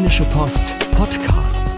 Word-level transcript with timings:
Rheinische 0.00 0.24
Post 0.24 0.78
Podcasts. 0.92 1.76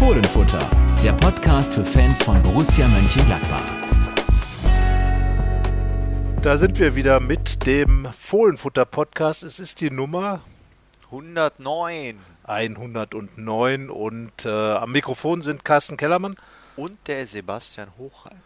Fohlenfutter, 0.00 0.68
der 1.04 1.12
Podcast 1.12 1.74
für 1.74 1.84
Fans 1.84 2.20
von 2.20 2.42
Borussia 2.42 2.88
Mönchengladbach. 2.88 3.62
Da 6.42 6.56
sind 6.56 6.76
wir 6.80 6.96
wieder 6.96 7.20
mit 7.20 7.64
dem 7.64 8.08
Fohlenfutter 8.18 8.84
Podcast. 8.84 9.44
Es 9.44 9.60
ist 9.60 9.80
die 9.80 9.92
Nummer 9.92 10.40
109. 11.04 12.18
109 12.42 13.90
und 13.90 14.44
äh, 14.44 14.48
am 14.48 14.90
Mikrofon 14.90 15.40
sind 15.40 15.64
Carsten 15.64 15.96
Kellermann 15.96 16.34
und 16.74 16.98
der 17.06 17.28
Sebastian 17.28 17.90
Hochheim. 17.96 18.40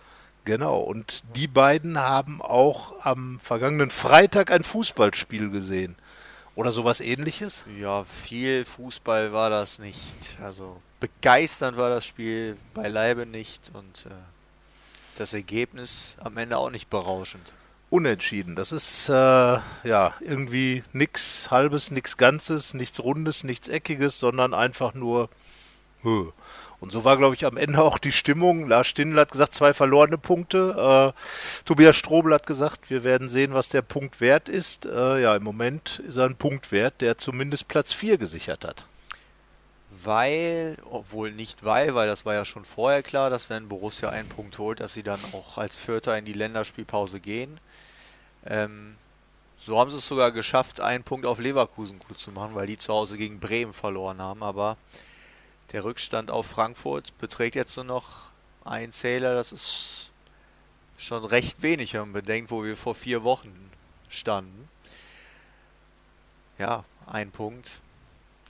Genau, 0.45 0.77
und 0.77 1.23
die 1.37 1.49
beiden 1.49 1.99
haben 1.99 2.43
auch 2.43 2.93
am 3.03 3.39
vergangenen 3.41 3.89
Freitag 3.89 4.51
ein 4.51 4.63
Fußballspiel 4.63 5.49
gesehen. 5.49 5.97
Oder 6.55 6.73
sowas 6.73 7.01
ähnliches? 7.01 7.65
Ja, 7.79 8.05
viel 8.05 8.65
Fußball 8.65 9.33
war 9.33 9.51
das 9.51 9.79
nicht. 9.79 10.37
Also 10.43 10.81
begeisternd 10.99 11.77
war 11.77 11.91
das 11.91 12.05
Spiel 12.05 12.57
beileibe 12.75 13.25
nicht 13.27 13.71
und 13.75 14.07
äh, 14.07 14.15
das 15.17 15.33
Ergebnis 15.33 16.17
am 16.21 16.37
Ende 16.37 16.59
auch 16.59 16.71
nicht 16.71 16.91
berauschend. 16.91 17.53
Unentschieden. 17.89 18.55
Das 18.57 18.73
ist 18.73 19.09
äh, 19.09 19.13
ja 19.13 20.15
irgendwie 20.21 20.85
nichts 20.93 21.51
Halbes, 21.51 21.91
nichts 21.91 22.17
Ganzes, 22.17 22.75
nichts 22.75 23.01
Rundes, 23.01 23.43
nichts 23.43 23.69
Eckiges, 23.69 24.19
sondern 24.19 24.55
einfach 24.55 24.95
nur. 24.95 25.29
Höh. 26.03 26.31
Und 26.81 26.93
so 26.93 27.05
war, 27.05 27.19
glaube 27.19 27.35
ich, 27.35 27.45
am 27.45 27.59
Ende 27.59 27.83
auch 27.83 27.99
die 27.99 28.13
Stimmung. 28.13 28.67
Lars 28.67 28.87
Stindl 28.87 29.21
hat 29.21 29.33
gesagt, 29.33 29.53
zwei 29.53 29.75
verlorene 29.75 30.17
Punkte. 30.17 31.15
Äh, 31.15 31.65
Tobias 31.67 31.97
Strobel 31.97 32.33
hat 32.33 32.47
gesagt, 32.47 32.89
wir 32.89 33.05
werden 33.05 33.29
sehen, 33.29 33.53
was 33.53 33.69
der 33.69 33.83
Punkt 33.83 34.21
wert 34.21 34.49
ist. 34.49 34.87
Äh, 34.87 35.21
ja, 35.21 35.37
im 35.37 35.43
Moment 35.43 36.01
ist 36.07 36.17
er 36.17 36.25
ein 36.25 36.37
Punkt 36.37 36.73
wert, 36.73 37.03
der 37.03 37.19
zumindest 37.19 37.69
Platz 37.69 37.93
4 37.93 38.17
gesichert 38.17 38.65
hat. 38.65 38.87
Weil, 39.91 40.79
obwohl 40.91 41.33
nicht 41.33 41.65
weil, 41.65 41.95
weil 41.95 42.09
das 42.09 42.25
war 42.25 42.33
ja 42.33 42.47
schon 42.47 42.65
vorher 42.65 43.03
klar, 43.03 43.29
dass 43.29 43.51
wenn 43.51 43.69
Borussia 43.69 44.09
einen 44.09 44.29
Punkt 44.29 44.57
holt, 44.59 44.81
dass 44.81 44.95
sie 44.95 45.03
dann 45.03 45.21
auch 45.33 45.59
als 45.59 45.77
Vierter 45.77 46.17
in 46.17 46.25
die 46.25 46.33
Länderspielpause 46.33 47.21
gehen. 47.21 47.61
Ähm, 48.47 48.95
so 49.59 49.79
haben 49.79 49.91
sie 49.91 49.99
es 49.99 50.09
sogar 50.09 50.33
geschafft, 50.33 50.81
einen 50.81 51.05
Punkt 51.05 51.27
auf 51.27 51.39
Leverkusen 51.39 51.99
gut 51.99 52.19
zu 52.19 52.31
machen, 52.31 52.55
weil 52.55 52.67
die 52.67 52.79
zu 52.79 52.95
Hause 52.95 53.19
gegen 53.19 53.41
Bremen 53.41 53.75
verloren 53.75 54.23
haben. 54.23 54.43
Aber 54.43 54.79
der 55.73 55.85
Rückstand 55.85 56.31
auf 56.31 56.47
Frankfurt 56.47 57.17
beträgt 57.19 57.55
jetzt 57.55 57.77
nur 57.77 57.85
noch 57.85 58.31
einen 58.65 58.93
Zähler. 58.93 59.35
Das 59.35 59.53
ist 59.53 60.11
schon 60.99 61.25
recht 61.25 61.63
wenig, 61.63 61.95
wenn 61.95 62.01
man 62.01 62.13
bedenkt, 62.13 62.51
wo 62.51 62.65
wir 62.65 62.77
vor 62.77 62.95
vier 62.95 63.23
Wochen 63.23 63.71
standen. 64.09 64.69
Ja, 66.59 66.85
ein 67.07 67.31
Punkt. 67.31 67.81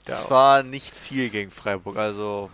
Das 0.05 0.29
war 0.29 0.63
nicht 0.63 0.97
viel 0.97 1.29
gegen 1.29 1.51
Freiburg. 1.51 1.97
Also 1.97 2.49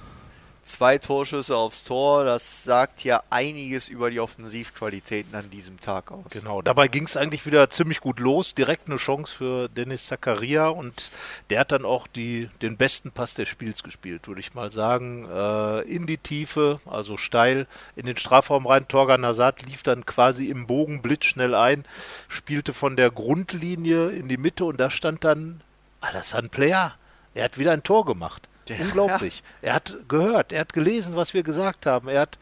Zwei 0.68 0.98
Torschüsse 0.98 1.56
aufs 1.56 1.86
Tor, 1.86 2.26
das 2.26 2.66
sagt 2.66 3.06
ja 3.06 3.23
einiges 3.30 3.88
über 3.88 4.12
die 4.12 4.20
Offensivqualitäten 4.20 5.34
an 5.34 5.50
diesem 5.50 5.80
Tag 5.80 6.12
aus. 6.12 6.26
Genau, 6.30 6.62
dabei 6.62 6.90
ging 6.90 7.06
es 7.06 7.16
eigentlich 7.16 7.46
wieder 7.46 7.70
ziemlich 7.70 8.02
gut 8.02 8.20
los. 8.20 8.54
Direkt 8.54 8.90
eine 8.90 8.98
Chance 8.98 9.34
für 9.34 9.70
Dennis 9.70 10.08
Zakaria 10.08 10.68
und 10.68 11.10
der 11.50 11.62
hat 11.62 11.72
dann 11.72 11.86
auch 11.86 12.06
die, 12.06 12.50
den 12.62 12.76
besten 12.76 13.12
Pass 13.12 13.34
des 13.34 13.48
Spiels 13.48 13.82
gespielt, 13.82 14.28
würde 14.28 14.42
ich 14.42 14.56
mal 14.56 14.70
sagen. 14.70 15.26
Äh, 15.32 15.84
in 15.84 16.06
die 16.06 16.18
Tiefe, 16.18 16.82
also 16.86 17.16
steil 17.16 17.66
in 17.95 18.06
den 18.06 18.18
Strafraum 18.18 18.68
rein. 18.68 18.90
Torgan 18.90 19.26
Hazard 19.26 19.66
lief 19.66 19.84
dann 19.84 20.06
quasi 20.06 20.50
im 20.50 20.68
Bogen 20.68 21.02
blitzschnell 21.02 21.56
ein, 21.56 21.86
spielte 22.28 22.73
von 22.73 22.98
der 22.98 23.10
Grundlinie 23.10 24.10
in 24.10 24.28
die 24.28 24.38
Mitte 24.38 24.66
und 24.66 24.82
da 24.82 24.92
stand 24.92 25.23
dann 25.23 25.62
Alassane 26.02 26.50
Player. 26.50 26.95
Er 27.34 27.45
hat 27.45 27.58
wieder 27.58 27.72
ein 27.72 27.84
Tor 27.84 28.04
gemacht. 28.04 28.50
Der, 28.70 28.80
Unglaublich. 28.82 29.44
Ja. 29.62 29.70
Er 29.70 29.73
hat 29.76 29.98
gehört, 30.08 30.52
er 30.52 30.62
hat 30.62 30.73
gelesen, 30.73 31.16
was 31.16 31.34
wir 31.34 31.44
gesagt 31.44 31.86
haben. 31.86 32.08
Er 32.08 32.22
hat, 32.22 32.38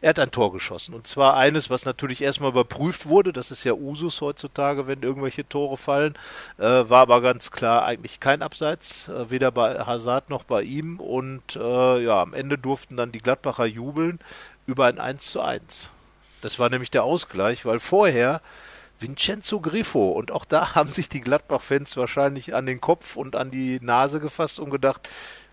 er 0.00 0.10
hat 0.10 0.18
ein 0.18 0.30
Tor 0.30 0.52
geschossen. 0.52 0.94
Und 0.94 1.06
zwar 1.06 1.36
eines, 1.36 1.70
was 1.70 1.84
natürlich 1.84 2.22
erstmal 2.22 2.50
überprüft 2.50 3.06
wurde. 3.06 3.32
Das 3.32 3.50
ist 3.50 3.64
ja 3.64 3.72
Usus 3.72 4.20
heutzutage, 4.20 4.86
wenn 4.86 5.02
irgendwelche 5.02 5.48
Tore 5.48 5.76
fallen. 5.76 6.14
Äh, 6.58 6.62
war 6.62 7.02
aber 7.02 7.20
ganz 7.20 7.50
klar 7.50 7.84
eigentlich 7.84 8.20
kein 8.20 8.42
Abseits, 8.42 9.08
äh, 9.08 9.30
weder 9.30 9.50
bei 9.50 9.78
Hazard 9.84 10.30
noch 10.30 10.44
bei 10.44 10.62
ihm. 10.62 11.00
Und 11.00 11.56
äh, 11.56 12.02
ja, 12.02 12.20
am 12.20 12.34
Ende 12.34 12.58
durften 12.58 12.96
dann 12.96 13.12
die 13.12 13.20
Gladbacher 13.20 13.66
jubeln 13.66 14.18
über 14.66 14.86
ein 14.86 14.98
1 14.98 15.32
zu 15.32 15.40
1. 15.40 15.90
Das 16.40 16.58
war 16.58 16.70
nämlich 16.70 16.90
der 16.90 17.04
Ausgleich, 17.04 17.64
weil 17.64 17.80
vorher 17.80 18.40
Vincenzo 19.00 19.60
Griffo. 19.60 20.10
Und 20.10 20.30
auch 20.30 20.44
da 20.44 20.74
haben 20.74 20.90
sich 20.90 21.08
die 21.08 21.20
Gladbach-Fans 21.20 21.96
wahrscheinlich 21.96 22.54
an 22.54 22.66
den 22.66 22.80
Kopf 22.80 23.16
und 23.16 23.36
an 23.36 23.50
die 23.50 23.78
Nase 23.80 24.20
gefasst 24.20 24.58
und 24.58 24.70
gedacht, 24.70 25.08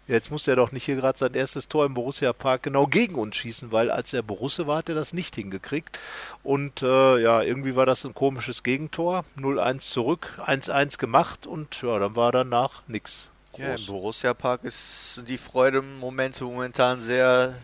Jetzt 0.07 0.29
muss 0.29 0.47
er 0.47 0.55
doch 0.55 0.71
nicht 0.71 0.85
hier 0.85 0.95
gerade 0.95 1.17
sein 1.17 1.33
erstes 1.33 1.67
Tor 1.67 1.85
im 1.85 1.95
Borussia 1.95 2.31
Park 2.31 2.63
genau 2.63 2.85
gegen 2.85 3.15
uns 3.15 3.35
schießen, 3.37 3.71
weil 3.71 3.89
als 3.89 4.13
er 4.13 4.21
Borussia 4.21 4.67
war, 4.67 4.77
hat 4.77 4.89
er 4.89 4.95
das 4.95 5.13
nicht 5.13 5.35
hingekriegt. 5.35 5.97
Und 6.43 6.83
äh, 6.83 7.17
ja, 7.17 7.41
irgendwie 7.41 7.75
war 7.75 7.87
das 7.87 8.05
ein 8.05 8.13
komisches 8.13 8.61
Gegentor. 8.61 9.25
0-1 9.37 9.79
zurück, 9.79 10.39
1-1 10.45 10.99
gemacht 10.99 11.47
und 11.47 11.81
ja, 11.81 11.97
dann 11.97 12.15
war 12.15 12.31
danach 12.31 12.83
nichts. 12.87 13.31
Ja, 13.57 13.73
im 13.75 13.85
Borussia 13.85 14.33
Park 14.33 14.63
ist 14.63 15.23
die 15.27 15.37
Freude-Momente 15.37 16.43
momentan 16.43 17.01
sehr 17.01 17.55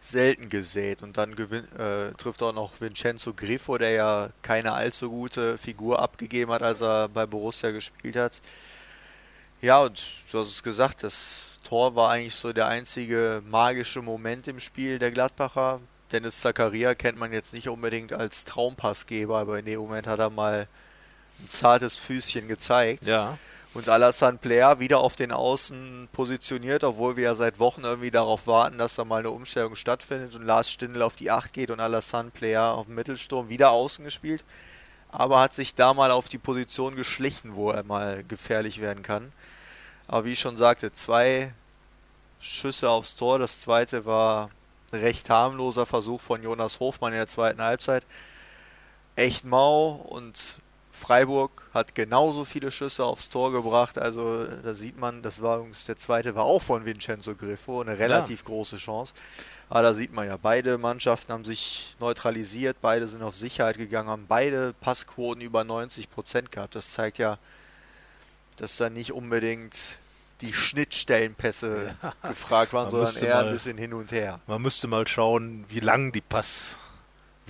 selten 0.00 0.48
gesät. 0.48 1.02
Und 1.02 1.16
dann 1.18 1.36
gewinn, 1.36 1.64
äh, 1.78 2.12
trifft 2.16 2.42
auch 2.42 2.54
noch 2.54 2.80
Vincenzo 2.80 3.34
Griffo, 3.34 3.78
der 3.78 3.90
ja 3.90 4.28
keine 4.42 4.72
allzu 4.72 5.10
gute 5.10 5.58
Figur 5.58 6.00
abgegeben 6.00 6.50
hat, 6.52 6.62
als 6.62 6.80
er 6.80 7.08
bei 7.08 7.26
Borussia 7.26 7.70
gespielt 7.70 8.16
hat. 8.16 8.40
Ja, 9.62 9.82
und 9.82 10.00
du 10.32 10.38
hast 10.38 10.48
es 10.48 10.62
gesagt, 10.62 11.02
das 11.02 11.60
Tor 11.64 11.94
war 11.94 12.10
eigentlich 12.10 12.34
so 12.34 12.52
der 12.52 12.66
einzige 12.66 13.42
magische 13.46 14.00
Moment 14.00 14.48
im 14.48 14.58
Spiel 14.58 14.98
der 14.98 15.10
Gladbacher. 15.10 15.80
Dennis 16.12 16.40
Zakaria 16.40 16.94
kennt 16.94 17.18
man 17.18 17.32
jetzt 17.32 17.52
nicht 17.52 17.68
unbedingt 17.68 18.12
als 18.12 18.44
Traumpassgeber, 18.46 19.38
aber 19.38 19.58
in 19.58 19.66
dem 19.66 19.80
Moment 19.80 20.06
hat 20.06 20.18
er 20.18 20.30
mal 20.30 20.66
ein 21.40 21.48
zartes 21.48 21.98
Füßchen 21.98 22.48
gezeigt. 22.48 23.04
Ja. 23.04 23.36
Und 23.72 23.88
Alassane 23.88 24.38
Player 24.38 24.80
wieder 24.80 24.98
auf 24.98 25.14
den 25.14 25.30
Außen 25.30 26.08
positioniert, 26.12 26.82
obwohl 26.82 27.16
wir 27.16 27.24
ja 27.24 27.34
seit 27.36 27.60
Wochen 27.60 27.82
irgendwie 27.84 28.10
darauf 28.10 28.46
warten, 28.48 28.78
dass 28.78 28.96
da 28.96 29.04
mal 29.04 29.20
eine 29.20 29.30
Umstellung 29.30 29.76
stattfindet 29.76 30.34
und 30.34 30.44
Lars 30.44 30.70
Stindl 30.70 31.02
auf 31.02 31.14
die 31.14 31.30
8 31.30 31.52
geht 31.52 31.70
und 31.70 31.78
Alassane 31.78 32.30
Player 32.30 32.72
auf 32.72 32.86
dem 32.86 32.96
Mittelsturm 32.96 33.48
wieder 33.48 33.70
außen 33.70 34.04
gespielt. 34.04 34.42
Aber 35.12 35.40
hat 35.40 35.54
sich 35.54 35.74
da 35.74 35.92
mal 35.94 36.10
auf 36.10 36.28
die 36.28 36.38
Position 36.38 36.96
geschlichen, 36.96 37.54
wo 37.54 37.70
er 37.70 37.82
mal 37.82 38.24
gefährlich 38.24 38.80
werden 38.80 39.02
kann. 39.02 39.32
Aber 40.06 40.24
wie 40.24 40.32
ich 40.32 40.40
schon 40.40 40.56
sagte, 40.56 40.92
zwei 40.92 41.52
Schüsse 42.40 42.90
aufs 42.90 43.14
Tor. 43.16 43.38
Das 43.38 43.60
zweite 43.60 44.06
war 44.06 44.50
ein 44.92 45.00
recht 45.00 45.30
harmloser 45.30 45.86
Versuch 45.86 46.20
von 46.20 46.42
Jonas 46.42 46.80
Hofmann 46.80 47.12
in 47.12 47.18
der 47.18 47.26
zweiten 47.26 47.62
Halbzeit. 47.62 48.04
Echt 49.16 49.44
mau 49.44 49.92
und 49.92 50.60
Freiburg 51.00 51.62
hat 51.72 51.94
genauso 51.94 52.44
viele 52.44 52.70
Schüsse 52.70 53.04
aufs 53.04 53.30
Tor 53.30 53.52
gebracht. 53.52 53.98
Also 53.98 54.44
da 54.46 54.74
sieht 54.74 54.98
man, 54.98 55.22
das 55.22 55.40
war 55.40 55.56
übrigens 55.58 55.86
der 55.86 55.96
zweite 55.96 56.34
war 56.34 56.44
auch 56.44 56.60
von 56.60 56.84
Vincenzo 56.84 57.34
Griffo, 57.34 57.80
eine 57.80 57.98
relativ 57.98 58.40
ja. 58.40 58.46
große 58.46 58.76
Chance. 58.76 59.14
Aber 59.70 59.82
da 59.82 59.94
sieht 59.94 60.12
man 60.12 60.26
ja, 60.26 60.36
beide 60.36 60.76
Mannschaften 60.76 61.32
haben 61.32 61.44
sich 61.46 61.96
neutralisiert, 62.00 62.76
beide 62.82 63.08
sind 63.08 63.22
auf 63.22 63.34
Sicherheit 63.34 63.78
gegangen, 63.78 64.10
haben 64.10 64.26
beide 64.28 64.74
Passquoten 64.74 65.40
über 65.40 65.64
90 65.64 66.10
Prozent 66.10 66.52
gehabt. 66.52 66.74
Das 66.74 66.90
zeigt 66.90 67.16
ja, 67.16 67.38
dass 68.56 68.76
da 68.76 68.90
nicht 68.90 69.12
unbedingt 69.12 69.74
die 70.42 70.52
Schnittstellenpässe 70.52 71.96
ja. 72.02 72.28
gefragt 72.28 72.74
waren, 72.74 72.90
sondern 72.90 73.16
eher 73.16 73.36
mal, 73.36 73.46
ein 73.46 73.52
bisschen 73.52 73.78
hin 73.78 73.94
und 73.94 74.12
her. 74.12 74.40
Man 74.46 74.60
müsste 74.60 74.86
mal 74.86 75.08
schauen, 75.08 75.64
wie 75.68 75.80
lang 75.80 76.12
die 76.12 76.20
Pass 76.20 76.78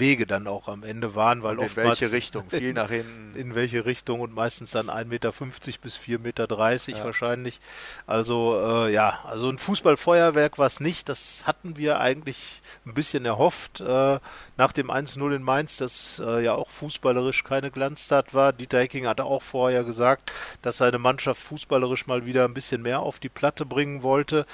Wege 0.00 0.27
dann 0.27 0.49
auch 0.49 0.66
am 0.69 0.83
Ende 0.83 1.15
waren, 1.15 1.43
weil 1.43 1.59
oft. 1.59 1.77
In 1.77 1.84
welche 1.84 2.11
Richtung? 2.12 2.50
Viel 2.50 2.72
nach 2.72 2.88
hinten. 2.91 3.37
In 3.37 3.55
welche 3.55 3.87
Richtung 3.87 4.21
und 4.21 4.34
meistens 4.34 4.72
dann 4.72 4.88
1,50 4.91 5.05
Meter 5.05 5.33
bis 5.81 5.97
4,30 5.97 6.19
Meter 6.19 6.49
ja. 6.49 7.05
wahrscheinlich. 7.05 7.61
Also 8.06 8.61
äh, 8.61 8.93
ja, 8.93 9.20
also 9.25 9.49
ein 9.49 9.58
Fußballfeuerwerk 9.58 10.58
war 10.58 10.67
es 10.67 10.81
nicht. 10.81 11.08
Das 11.08 11.44
hatten 11.47 11.76
wir 11.76 12.00
eigentlich 12.00 12.62
ein 12.85 12.94
bisschen 12.94 13.25
erhofft. 13.25 13.81
Äh, 13.81 14.19
nach 14.56 14.73
dem 14.73 14.91
1-0 14.91 15.37
in 15.37 15.43
Mainz, 15.43 15.76
das 15.76 16.20
äh, 16.25 16.43
ja 16.43 16.55
auch 16.55 16.70
fußballerisch 16.70 17.44
keine 17.44 17.70
Glanztat 17.70 18.35
war. 18.35 18.52
Dieter 18.52 18.81
Hecking 18.81 19.06
hatte 19.06 19.25
auch 19.25 19.43
vorher 19.43 19.85
gesagt, 19.85 20.32
dass 20.62 20.79
seine 20.79 20.99
Mannschaft 20.99 21.43
fußballerisch 21.43 22.06
mal 22.06 22.26
wieder 22.26 22.44
ein 22.44 22.55
bisschen 22.55 22.82
mehr 22.82 23.00
auf 23.00 23.19
die 23.19 23.29
Platte 23.29 23.67
bringen 23.67 24.02
wollte. 24.02 24.47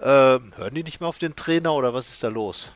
Äh, 0.00 0.04
hören 0.06 0.74
die 0.74 0.82
nicht 0.82 1.00
mehr 1.00 1.08
auf 1.08 1.18
den 1.18 1.36
Trainer 1.36 1.74
oder 1.74 1.94
was 1.94 2.08
ist 2.08 2.22
da 2.22 2.28
los? 2.28 2.70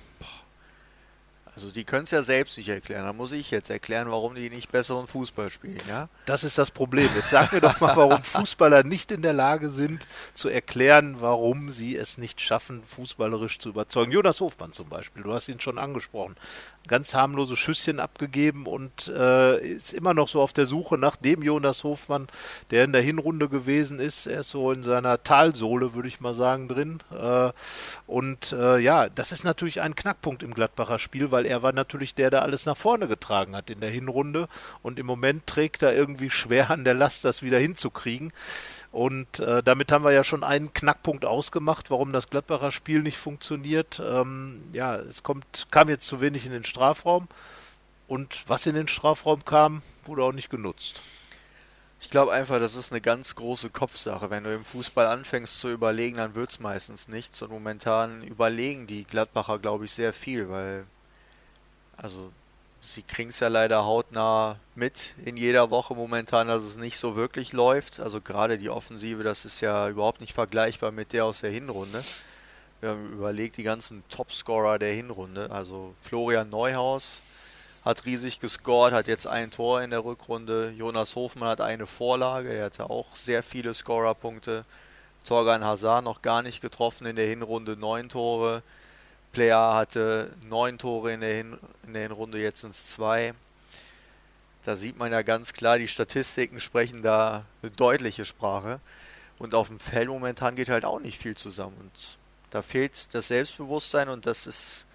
Also 1.58 1.72
die 1.72 1.82
können 1.82 2.04
es 2.04 2.12
ja 2.12 2.22
selbst 2.22 2.56
nicht 2.56 2.68
erklären. 2.68 3.04
Da 3.04 3.12
muss 3.12 3.32
ich 3.32 3.50
jetzt 3.50 3.68
erklären, 3.68 4.08
warum 4.12 4.36
die 4.36 4.48
nicht 4.48 4.70
besseren 4.70 5.08
Fußball 5.08 5.50
spielen, 5.50 5.80
ja? 5.88 6.08
Das 6.24 6.44
ist 6.44 6.56
das 6.56 6.70
Problem. 6.70 7.08
Jetzt 7.16 7.30
sag 7.30 7.52
mir 7.52 7.60
doch 7.60 7.80
mal, 7.80 7.96
warum 7.96 8.22
Fußballer 8.22 8.84
nicht 8.84 9.10
in 9.10 9.22
der 9.22 9.32
Lage 9.32 9.68
sind 9.68 10.06
zu 10.34 10.48
erklären, 10.48 11.16
warum 11.18 11.72
sie 11.72 11.96
es 11.96 12.16
nicht 12.16 12.40
schaffen, 12.40 12.84
fußballerisch 12.84 13.58
zu 13.58 13.70
überzeugen. 13.70 14.12
Jonas 14.12 14.40
Hofmann 14.40 14.70
zum 14.72 14.88
Beispiel, 14.88 15.24
du 15.24 15.32
hast 15.32 15.48
ihn 15.48 15.58
schon 15.58 15.78
angesprochen. 15.78 16.36
Ganz 16.86 17.12
harmlose 17.12 17.56
Schüsschen 17.56 17.98
abgegeben 17.98 18.64
und 18.66 19.08
äh, 19.08 19.58
ist 19.58 19.92
immer 19.94 20.14
noch 20.14 20.28
so 20.28 20.40
auf 20.40 20.52
der 20.52 20.66
Suche 20.66 20.96
nach 20.96 21.16
dem 21.16 21.42
Jonas 21.42 21.82
Hofmann, 21.82 22.28
der 22.70 22.84
in 22.84 22.92
der 22.92 23.02
Hinrunde 23.02 23.48
gewesen 23.48 23.98
ist. 23.98 24.26
Er 24.26 24.40
ist 24.40 24.50
so 24.50 24.70
in 24.70 24.84
seiner 24.84 25.24
Talsohle, 25.24 25.92
würde 25.94 26.06
ich 26.06 26.20
mal 26.20 26.34
sagen, 26.34 26.68
drin. 26.68 27.00
Äh, 27.10 27.50
und 28.06 28.52
äh, 28.52 28.78
ja, 28.78 29.08
das 29.08 29.32
ist 29.32 29.42
natürlich 29.42 29.80
ein 29.80 29.96
Knackpunkt 29.96 30.44
im 30.44 30.54
Gladbacher 30.54 31.00
Spiel, 31.00 31.32
weil 31.32 31.47
er 31.48 31.62
war 31.62 31.72
natürlich 31.72 32.14
der, 32.14 32.30
der 32.30 32.42
alles 32.42 32.66
nach 32.66 32.76
vorne 32.76 33.08
getragen 33.08 33.56
hat 33.56 33.70
in 33.70 33.80
der 33.80 33.90
Hinrunde 33.90 34.48
und 34.82 34.98
im 34.98 35.06
Moment 35.06 35.46
trägt 35.46 35.82
er 35.82 35.94
irgendwie 35.94 36.30
schwer 36.30 36.70
an 36.70 36.84
der 36.84 36.94
Last, 36.94 37.24
das 37.24 37.42
wieder 37.42 37.58
hinzukriegen. 37.58 38.32
Und 38.92 39.40
äh, 39.40 39.62
damit 39.62 39.90
haben 39.90 40.04
wir 40.04 40.12
ja 40.12 40.24
schon 40.24 40.44
einen 40.44 40.72
Knackpunkt 40.72 41.24
ausgemacht, 41.24 41.90
warum 41.90 42.12
das 42.12 42.30
Gladbacher 42.30 42.70
Spiel 42.70 43.02
nicht 43.02 43.18
funktioniert. 43.18 44.00
Ähm, 44.04 44.62
ja, 44.72 44.96
es 44.96 45.22
kommt, 45.22 45.66
kam 45.70 45.88
jetzt 45.88 46.06
zu 46.06 46.20
wenig 46.20 46.46
in 46.46 46.52
den 46.52 46.64
Strafraum 46.64 47.28
und 48.06 48.44
was 48.46 48.66
in 48.66 48.74
den 48.74 48.88
Strafraum 48.88 49.44
kam, 49.44 49.82
wurde 50.04 50.22
auch 50.22 50.32
nicht 50.32 50.50
genutzt. 50.50 51.00
Ich 52.00 52.10
glaube 52.10 52.32
einfach, 52.32 52.58
das 52.60 52.76
ist 52.76 52.92
eine 52.92 53.00
ganz 53.00 53.34
große 53.34 53.70
Kopfsache. 53.70 54.30
Wenn 54.30 54.44
du 54.44 54.54
im 54.54 54.64
Fußball 54.64 55.06
anfängst 55.06 55.58
zu 55.58 55.68
überlegen, 55.68 56.16
dann 56.16 56.34
wird 56.34 56.50
es 56.50 56.60
meistens 56.60 57.08
nichts. 57.08 57.42
Und 57.42 57.50
momentan 57.50 58.22
überlegen 58.22 58.86
die 58.86 59.04
Gladbacher, 59.04 59.58
glaube 59.58 59.84
ich, 59.84 59.92
sehr 59.92 60.12
viel, 60.12 60.48
weil 60.48 60.86
also 61.98 62.32
sie 62.80 63.02
kriegen 63.02 63.30
es 63.30 63.40
ja 63.40 63.48
leider 63.48 63.84
hautnah 63.84 64.56
mit 64.74 65.14
in 65.24 65.36
jeder 65.36 65.70
Woche 65.70 65.94
momentan, 65.94 66.48
dass 66.48 66.62
es 66.62 66.76
nicht 66.76 66.96
so 66.96 67.16
wirklich 67.16 67.52
läuft. 67.52 68.00
Also 68.00 68.20
gerade 68.20 68.56
die 68.56 68.70
Offensive, 68.70 69.22
das 69.22 69.44
ist 69.44 69.60
ja 69.60 69.88
überhaupt 69.88 70.20
nicht 70.20 70.32
vergleichbar 70.32 70.92
mit 70.92 71.12
der 71.12 71.24
aus 71.24 71.40
der 71.40 71.50
Hinrunde. 71.50 72.02
Wir 72.80 72.90
haben 72.90 73.12
überlegt, 73.12 73.56
die 73.56 73.64
ganzen 73.64 74.04
Topscorer 74.08 74.78
der 74.78 74.94
Hinrunde. 74.94 75.50
Also 75.50 75.94
Florian 76.00 76.48
Neuhaus 76.48 77.20
hat 77.84 78.04
riesig 78.06 78.38
gescored, 78.38 78.92
hat 78.92 79.08
jetzt 79.08 79.26
ein 79.26 79.50
Tor 79.50 79.82
in 79.82 79.90
der 79.90 80.04
Rückrunde. 80.04 80.70
Jonas 80.76 81.16
Hofmann 81.16 81.48
hat 81.48 81.60
eine 81.60 81.86
Vorlage, 81.86 82.52
er 82.52 82.66
hatte 82.66 82.88
auch 82.88 83.16
sehr 83.16 83.42
viele 83.42 83.74
Scorerpunkte. 83.74 84.64
Torgan 85.24 85.64
Hazard 85.64 86.04
noch 86.04 86.22
gar 86.22 86.42
nicht 86.42 86.60
getroffen 86.60 87.06
in 87.06 87.16
der 87.16 87.26
Hinrunde, 87.26 87.76
neun 87.76 88.08
Tore. 88.08 88.62
Player 89.32 89.74
hatte 89.74 90.32
neun 90.48 90.78
Tore 90.78 91.12
in 91.12 91.20
der, 91.20 91.34
Hin 91.34 91.58
in 91.86 91.94
der 91.94 92.02
Hinrunde, 92.02 92.38
jetzt 92.40 92.62
sind 92.62 92.70
es 92.70 92.86
zwei. 92.86 93.34
Da 94.64 94.76
sieht 94.76 94.98
man 94.98 95.12
ja 95.12 95.22
ganz 95.22 95.52
klar, 95.52 95.78
die 95.78 95.88
Statistiken 95.88 96.60
sprechen 96.60 97.02
da 97.02 97.44
eine 97.62 97.70
deutliche 97.70 98.24
Sprache. 98.24 98.80
Und 99.38 99.54
auf 99.54 99.68
dem 99.68 99.78
Feld 99.78 100.08
momentan 100.08 100.56
geht 100.56 100.68
halt 100.68 100.84
auch 100.84 101.00
nicht 101.00 101.18
viel 101.18 101.36
zusammen. 101.36 101.76
Und 101.78 102.18
da 102.50 102.62
fehlt 102.62 103.14
das 103.14 103.28
Selbstbewusstsein 103.28 104.08
und 104.08 104.26
das 104.26 104.46
ist 104.46 104.86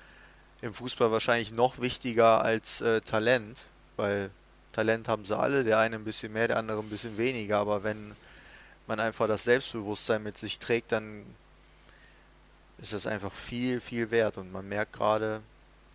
im 0.61 0.73
Fußball 0.73 1.11
wahrscheinlich 1.11 1.51
noch 1.51 1.79
wichtiger 1.79 2.41
als 2.41 2.81
äh, 2.81 3.01
Talent, 3.01 3.65
weil 3.97 4.31
Talent 4.71 5.07
haben 5.07 5.25
sie 5.25 5.37
alle, 5.37 5.63
der 5.63 5.77
eine 5.77 5.97
ein 5.97 6.05
bisschen 6.05 6.33
mehr, 6.33 6.47
der 6.47 6.57
andere 6.57 6.79
ein 6.79 6.89
bisschen 6.89 7.17
weniger, 7.17 7.59
aber 7.59 7.83
wenn 7.83 8.15
man 8.87 8.99
einfach 8.99 9.27
das 9.27 9.43
Selbstbewusstsein 9.43 10.23
mit 10.23 10.37
sich 10.37 10.59
trägt, 10.59 10.91
dann 10.91 11.25
ist 12.83 12.93
das 12.93 13.07
einfach 13.07 13.31
viel, 13.31 13.79
viel 13.79 14.11
wert. 14.11 14.37
Und 14.37 14.51
man 14.51 14.67
merkt 14.67 14.93
gerade, 14.93 15.41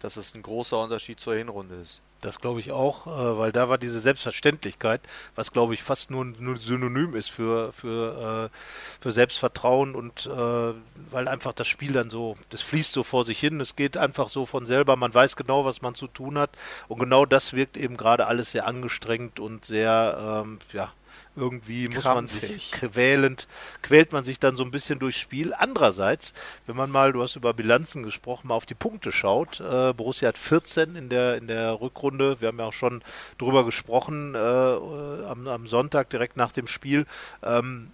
dass 0.00 0.16
es 0.16 0.34
ein 0.34 0.42
großer 0.42 0.82
Unterschied 0.82 1.20
zur 1.20 1.34
Hinrunde 1.34 1.76
ist. 1.76 2.00
Das 2.20 2.40
glaube 2.40 2.58
ich 2.58 2.72
auch, 2.72 3.06
äh, 3.06 3.38
weil 3.38 3.52
da 3.52 3.68
war 3.68 3.78
diese 3.78 4.00
Selbstverständlichkeit, 4.00 5.00
was 5.36 5.52
glaube 5.52 5.74
ich 5.74 5.84
fast 5.84 6.10
nur 6.10 6.24
ein 6.24 6.58
Synonym 6.58 7.14
ist 7.14 7.30
für, 7.30 7.72
für, 7.72 8.50
äh, 8.50 8.58
für 9.00 9.12
Selbstvertrauen 9.12 9.94
und 9.94 10.26
äh, 10.26 10.74
weil 11.12 11.28
einfach 11.28 11.52
das 11.52 11.68
Spiel 11.68 11.92
dann 11.92 12.10
so, 12.10 12.36
das 12.50 12.60
fließt 12.62 12.92
so 12.92 13.04
vor 13.04 13.24
sich 13.24 13.38
hin, 13.38 13.60
es 13.60 13.76
geht 13.76 13.96
einfach 13.96 14.30
so 14.30 14.46
von 14.46 14.66
selber, 14.66 14.96
man 14.96 15.14
weiß 15.14 15.36
genau, 15.36 15.64
was 15.64 15.80
man 15.80 15.94
zu 15.94 16.08
tun 16.08 16.38
hat 16.38 16.50
und 16.88 16.98
genau 16.98 17.24
das 17.24 17.52
wirkt 17.52 17.76
eben 17.76 17.96
gerade 17.96 18.26
alles 18.26 18.50
sehr 18.50 18.66
angestrengt 18.66 19.38
und 19.38 19.64
sehr, 19.64 20.42
ähm, 20.44 20.58
ja, 20.72 20.92
irgendwie 21.38 21.88
muss 21.88 22.04
man 22.04 22.26
sich 22.26 22.72
quälend, 22.72 23.46
quält 23.82 24.12
man 24.12 24.24
sich 24.24 24.38
dann 24.38 24.56
so 24.56 24.64
ein 24.64 24.70
bisschen 24.70 24.98
durchs 24.98 25.18
Spiel. 25.18 25.54
Andererseits, 25.54 26.34
wenn 26.66 26.76
man 26.76 26.90
mal, 26.90 27.12
du 27.12 27.22
hast 27.22 27.36
über 27.36 27.54
Bilanzen 27.54 28.02
gesprochen, 28.02 28.48
mal 28.48 28.54
auf 28.54 28.66
die 28.66 28.74
Punkte 28.74 29.12
schaut, 29.12 29.60
äh, 29.60 29.92
Borussia 29.92 30.28
hat 30.28 30.38
14 30.38 30.96
in 30.96 31.08
der, 31.08 31.36
in 31.36 31.46
der 31.46 31.80
Rückrunde, 31.80 32.40
wir 32.40 32.48
haben 32.48 32.58
ja 32.58 32.66
auch 32.66 32.72
schon 32.72 33.02
drüber 33.38 33.64
gesprochen 33.64 34.34
äh, 34.34 34.38
am, 34.38 35.46
am, 35.46 35.66
Sonntag 35.68 36.10
direkt 36.10 36.36
nach 36.36 36.52
dem 36.52 36.66
Spiel. 36.66 37.06
Ähm, 37.42 37.90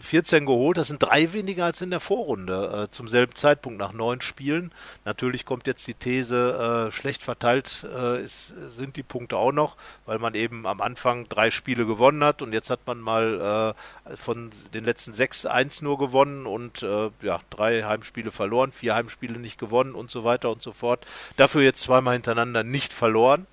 14 0.00 0.46
geholt, 0.46 0.76
das 0.76 0.88
sind 0.88 1.02
drei 1.02 1.32
weniger 1.32 1.64
als 1.64 1.80
in 1.80 1.90
der 1.90 2.00
Vorrunde, 2.00 2.84
äh, 2.84 2.90
zum 2.90 3.08
selben 3.08 3.34
Zeitpunkt 3.34 3.78
nach 3.78 3.92
neun 3.92 4.20
Spielen. 4.20 4.72
Natürlich 5.04 5.44
kommt 5.44 5.66
jetzt 5.66 5.86
die 5.86 5.94
These, 5.94 6.88
äh, 6.88 6.92
schlecht 6.92 7.22
verteilt 7.22 7.86
äh, 7.94 8.22
ist, 8.22 8.48
sind 8.48 8.96
die 8.96 9.02
Punkte 9.02 9.36
auch 9.36 9.52
noch, 9.52 9.76
weil 10.06 10.18
man 10.18 10.34
eben 10.34 10.66
am 10.66 10.80
Anfang 10.80 11.28
drei 11.28 11.50
Spiele 11.50 11.86
gewonnen 11.86 12.24
hat 12.24 12.42
und 12.42 12.52
jetzt 12.52 12.70
hat 12.70 12.80
man 12.86 13.00
mal 13.00 13.74
äh, 14.06 14.16
von 14.16 14.50
den 14.74 14.84
letzten 14.84 15.12
sechs 15.12 15.46
eins 15.46 15.82
nur 15.82 15.98
gewonnen 15.98 16.46
und 16.46 16.82
äh, 16.82 17.10
ja, 17.22 17.40
drei 17.50 17.82
Heimspiele 17.82 18.30
verloren, 18.30 18.72
vier 18.72 18.94
Heimspiele 18.94 19.38
nicht 19.38 19.58
gewonnen 19.58 19.94
und 19.94 20.10
so 20.10 20.24
weiter 20.24 20.50
und 20.50 20.62
so 20.62 20.72
fort. 20.72 21.06
Dafür 21.36 21.62
jetzt 21.62 21.82
zweimal 21.82 22.14
hintereinander 22.14 22.64
nicht 22.64 22.92
verloren 22.92 23.46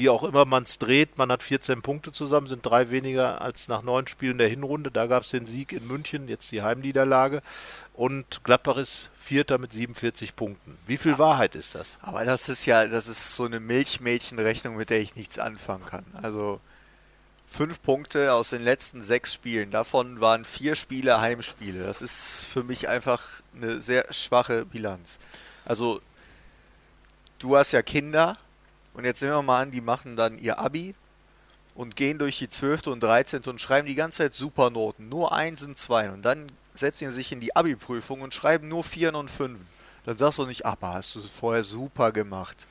wie 0.00 0.08
auch 0.08 0.22
immer 0.22 0.46
man 0.46 0.62
es 0.62 0.78
dreht, 0.78 1.18
man 1.18 1.30
hat 1.30 1.42
14 1.42 1.82
Punkte 1.82 2.10
zusammen, 2.10 2.48
sind 2.48 2.64
drei 2.64 2.88
weniger 2.88 3.42
als 3.42 3.68
nach 3.68 3.82
neun 3.82 4.06
Spielen 4.06 4.38
der 4.38 4.48
Hinrunde. 4.48 4.90
Da 4.90 5.06
gab 5.06 5.24
es 5.24 5.30
den 5.30 5.44
Sieg 5.44 5.72
in 5.72 5.86
München, 5.86 6.26
jetzt 6.26 6.50
die 6.52 6.62
Heimniederlage. 6.62 7.42
Und 7.92 8.42
Gladbach 8.42 8.78
ist 8.78 9.10
Vierter 9.18 9.58
mit 9.58 9.74
47 9.74 10.34
Punkten. 10.34 10.78
Wie 10.86 10.96
viel 10.96 11.18
Wahrheit 11.18 11.54
ist 11.54 11.74
das? 11.74 11.98
Aber 12.00 12.24
das 12.24 12.48
ist 12.48 12.64
ja, 12.64 12.86
das 12.86 13.08
ist 13.08 13.34
so 13.34 13.44
eine 13.44 13.60
Milchmädchenrechnung, 13.60 14.74
mit 14.74 14.88
der 14.88 15.00
ich 15.00 15.16
nichts 15.16 15.38
anfangen 15.38 15.84
kann. 15.84 16.06
Also 16.22 16.62
fünf 17.46 17.82
Punkte 17.82 18.32
aus 18.32 18.48
den 18.48 18.62
letzten 18.62 19.02
sechs 19.02 19.34
Spielen. 19.34 19.70
Davon 19.70 20.22
waren 20.22 20.46
vier 20.46 20.76
Spiele 20.76 21.20
Heimspiele. 21.20 21.84
Das 21.84 22.00
ist 22.00 22.46
für 22.50 22.64
mich 22.64 22.88
einfach 22.88 23.42
eine 23.54 23.82
sehr 23.82 24.10
schwache 24.10 24.64
Bilanz. 24.64 25.18
Also, 25.66 26.00
du 27.38 27.58
hast 27.58 27.72
ja 27.72 27.82
Kinder 27.82 28.38
und 28.94 29.04
jetzt 29.04 29.22
nehmen 29.22 29.34
wir 29.34 29.42
mal 29.42 29.62
an, 29.62 29.70
die 29.70 29.80
machen 29.80 30.16
dann 30.16 30.38
ihr 30.38 30.58
Abi 30.58 30.94
und 31.74 31.96
gehen 31.96 32.18
durch 32.18 32.38
die 32.38 32.48
12. 32.48 32.88
und 32.88 33.02
13. 33.02 33.42
und 33.46 33.60
schreiben 33.60 33.86
die 33.86 33.94
ganze 33.94 34.18
Zeit 34.18 34.34
Supernoten. 34.34 35.08
Nur 35.08 35.32
1 35.32 35.64
und 35.64 35.78
2. 35.78 36.10
Und 36.10 36.22
dann 36.22 36.50
setzen 36.74 37.08
sie 37.08 37.14
sich 37.14 37.32
in 37.32 37.40
die 37.40 37.54
Abi-Prüfung 37.56 38.20
und 38.20 38.34
schreiben 38.34 38.68
nur 38.68 38.84
4 38.84 39.14
und 39.14 39.30
5. 39.30 39.60
Dann 40.04 40.16
sagst 40.16 40.38
du 40.38 40.46
nicht, 40.46 40.66
aber 40.66 40.94
hast 40.94 41.14
du 41.14 41.20
es 41.20 41.30
vorher 41.30 41.62
super 41.62 42.12
gemacht. 42.12 42.66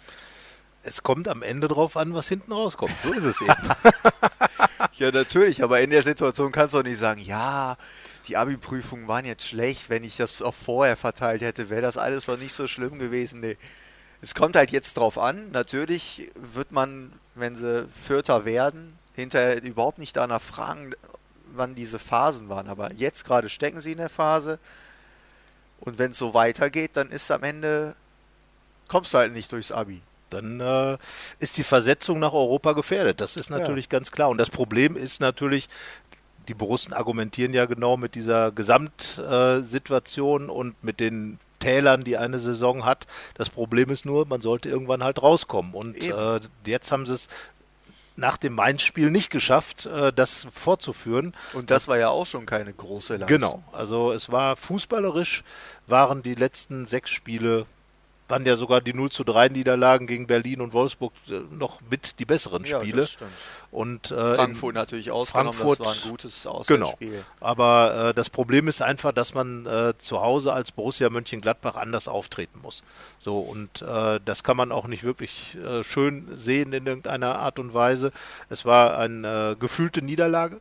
Es 0.83 1.03
kommt 1.03 1.27
am 1.27 1.41
Ende 1.41 1.67
drauf 1.67 1.97
an, 1.97 2.13
was 2.13 2.27
hinten 2.27 2.51
rauskommt. 2.51 2.99
So 3.01 3.11
ist 3.11 3.25
es 3.25 3.41
eben. 3.41 3.53
ja, 4.93 5.11
natürlich, 5.11 5.63
aber 5.63 5.81
in 5.81 5.89
der 5.89 6.03
Situation 6.03 6.51
kannst 6.51 6.75
du 6.75 6.79
auch 6.79 6.83
nicht 6.83 6.97
sagen, 6.97 7.21
ja, 7.21 7.77
die 8.27 8.37
Abi-Prüfungen 8.37 9.07
waren 9.07 9.25
jetzt 9.25 9.47
schlecht, 9.47 9.89
wenn 9.89 10.03
ich 10.03 10.17
das 10.17 10.41
auch 10.41 10.53
vorher 10.53 10.95
verteilt 10.95 11.41
hätte, 11.41 11.69
wäre 11.69 11.81
das 11.81 11.97
alles 11.97 12.25
doch 12.25 12.37
nicht 12.37 12.53
so 12.53 12.67
schlimm 12.67 12.99
gewesen. 12.99 13.39
Nee. 13.39 13.57
Es 14.21 14.35
kommt 14.35 14.55
halt 14.55 14.71
jetzt 14.71 14.97
drauf 14.97 15.17
an. 15.17 15.51
Natürlich 15.51 16.31
wird 16.35 16.71
man, 16.71 17.13
wenn 17.35 17.55
sie 17.55 17.87
Vierter 17.87 18.45
werden, 18.45 18.97
hinterher 19.15 19.63
überhaupt 19.63 19.97
nicht 19.97 20.15
danach 20.17 20.41
fragen, 20.41 20.93
wann 21.53 21.75
diese 21.75 21.99
Phasen 21.99 22.49
waren. 22.49 22.67
Aber 22.67 22.91
jetzt 22.93 23.25
gerade 23.25 23.49
stecken 23.49 23.81
sie 23.81 23.93
in 23.93 23.99
der 23.99 24.09
Phase. 24.09 24.59
Und 25.79 25.97
wenn 25.97 26.11
es 26.11 26.17
so 26.17 26.33
weitergeht, 26.33 26.91
dann 26.93 27.09
ist 27.11 27.31
am 27.31 27.43
Ende, 27.43 27.95
kommst 28.87 29.13
du 29.13 29.19
halt 29.19 29.33
nicht 29.33 29.51
durchs 29.51 29.71
Abi. 29.71 30.01
Dann 30.29 30.59
äh, 30.59 30.97
ist 31.39 31.57
die 31.57 31.63
Versetzung 31.63 32.19
nach 32.19 32.33
Europa 32.33 32.73
gefährdet. 32.73 33.21
Das 33.21 33.35
ist 33.35 33.49
natürlich 33.49 33.85
ja. 33.85 33.91
ganz 33.91 34.11
klar. 34.11 34.29
Und 34.29 34.37
das 34.37 34.51
Problem 34.51 34.95
ist 34.95 35.21
natürlich, 35.21 35.69
die 36.47 36.53
Borussen 36.53 36.93
argumentieren 36.93 37.53
ja 37.53 37.65
genau 37.65 37.97
mit 37.97 38.13
dieser 38.15 38.51
Gesamtsituation 38.51 40.49
und 40.49 40.83
mit 40.83 40.99
den 40.99 41.39
Tälern, 41.59 42.03
die 42.03 42.17
eine 42.17 42.39
Saison 42.39 42.85
hat. 42.85 43.07
Das 43.35 43.49
Problem 43.49 43.89
ist 43.89 44.05
nur, 44.05 44.25
man 44.25 44.41
sollte 44.41 44.69
irgendwann 44.69 45.03
halt 45.03 45.21
rauskommen. 45.21 45.73
Und 45.73 45.97
äh, 45.97 46.39
jetzt 46.65 46.91
haben 46.91 47.05
sie 47.05 47.13
es 47.13 47.27
nach 48.19 48.37
dem 48.37 48.53
Mainz-Spiel 48.53 49.09
nicht 49.09 49.29
geschafft, 49.31 49.85
äh, 49.85 50.13
das 50.13 50.47
fortzuführen. 50.51 51.33
Und 51.53 51.71
das 51.71 51.87
war 51.87 51.97
ja 51.97 52.09
auch 52.09 52.25
schon 52.25 52.45
keine 52.45 52.73
große 52.73 53.13
Leistung. 53.13 53.27
Genau, 53.27 53.63
also 53.71 54.11
es 54.11 54.31
war 54.31 54.55
fußballerisch, 54.55 55.43
waren 55.87 56.21
die 56.21 56.35
letzten 56.35 56.85
sechs 56.85 57.11
Spiele 57.11 57.65
waren 58.29 58.45
ja 58.45 58.55
sogar 58.55 58.79
die 58.79 58.93
0 58.93 59.09
zu 59.09 59.23
3 59.23 59.49
Niederlagen 59.49 60.07
gegen 60.07 60.27
Berlin 60.27 60.61
und 60.61 60.71
Wolfsburg 60.73 61.11
äh, 61.29 61.41
noch 61.53 61.81
mit 61.89 62.19
die 62.19 62.25
besseren 62.25 62.63
Ja, 62.63 62.79
Spiele. 62.79 63.01
das 63.01 63.11
stimmt. 63.11 63.31
Und, 63.71 64.11
äh, 64.11 64.35
Frankfurt 64.35 64.75
natürlich 64.75 65.11
ausgenommen, 65.11 65.53
Frankfurt- 65.53 65.79
das 65.79 65.87
war 65.87 65.93
ein 66.05 66.09
gutes 66.11 66.43
Genau. 66.43 66.55
Auswärtsspiel. 66.55 67.23
Aber 67.39 68.09
äh, 68.09 68.13
das 68.13 68.29
Problem 68.29 68.67
ist 68.67 68.81
einfach, 68.81 69.11
dass 69.11 69.33
man 69.33 69.65
äh, 69.65 69.93
zu 69.97 70.21
Hause 70.21 70.53
als 70.53 70.71
Borussia 70.71 71.09
Mönchengladbach 71.09 71.75
anders 71.75 72.07
auftreten 72.07 72.59
muss. 72.61 72.83
So 73.19 73.39
und 73.39 73.81
äh, 73.81 74.19
das 74.23 74.43
kann 74.43 74.57
man 74.57 74.71
auch 74.71 74.87
nicht 74.87 75.03
wirklich 75.03 75.57
äh, 75.63 75.83
schön 75.83 76.27
sehen 76.35 76.71
in 76.73 76.85
irgendeiner 76.85 77.39
Art 77.39 77.59
und 77.59 77.73
Weise. 77.73 78.11
Es 78.49 78.63
war 78.65 78.97
eine 78.97 79.55
gefühlte 79.59 80.01
Niederlage. 80.01 80.59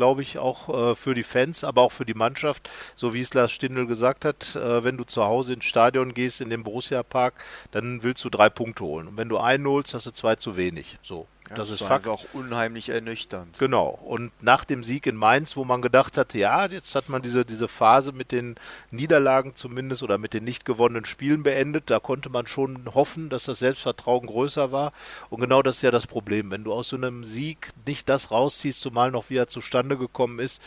Glaube 0.00 0.22
ich 0.22 0.38
auch 0.38 0.92
äh, 0.92 0.94
für 0.94 1.12
die 1.12 1.22
Fans, 1.22 1.62
aber 1.62 1.82
auch 1.82 1.92
für 1.92 2.06
die 2.06 2.14
Mannschaft, 2.14 2.70
so 2.94 3.12
wie 3.12 3.20
es 3.20 3.34
Lars 3.34 3.52
Stindl 3.52 3.86
gesagt 3.86 4.24
hat, 4.24 4.56
äh, 4.56 4.82
wenn 4.82 4.96
du 4.96 5.04
zu 5.04 5.24
Hause 5.24 5.52
ins 5.52 5.66
Stadion 5.66 6.14
gehst, 6.14 6.40
in 6.40 6.48
den 6.48 6.62
Borussia 6.62 7.02
Park, 7.02 7.34
dann 7.70 8.02
willst 8.02 8.24
du 8.24 8.30
drei 8.30 8.48
Punkte 8.48 8.82
holen. 8.82 9.08
Und 9.08 9.18
wenn 9.18 9.28
du 9.28 9.36
einen 9.36 9.66
holst, 9.66 9.92
hast 9.92 10.06
du 10.06 10.10
zwei 10.10 10.36
zu 10.36 10.56
wenig. 10.56 10.98
So, 11.02 11.26
Ja, 11.50 11.56
das 11.56 11.70
ist 11.70 11.80
war 11.80 11.88
Fakt. 11.88 12.06
auch 12.06 12.24
unheimlich 12.32 12.90
ernüchternd. 12.90 13.58
Genau. 13.58 13.88
Und 13.88 14.30
nach 14.42 14.64
dem 14.64 14.84
Sieg 14.84 15.06
in 15.06 15.16
Mainz, 15.16 15.56
wo 15.56 15.64
man 15.64 15.82
gedacht 15.82 16.16
hatte, 16.16 16.38
ja, 16.38 16.66
jetzt 16.66 16.94
hat 16.94 17.08
man 17.08 17.22
diese, 17.22 17.44
diese 17.44 17.66
Phase 17.66 18.12
mit 18.12 18.30
den 18.30 18.54
Niederlagen 18.92 19.56
zumindest 19.56 20.04
oder 20.04 20.16
mit 20.16 20.32
den 20.32 20.44
nicht 20.44 20.64
gewonnenen 20.64 21.04
Spielen 21.04 21.42
beendet, 21.42 21.90
da 21.90 21.98
konnte 21.98 22.30
man 22.30 22.46
schon 22.46 22.94
hoffen, 22.94 23.30
dass 23.30 23.44
das 23.44 23.58
Selbstvertrauen 23.58 24.26
größer 24.26 24.70
war. 24.70 24.92
Und 25.28 25.40
genau 25.40 25.60
das 25.62 25.76
ist 25.76 25.82
ja 25.82 25.90
das 25.90 26.06
Problem. 26.06 26.52
Wenn 26.52 26.62
du 26.62 26.72
aus 26.72 26.88
so 26.88 26.96
einem 26.96 27.24
Sieg 27.24 27.70
nicht 27.84 28.08
das 28.08 28.30
rausziehst, 28.30 28.80
zumal 28.80 29.10
noch 29.10 29.28
wie 29.28 29.36
er 29.36 29.48
zustande 29.48 29.98
gekommen 29.98 30.38
ist, 30.38 30.62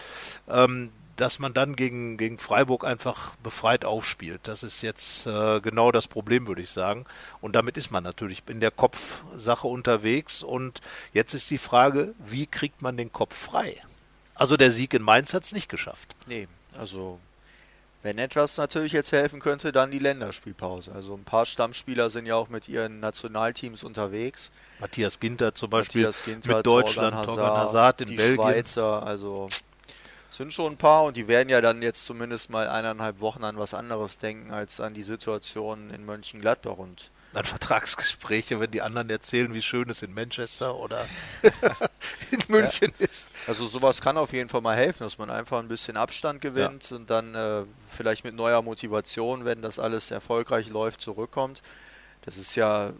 ähm, 0.49 0.91
dass 1.15 1.39
man 1.39 1.53
dann 1.53 1.75
gegen, 1.75 2.17
gegen 2.17 2.39
Freiburg 2.39 2.85
einfach 2.85 3.35
befreit 3.37 3.85
aufspielt. 3.85 4.41
Das 4.43 4.63
ist 4.63 4.81
jetzt 4.81 5.27
äh, 5.27 5.59
genau 5.61 5.91
das 5.91 6.07
Problem, 6.07 6.47
würde 6.47 6.61
ich 6.61 6.71
sagen. 6.71 7.05
Und 7.41 7.55
damit 7.55 7.77
ist 7.77 7.91
man 7.91 8.03
natürlich 8.03 8.43
in 8.47 8.59
der 8.59 8.71
Kopfsache 8.71 9.67
unterwegs. 9.67 10.41
Und 10.41 10.81
jetzt 11.13 11.33
ist 11.33 11.51
die 11.51 11.57
Frage, 11.57 12.13
wie 12.25 12.47
kriegt 12.47 12.81
man 12.81 12.97
den 12.97 13.11
Kopf 13.11 13.35
frei? 13.35 13.81
Also 14.35 14.57
der 14.57 14.71
Sieg 14.71 14.93
in 14.93 15.03
Mainz 15.03 15.33
hat 15.33 15.43
es 15.43 15.53
nicht 15.53 15.69
geschafft. 15.69 16.15
Nee, 16.27 16.47
also 16.77 17.19
wenn 18.03 18.17
etwas 18.17 18.57
natürlich 18.57 18.91
jetzt 18.91 19.11
helfen 19.13 19.39
könnte, 19.39 19.71
dann 19.71 19.89
die 19.89 19.99
Länderspielpause. 19.99 20.91
Also 20.91 21.13
ein 21.13 21.23
paar 21.23 21.45
Stammspieler 21.45 22.09
sind 22.09 22.25
ja 22.25 22.35
auch 22.35 22.49
mit 22.49 22.67
ihren 22.67 22.99
Nationalteams 22.99 23.83
unterwegs. 23.83 24.51
Matthias 24.79 25.19
Ginter 25.19 25.55
zum 25.55 25.69
Beispiel 25.69 26.01
Matthias 26.01 26.25
Ginter, 26.25 26.57
mit 26.57 26.65
Deutschland, 26.65 27.15
Torgan 27.15 27.35
Torgan 27.35 27.57
Hazard 27.57 28.01
in 28.01 28.07
die 28.07 28.15
Belgien. 28.17 28.45
Schweizer, 28.45 29.03
also 29.03 29.47
sind 30.33 30.53
schon 30.53 30.73
ein 30.73 30.77
paar 30.77 31.03
und 31.03 31.17
die 31.17 31.27
werden 31.27 31.49
ja 31.49 31.61
dann 31.61 31.81
jetzt 31.81 32.05
zumindest 32.05 32.49
mal 32.49 32.67
eineinhalb 32.67 33.19
Wochen 33.19 33.43
an 33.43 33.57
was 33.57 33.73
anderes 33.73 34.17
denken 34.17 34.51
als 34.51 34.79
an 34.79 34.93
die 34.93 35.03
Situation 35.03 35.89
in 35.91 36.05
Mönchengladbach 36.05 36.77
und 36.77 37.11
Dann 37.33 37.45
Vertragsgespräche, 37.45 38.59
wenn 38.59 38.71
die 38.71 38.81
anderen 38.81 39.09
erzählen, 39.09 39.53
wie 39.53 39.61
schön 39.61 39.89
es 39.89 40.01
in 40.01 40.13
Manchester 40.13 40.75
oder 40.75 41.05
in 42.31 42.39
München 42.47 42.93
ist. 42.99 43.31
Also 43.47 43.67
sowas 43.67 44.01
kann 44.01 44.17
auf 44.17 44.33
jeden 44.33 44.49
Fall 44.49 44.61
mal 44.61 44.75
helfen, 44.75 45.03
dass 45.03 45.17
man 45.17 45.29
einfach 45.29 45.59
ein 45.59 45.67
bisschen 45.67 45.97
Abstand 45.97 46.41
gewinnt 46.41 46.91
und 46.91 47.09
dann 47.09 47.35
äh, 47.35 47.63
vielleicht 47.87 48.23
mit 48.23 48.35
neuer 48.35 48.61
Motivation, 48.61 49.45
wenn 49.45 49.61
das 49.61 49.79
alles 49.79 50.11
erfolgreich 50.11 50.69
läuft, 50.69 51.01
zurückkommt. 51.01 51.61
Das 52.23 52.37
ist 52.37 52.55
ja 52.55 52.93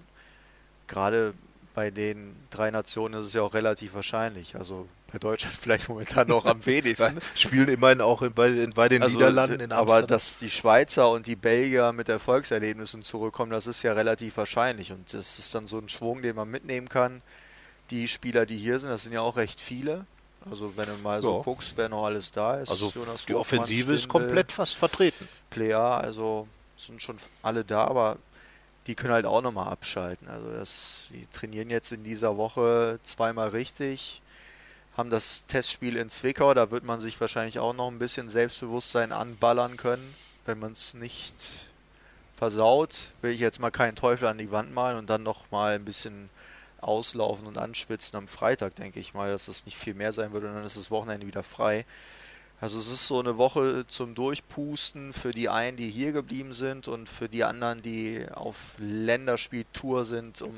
gerade 0.87 1.33
bei 1.73 1.89
den 1.89 2.35
drei 2.51 2.69
Nationen 2.69 3.15
ist 3.15 3.25
es 3.25 3.33
ja 3.33 3.41
auch 3.41 3.53
relativ 3.53 3.93
wahrscheinlich. 3.95 4.55
Also 4.55 4.87
bei 5.13 5.19
Deutschland 5.19 5.55
vielleicht 5.55 5.87
momentan 5.89 6.27
noch 6.27 6.45
am 6.45 6.65
wenigsten. 6.65 7.19
Spielen 7.35 7.69
immerhin 7.69 8.01
auch 8.01 8.21
in, 8.23 8.33
bei, 8.33 8.47
in, 8.49 8.71
bei 8.71 8.89
den 8.89 9.01
Also, 9.03 9.15
Niederlanden 9.17 9.59
in 9.59 9.71
aber 9.71 9.93
Amsterdam. 9.93 10.07
dass 10.07 10.39
die 10.39 10.49
Schweizer 10.49 11.09
und 11.11 11.27
die 11.27 11.35
Belgier 11.35 11.93
mit 11.93 12.09
Erfolgserlebnissen 12.09 13.03
zurückkommen, 13.03 13.51
das 13.51 13.67
ist 13.67 13.83
ja 13.83 13.93
relativ 13.93 14.37
wahrscheinlich. 14.37 14.91
Und 14.91 15.13
das 15.13 15.37
ist 15.39 15.53
dann 15.55 15.67
so 15.67 15.77
ein 15.77 15.87
Schwung, 15.87 16.21
den 16.23 16.35
man 16.35 16.49
mitnehmen 16.49 16.89
kann. 16.89 17.21
Die 17.91 18.07
Spieler, 18.07 18.45
die 18.45 18.57
hier 18.57 18.79
sind, 18.79 18.89
das 18.89 19.03
sind 19.03 19.13
ja 19.13 19.21
auch 19.21 19.37
recht 19.37 19.61
viele. 19.61 20.05
Also 20.49 20.75
wenn 20.75 20.87
du 20.87 20.97
mal 21.03 21.21
so 21.21 21.37
Ja. 21.37 21.43
guckst, 21.43 21.73
wer 21.77 21.87
noch 21.89 22.05
alles 22.05 22.31
da 22.31 22.55
ist. 22.55 22.69
also 22.69 22.91
Jonas 22.93 23.25
die 23.25 23.33
Hofmann, 23.33 23.59
Offensive 23.61 23.93
ist 23.93 24.03
Stindl, 24.03 24.19
komplett 24.19 24.51
fast 24.51 24.75
vertreten. 24.75 25.27
Plea, 25.51 25.73
also 25.97 26.47
sind 26.75 27.01
schon 27.01 27.15
alle 27.43 27.63
da, 27.63 27.85
aber 27.85 28.17
die 28.87 28.95
können 28.95 29.13
halt 29.13 29.25
auch 29.25 29.41
nochmal 29.41 29.69
abschalten. 29.71 30.27
Also 30.27 30.51
das, 30.51 31.03
die 31.11 31.27
trainieren 31.27 31.69
jetzt 31.69 31.91
in 31.93 32.03
dieser 32.03 32.35
Woche 32.35 32.99
zweimal 33.03 33.49
richtig, 33.49 34.21
haben 34.95 35.09
das 35.09 35.45
Testspiel 35.47 35.95
in 35.95 36.09
Zwickau, 36.09 36.53
da 36.53 36.71
wird 36.71 36.83
man 36.83 36.99
sich 36.99 37.19
wahrscheinlich 37.19 37.59
auch 37.59 37.73
noch 37.73 37.89
ein 37.89 37.99
bisschen 37.99 38.29
Selbstbewusstsein 38.29 39.11
anballern 39.11 39.77
können, 39.77 40.13
wenn 40.45 40.59
man 40.59 40.73
es 40.73 40.93
nicht 40.93 41.33
versaut, 42.35 43.11
will 43.21 43.31
ich 43.31 43.39
jetzt 43.39 43.59
mal 43.59 43.71
keinen 43.71 43.95
Teufel 43.95 44.27
an 44.27 44.37
die 44.37 44.51
Wand 44.51 44.73
malen 44.73 44.97
und 44.97 45.09
dann 45.09 45.23
noch 45.23 45.49
mal 45.51 45.75
ein 45.75 45.85
bisschen 45.85 46.29
auslaufen 46.81 47.47
und 47.47 47.57
anschwitzen 47.57 48.17
am 48.17 48.27
Freitag, 48.27 48.75
denke 48.75 48.99
ich 48.99 49.13
mal, 49.13 49.31
dass 49.31 49.47
es 49.47 49.65
nicht 49.65 49.77
viel 49.77 49.93
mehr 49.93 50.11
sein 50.11 50.33
wird 50.33 50.43
und 50.43 50.53
dann 50.53 50.65
ist 50.65 50.77
das 50.77 50.91
Wochenende 50.91 51.25
wieder 51.25 51.43
frei. 51.43 51.85
Also 52.59 52.79
es 52.79 52.87
ist 52.89 53.07
so 53.07 53.19
eine 53.19 53.37
Woche 53.37 53.85
zum 53.87 54.15
Durchpusten 54.15 55.11
für 55.11 55.31
die 55.31 55.49
einen, 55.49 55.75
die 55.75 55.89
hier 55.89 56.11
geblieben 56.11 56.53
sind 56.53 56.87
und 56.87 57.09
für 57.09 57.27
die 57.27 57.43
anderen, 57.43 57.81
die 57.81 58.25
auf 58.33 58.75
Länderspieltour 58.77 60.05
sind, 60.05 60.41
um 60.41 60.53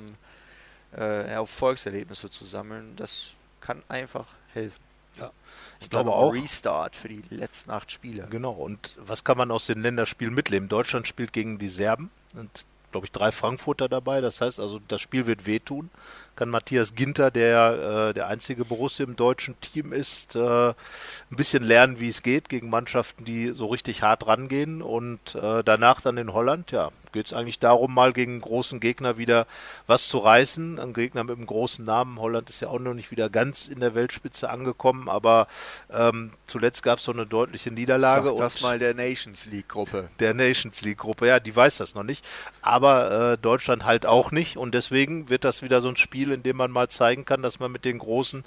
äh, 0.96 1.28
Erfolgserlebnisse 1.28 2.30
zu 2.30 2.46
sammeln. 2.46 2.96
Das 2.96 3.34
kann 3.66 3.82
einfach 3.90 4.28
helfen. 4.54 4.84
Ja. 5.18 5.32
Ich 5.80 5.90
glaube 5.90 6.12
auch. 6.12 6.34
Restart 6.34 6.96
für 6.96 7.08
die 7.08 7.24
letzten 7.30 7.72
acht 7.72 7.92
Spiele. 7.92 8.28
Genau. 8.30 8.52
Und 8.52 8.96
was 9.00 9.24
kann 9.24 9.38
man 9.38 9.50
aus 9.50 9.66
den 9.66 9.82
Länderspielen 9.82 10.34
mitnehmen? 10.34 10.68
Deutschland 10.68 11.08
spielt 11.08 11.34
gegen 11.34 11.58
die 11.58 11.68
Serben. 11.68 12.12
Und 12.34 12.66
glaube 12.92 13.08
ich, 13.08 13.12
drei 13.12 13.32
Frankfurter 13.32 13.90
dabei. 13.90 14.22
Das 14.22 14.42
heißt 14.42 14.60
also, 14.60 14.80
das 14.88 15.02
Spiel 15.02 15.26
wird 15.26 15.46
wehtun. 15.46 15.90
Kann 16.36 16.50
Matthias 16.50 16.96
Ginter, 16.96 17.32
der 17.32 18.10
äh, 18.10 18.14
der 18.14 18.28
einzige 18.28 18.66
Borussia 18.66 19.06
im 19.06 19.16
deutschen 19.16 19.60
Team 19.62 19.94
ist, 19.94 20.36
äh, 20.36 20.70
ein 20.70 20.76
bisschen 21.30 21.64
lernen, 21.64 22.00
wie 22.00 22.08
es 22.10 22.24
geht 22.24 22.50
gegen 22.50 22.70
Mannschaften, 22.70 23.26
die 23.26 23.52
so 23.52 23.68
richtig 23.68 24.04
hart 24.04 24.28
rangehen. 24.28 24.82
Und 24.82 25.36
äh, 25.36 25.64
danach 25.64 26.02
dann 26.02 26.18
in 26.18 26.34
Holland, 26.34 26.72
ja, 26.72 26.92
geht 27.16 27.28
es 27.28 27.34
eigentlich 27.34 27.60
darum, 27.60 27.94
mal 27.94 28.14
gegen 28.14 28.34
einen 28.34 28.42
großen 28.42 28.80
Gegner 28.80 29.18
wieder 29.18 29.48
was 29.88 30.08
zu 30.08 30.20
reißen. 30.20 30.80
Ein 30.80 30.94
Gegner 30.94 31.24
mit 31.24 31.38
einem 31.38 31.48
großen 31.48 31.84
Namen. 31.84 32.20
Holland 32.20 32.50
ist 32.50 32.62
ja 32.62 32.68
auch 32.68 32.80
noch 32.80 32.94
nicht 32.94 33.10
wieder 33.10 33.30
ganz 33.30 33.68
in 33.68 33.80
der 33.80 33.96
Weltspitze 33.96 34.50
angekommen, 34.50 35.10
aber 35.10 35.48
ähm, 35.92 36.32
zuletzt 36.46 36.84
gab 36.84 37.00
es 37.00 37.06
so 37.06 37.14
eine 37.14 37.26
deutliche 37.26 37.72
Niederlage. 37.72 38.30
Sag 38.30 38.38
das 38.38 38.62
mal 38.62 38.78
der 38.78 38.94
Nations 38.94 39.46
League 39.48 39.70
Gruppe. 39.70 40.10
der 40.20 40.34
Nations 40.34 40.82
League 40.82 41.00
Gruppe. 41.00 41.28
Ja, 41.28 41.40
die 41.40 41.56
weiß 41.56 41.78
das 41.78 41.96
noch 41.96 42.04
nicht. 42.04 42.24
Aber 42.62 43.32
äh, 43.34 43.38
Deutschland 43.38 43.86
halt 43.86 44.06
auch 44.06 44.32
nicht. 44.32 44.58
Und 44.58 44.74
deswegen 44.74 45.30
wird 45.30 45.46
das 45.46 45.62
wieder 45.62 45.80
so 45.82 45.90
ein 45.90 45.96
Spiel, 45.96 46.25
in 46.32 46.44
dem 46.44 46.58
man 46.58 46.72
mal 46.72 46.90
zeigen 46.90 47.26
kann, 47.26 47.42
dass 47.42 47.60
man 47.60 47.72
mit 47.72 47.86
den 47.86 48.00
großen 48.00 48.44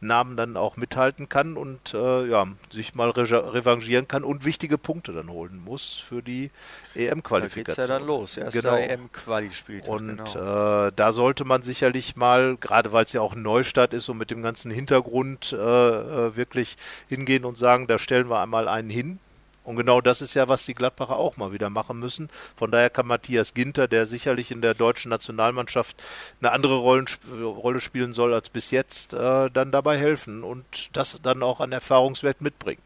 Namen 0.00 0.36
dann 0.36 0.56
auch 0.56 0.76
mithalten 0.76 1.28
kann 1.28 1.56
und 1.56 1.94
äh, 1.94 2.26
ja, 2.26 2.46
sich 2.72 2.94
mal 2.94 3.10
re 3.10 3.54
revanchieren 3.54 4.08
kann 4.08 4.24
und 4.24 4.44
wichtige 4.44 4.76
Punkte 4.76 5.12
dann 5.12 5.30
holen 5.30 5.62
muss 5.64 6.00
für 6.00 6.22
die 6.22 6.50
Da 6.94 7.00
geht's 7.00 7.12
EM-Qualifikation. 7.12 7.86
ja 7.88 7.98
dann 7.98 8.06
los. 8.06 8.36
Erster 8.36 8.62
Genau. 8.62 8.76
EM-Quali-Spiel. 8.76 9.82
Und 9.86 10.24
genau. 10.34 10.86
äh, 10.88 10.92
da 10.94 11.12
sollte 11.12 11.44
man 11.44 11.62
sicherlich 11.62 12.16
mal, 12.16 12.56
gerade 12.56 12.92
weil 12.92 13.04
es 13.04 13.12
ja 13.12 13.20
auch 13.20 13.34
ein 13.34 13.42
Neustart 13.42 13.94
ist 13.94 14.08
und 14.08 14.18
mit 14.18 14.30
dem 14.32 14.42
ganzen 14.42 14.72
Hintergrund 14.72 15.52
äh, 15.52 15.56
äh, 15.56 16.36
wirklich 16.36 16.76
hingehen 17.08 17.44
und 17.44 17.56
sagen, 17.56 17.86
da 17.86 17.98
stellen 17.98 18.28
wir 18.28 18.40
einmal 18.40 18.66
einen 18.66 18.90
hin. 18.90 19.20
Und 19.64 19.76
genau 19.76 20.00
das 20.00 20.20
ist 20.20 20.34
ja, 20.34 20.48
was 20.48 20.66
die 20.66 20.74
Gladbacher 20.74 21.16
auch 21.16 21.36
mal 21.36 21.52
wieder 21.52 21.70
machen 21.70 21.98
müssen. 21.98 22.28
Von 22.56 22.70
daher 22.70 22.90
kann 22.90 23.06
Matthias 23.06 23.54
Ginter, 23.54 23.86
der 23.86 24.06
sicherlich 24.06 24.50
in 24.50 24.60
der 24.60 24.74
deutschen 24.74 25.10
Nationalmannschaft 25.10 26.02
eine 26.40 26.52
andere 26.52 26.76
Rollen, 26.76 27.06
Rolle 27.40 27.80
spielen 27.80 28.12
soll 28.12 28.34
als 28.34 28.50
bis 28.50 28.70
jetzt, 28.72 29.14
äh, 29.14 29.50
dann 29.50 29.70
dabei 29.70 29.98
helfen 29.98 30.42
und 30.42 30.64
das 30.92 31.20
dann 31.22 31.42
auch 31.42 31.60
an 31.60 31.70
Erfahrungswert 31.70 32.40
mitbringen. 32.40 32.82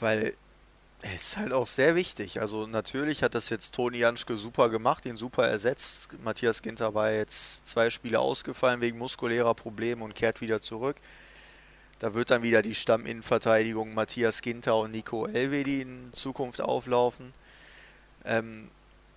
Weil 0.00 0.34
es 1.02 1.14
ist 1.14 1.36
halt 1.36 1.52
auch 1.52 1.66
sehr 1.68 1.94
wichtig. 1.94 2.40
Also 2.40 2.66
natürlich 2.66 3.22
hat 3.22 3.34
das 3.34 3.48
jetzt 3.50 3.72
Toni 3.72 3.98
Janschke 3.98 4.36
super 4.36 4.68
gemacht, 4.68 5.06
ihn 5.06 5.16
super 5.16 5.46
ersetzt. 5.46 6.10
Matthias 6.24 6.60
Ginter 6.62 6.94
war 6.94 7.12
jetzt 7.12 7.66
zwei 7.68 7.90
Spiele 7.90 8.18
ausgefallen 8.18 8.80
wegen 8.80 8.98
muskulärer 8.98 9.54
Probleme 9.54 10.04
und 10.04 10.16
kehrt 10.16 10.40
wieder 10.40 10.60
zurück. 10.60 10.96
Da 11.98 12.14
wird 12.14 12.30
dann 12.30 12.42
wieder 12.42 12.62
die 12.62 12.74
Stamminnenverteidigung 12.74 13.92
Matthias 13.92 14.40
Ginter 14.40 14.76
und 14.76 14.92
Nico 14.92 15.26
Elvedi 15.26 15.82
in 15.82 16.12
Zukunft 16.12 16.60
auflaufen. 16.60 17.32
Ähm, 18.24 18.68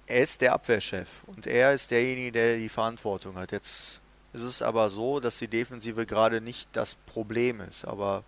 er 0.08 0.22
ist 0.22 0.42
der 0.42 0.54
Abwehrchef 0.54 1.08
und 1.28 1.46
er 1.46 1.74
ist 1.74 1.92
derjenige, 1.92 2.32
der 2.32 2.58
die 2.58 2.70
Verantwortung 2.70 3.36
hat. 3.36 3.52
Jetzt 3.52 4.02
ist 4.34 4.44
es 4.44 4.62
aber 4.62 4.90
so, 4.90 5.20
dass 5.20 5.38
die 5.38 5.48
Defensive 5.48 6.06
gerade 6.06 6.42
nicht 6.42 6.70
das 6.74 6.96
Problem 6.96 7.62
ist. 7.62 7.86
Aber 7.86 8.24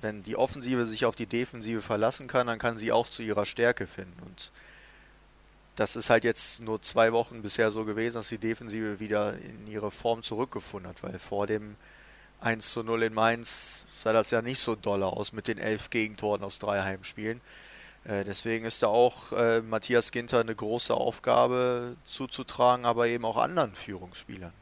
wenn 0.00 0.22
die 0.22 0.36
Offensive 0.36 0.86
sich 0.86 1.04
auf 1.04 1.14
die 1.14 1.26
Defensive 1.26 1.82
verlassen 1.82 2.28
kann, 2.28 2.46
dann 2.46 2.58
kann 2.58 2.78
sie 2.78 2.90
auch 2.90 3.08
zu 3.08 3.22
ihrer 3.22 3.44
Stärke 3.44 3.86
finden. 3.86 4.20
Und 4.24 4.50
das 5.76 5.94
ist 5.94 6.08
halt 6.08 6.24
jetzt 6.24 6.60
nur 6.60 6.80
zwei 6.80 7.12
Wochen 7.12 7.42
bisher 7.42 7.70
so 7.70 7.84
gewesen, 7.84 8.14
dass 8.14 8.28
die 8.28 8.38
Defensive 8.38 8.98
wieder 8.98 9.36
in 9.36 9.66
ihre 9.66 9.90
Form 9.90 10.22
zurückgefunden 10.22 10.88
hat, 10.88 11.02
weil 11.02 11.18
vor 11.18 11.46
dem 11.46 11.76
1 12.40 12.72
zu 12.72 12.82
0 12.82 13.04
in 13.04 13.14
Mainz 13.14 13.86
sah 13.92 14.12
das 14.12 14.30
ja 14.30 14.42
nicht 14.42 14.60
so 14.60 14.74
doll 14.74 15.02
aus 15.02 15.32
mit 15.32 15.48
den 15.48 15.58
elf 15.58 15.90
Gegentoren 15.90 16.42
aus 16.42 16.58
drei 16.58 16.82
Heimspielen. 16.82 17.40
Äh, 18.04 18.24
deswegen 18.24 18.64
ist 18.64 18.82
da 18.82 18.88
auch 18.88 19.32
äh, 19.32 19.62
Matthias 19.62 20.12
Ginter 20.12 20.40
eine 20.40 20.54
große 20.54 20.94
Aufgabe 20.94 21.96
zuzutragen, 22.04 22.84
aber 22.84 23.08
eben 23.08 23.24
auch 23.24 23.36
anderen 23.36 23.74
Führungsspielern. 23.74 24.52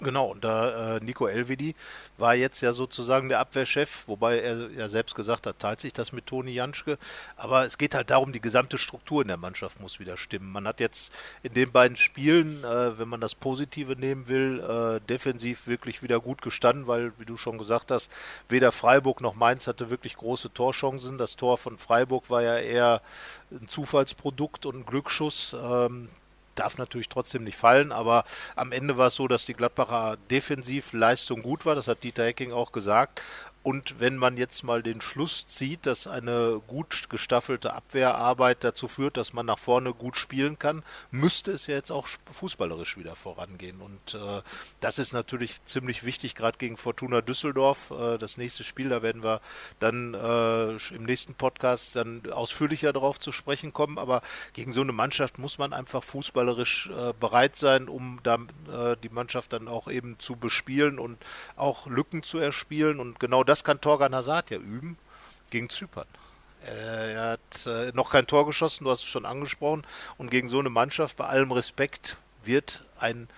Genau, 0.00 0.26
und 0.26 0.44
da 0.44 0.96
äh, 0.96 1.00
Nico 1.00 1.26
Elvedi 1.26 1.74
war 2.18 2.36
jetzt 2.36 2.60
ja 2.60 2.72
sozusagen 2.72 3.28
der 3.28 3.40
Abwehrchef, 3.40 4.04
wobei 4.06 4.38
er 4.38 4.70
ja 4.70 4.88
selbst 4.88 5.16
gesagt 5.16 5.44
hat, 5.48 5.58
teilt 5.58 5.80
sich 5.80 5.92
das 5.92 6.12
mit 6.12 6.26
Toni 6.26 6.52
Janschke. 6.52 6.98
Aber 7.36 7.64
es 7.64 7.78
geht 7.78 7.96
halt 7.96 8.10
darum, 8.10 8.32
die 8.32 8.40
gesamte 8.40 8.78
Struktur 8.78 9.22
in 9.22 9.28
der 9.28 9.38
Mannschaft 9.38 9.80
muss 9.80 9.98
wieder 9.98 10.16
stimmen. 10.16 10.52
Man 10.52 10.68
hat 10.68 10.78
jetzt 10.78 11.12
in 11.42 11.52
den 11.52 11.72
beiden 11.72 11.96
Spielen, 11.96 12.62
äh, 12.62 12.96
wenn 12.96 13.08
man 13.08 13.20
das 13.20 13.34
Positive 13.34 13.96
nehmen 13.96 14.28
will, 14.28 14.60
äh, 14.60 15.00
defensiv 15.08 15.66
wirklich 15.66 16.00
wieder 16.00 16.20
gut 16.20 16.42
gestanden, 16.42 16.86
weil, 16.86 17.12
wie 17.18 17.24
du 17.24 17.36
schon 17.36 17.58
gesagt 17.58 17.90
hast, 17.90 18.08
weder 18.48 18.70
Freiburg 18.70 19.20
noch 19.20 19.34
Mainz 19.34 19.66
hatte 19.66 19.90
wirklich 19.90 20.14
große 20.16 20.52
Torchancen. 20.52 21.18
Das 21.18 21.34
Tor 21.34 21.58
von 21.58 21.76
Freiburg 21.76 22.30
war 22.30 22.42
ja 22.42 22.56
eher 22.56 23.02
ein 23.50 23.66
Zufallsprodukt 23.66 24.64
und 24.64 24.76
ein 24.76 24.86
Glücksschuss. 24.86 25.56
Ähm, 25.60 26.08
darf 26.58 26.78
natürlich 26.78 27.08
trotzdem 27.08 27.44
nicht 27.44 27.56
fallen, 27.56 27.92
aber 27.92 28.24
am 28.56 28.72
Ende 28.72 28.96
war 28.96 29.08
es 29.08 29.14
so, 29.14 29.28
dass 29.28 29.44
die 29.44 29.54
Gladbacher 29.54 30.16
Defensivleistung 30.30 31.42
gut 31.42 31.66
war, 31.66 31.74
das 31.74 31.88
hat 31.88 32.02
Dieter 32.04 32.24
Hecking 32.24 32.52
auch 32.52 32.72
gesagt. 32.72 33.22
Und 33.64 34.00
wenn 34.00 34.16
man 34.16 34.36
jetzt 34.36 34.62
mal 34.62 34.82
den 34.82 35.00
Schluss 35.00 35.46
zieht, 35.46 35.84
dass 35.84 36.06
eine 36.06 36.62
gut 36.66 37.10
gestaffelte 37.10 37.74
Abwehrarbeit 37.74 38.64
dazu 38.64 38.88
führt, 38.88 39.16
dass 39.16 39.32
man 39.32 39.46
nach 39.46 39.58
vorne 39.58 39.92
gut 39.92 40.16
spielen 40.16 40.58
kann, 40.58 40.84
müsste 41.10 41.52
es 41.52 41.66
ja 41.66 41.74
jetzt 41.74 41.90
auch 41.90 42.08
fußballerisch 42.32 42.96
wieder 42.96 43.16
vorangehen. 43.16 43.80
Und 43.80 44.14
äh, 44.14 44.42
das 44.80 44.98
ist 44.98 45.12
natürlich 45.12 45.62
ziemlich 45.64 46.04
wichtig, 46.04 46.34
gerade 46.34 46.56
gegen 46.56 46.76
Fortuna 46.76 47.20
Düsseldorf. 47.20 47.90
Äh, 47.90 48.16
das 48.16 48.36
nächste 48.36 48.64
Spiel, 48.64 48.88
da 48.88 49.02
werden 49.02 49.22
wir 49.22 49.40
dann 49.80 50.14
äh, 50.14 50.94
im 50.94 51.04
nächsten 51.04 51.34
Podcast 51.34 51.96
dann 51.96 52.22
ausführlicher 52.30 52.92
darauf 52.92 53.18
zu 53.18 53.32
sprechen 53.32 53.72
kommen. 53.72 53.98
Aber 53.98 54.22
gegen 54.52 54.72
so 54.72 54.80
eine 54.80 54.92
Mannschaft 54.92 55.38
muss 55.38 55.58
man 55.58 55.72
einfach 55.72 56.02
fußballerisch 56.04 56.88
äh, 56.88 57.12
bereit 57.18 57.56
sein, 57.56 57.88
um 57.88 58.20
da, 58.22 58.36
äh, 58.72 58.96
die 59.02 59.10
Mannschaft 59.10 59.52
dann 59.52 59.68
auch 59.68 59.88
eben 59.88 60.18
zu 60.18 60.36
bespielen 60.36 60.98
und 60.98 61.18
auch 61.56 61.86
Lücken 61.86 62.22
zu 62.22 62.38
erspielen. 62.38 63.00
Und 63.00 63.20
genau 63.20 63.44
das 63.44 63.57
das 63.58 63.64
kann 63.64 63.80
Torgan 63.80 64.14
Hazard 64.14 64.50
ja 64.50 64.58
üben 64.58 64.96
gegen 65.50 65.68
Zypern. 65.68 66.06
Er 66.64 67.30
hat 67.30 67.66
äh, 67.66 67.90
noch 67.92 68.10
kein 68.10 68.26
Tor 68.26 68.46
geschossen, 68.46 68.84
du 68.84 68.90
hast 68.90 69.00
es 69.00 69.06
schon 69.06 69.26
angesprochen. 69.26 69.84
Und 70.16 70.30
gegen 70.30 70.48
so 70.48 70.60
eine 70.60 70.70
Mannschaft, 70.70 71.16
bei 71.16 71.26
allem 71.26 71.50
Respekt, 71.50 72.16
wird 72.44 72.84
ein 73.00 73.28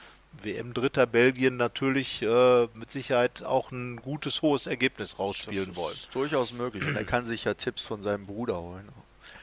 WM-Dritter 0.42 1.06
Belgien 1.06 1.56
natürlich 1.56 2.22
äh, 2.22 2.68
mit 2.74 2.90
Sicherheit 2.90 3.42
auch 3.44 3.70
ein 3.70 3.96
gutes, 3.96 4.42
hohes 4.42 4.66
Ergebnis 4.66 5.18
rausspielen 5.18 5.68
das 5.68 5.76
ist 5.76 5.82
wollen. 5.82 5.96
Durchaus 6.12 6.52
möglich. 6.52 6.86
Und 6.86 6.96
er 6.96 7.04
kann 7.04 7.24
sich 7.24 7.44
ja 7.44 7.54
Tipps 7.54 7.84
von 7.84 8.02
seinem 8.02 8.26
Bruder 8.26 8.60
holen. 8.60 8.88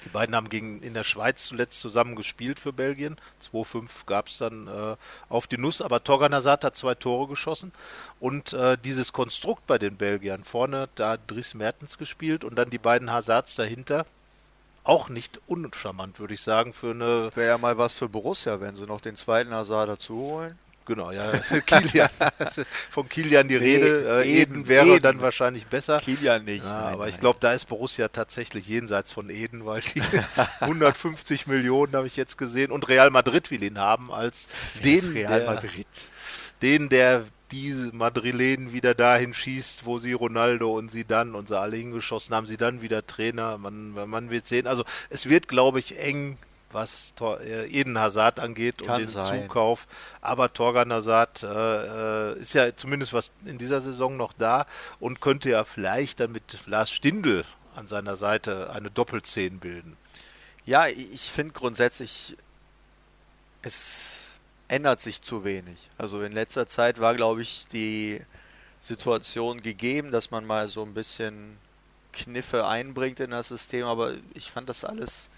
Die 0.07 0.13
beiden 0.13 0.37
haben 0.37 0.47
gegen, 0.47 0.81
in 0.83 0.93
der 0.93 1.03
Schweiz 1.03 1.47
zuletzt 1.47 1.81
zusammen 1.81 2.15
gespielt 2.15 2.61
für 2.61 2.71
Belgien. 2.71 3.17
2-5 3.51 4.05
gab 4.05 4.27
es 4.27 4.37
dann 4.37 4.67
äh, 4.67 4.95
auf 5.27 5.47
die 5.47 5.57
Nuss, 5.57 5.81
aber 5.81 6.01
Torgan 6.01 6.33
Hazard 6.33 6.63
hat 6.63 6.77
zwei 6.77 6.95
Tore 6.95 7.27
geschossen. 7.27 7.73
Und 8.21 8.53
äh, 8.53 8.77
dieses 8.81 9.11
Konstrukt 9.11 9.67
bei 9.67 9.77
den 9.77 9.97
Belgiern, 9.97 10.45
vorne 10.45 10.87
da 10.95 11.17
Dries 11.17 11.55
Mertens 11.55 11.97
gespielt 11.97 12.45
und 12.45 12.55
dann 12.55 12.69
die 12.69 12.77
beiden 12.77 13.11
Hazards 13.11 13.55
dahinter, 13.55 14.05
auch 14.85 15.09
nicht 15.09 15.41
uncharmant, 15.45 16.21
würde 16.21 16.35
ich 16.35 16.41
sagen, 16.41 16.71
für 16.71 16.91
eine. 16.91 17.29
Wäre 17.35 17.49
ja 17.49 17.57
mal 17.57 17.77
was 17.77 17.95
für 17.95 18.07
Borussia, 18.07 18.61
wenn 18.61 18.77
sie 18.77 18.85
noch 18.85 19.01
den 19.01 19.17
zweiten 19.17 19.51
Hazard 19.51 19.89
dazu 19.89 20.15
holen. 20.15 20.57
Genau, 20.87 21.11
ja. 21.11 21.31
Kilian, 21.65 22.09
von 22.89 23.09
Kilian 23.09 23.47
die 23.47 23.57
Rede. 23.57 24.21
Äh, 24.23 24.41
Eden, 24.41 24.53
Eden, 24.55 24.67
wäre 24.67 24.87
Eden. 24.87 25.01
dann 25.01 25.21
wahrscheinlich 25.21 25.67
besser. 25.67 25.99
Kilian 25.99 26.45
nicht. 26.45 26.63
Ja, 26.65 26.71
nein, 26.71 26.93
aber 26.93 27.03
nein. 27.03 27.09
ich 27.13 27.19
glaube, 27.19 27.39
da 27.41 27.51
ist 27.53 27.65
Borussia 27.65 28.07
tatsächlich 28.07 28.67
jenseits 28.67 29.11
von 29.11 29.29
Eden, 29.29 29.65
weil 29.65 29.81
die 29.81 30.01
150 30.61 31.47
Millionen 31.47 31.95
habe 31.95 32.07
ich 32.07 32.15
jetzt 32.15 32.37
gesehen 32.37 32.71
und 32.71 32.87
Real 32.87 33.09
Madrid 33.09 33.51
will 33.51 33.61
ihn 33.61 33.77
haben 33.77 34.11
als 34.11 34.47
den 34.83 35.05
Real 35.11 35.39
der, 35.39 35.47
Madrid. 35.47 35.87
Den, 36.61 36.89
der 36.89 37.25
diese 37.51 37.93
Madrilen 37.95 38.71
wieder 38.71 38.93
dahin 38.93 39.33
schießt, 39.33 39.85
wo 39.85 39.97
sie 39.97 40.13
Ronaldo 40.13 40.73
und 40.77 40.89
sie 40.89 41.05
dann 41.05 41.35
und 41.35 41.47
sie 41.47 41.59
alle 41.59 41.77
hingeschossen 41.77 42.35
haben, 42.35 42.45
sie 42.45 42.57
dann 42.57 42.81
wieder 42.81 43.05
Trainer. 43.05 43.57
Man, 43.57 43.91
man 43.91 44.29
wird 44.29 44.47
sehen. 44.47 44.67
Also 44.67 44.83
es 45.09 45.29
wird, 45.29 45.47
glaube 45.47 45.79
ich, 45.79 45.97
eng 45.99 46.37
was 46.77 47.13
Tor, 47.15 47.41
äh, 47.41 47.67
Eden 47.67 47.97
Hazard 47.99 48.39
angeht 48.39 48.77
Kann 48.85 49.01
und 49.01 49.01
den 49.01 49.07
sein. 49.07 49.43
Zukauf. 49.43 49.87
Aber 50.21 50.53
Torgan 50.53 50.93
Hazard 50.93 51.43
äh, 51.43 51.47
äh, 52.31 52.39
ist 52.39 52.53
ja 52.53 52.75
zumindest 52.75 53.13
was 53.13 53.31
in 53.45 53.57
dieser 53.57 53.81
Saison 53.81 54.15
noch 54.15 54.33
da 54.33 54.65
und 54.99 55.19
könnte 55.19 55.49
ja 55.49 55.63
vielleicht 55.63 56.19
dann 56.19 56.31
mit 56.31 56.65
Lars 56.67 56.91
Stindl 56.91 57.43
an 57.75 57.87
seiner 57.87 58.15
Seite 58.15 58.69
eine 58.71 58.89
Doppelzehn 58.89 59.59
bilden. 59.59 59.97
Ja, 60.65 60.87
ich 60.87 61.31
finde 61.31 61.53
grundsätzlich, 61.53 62.35
es 63.61 64.35
ändert 64.67 65.01
sich 65.01 65.21
zu 65.21 65.43
wenig. 65.43 65.89
Also 65.97 66.21
in 66.21 66.31
letzter 66.31 66.67
Zeit 66.67 66.99
war, 66.99 67.15
glaube 67.15 67.41
ich, 67.41 67.67
die 67.67 68.21
Situation 68.79 69.61
gegeben, 69.61 70.11
dass 70.11 70.29
man 70.29 70.45
mal 70.45 70.67
so 70.67 70.83
ein 70.83 70.93
bisschen 70.93 71.57
Kniffe 72.13 72.65
einbringt 72.67 73.19
in 73.19 73.31
das 73.31 73.49
System, 73.49 73.85
aber 73.85 74.13
ich 74.33 74.51
fand 74.51 74.67
das 74.69 74.83
alles 74.83 75.29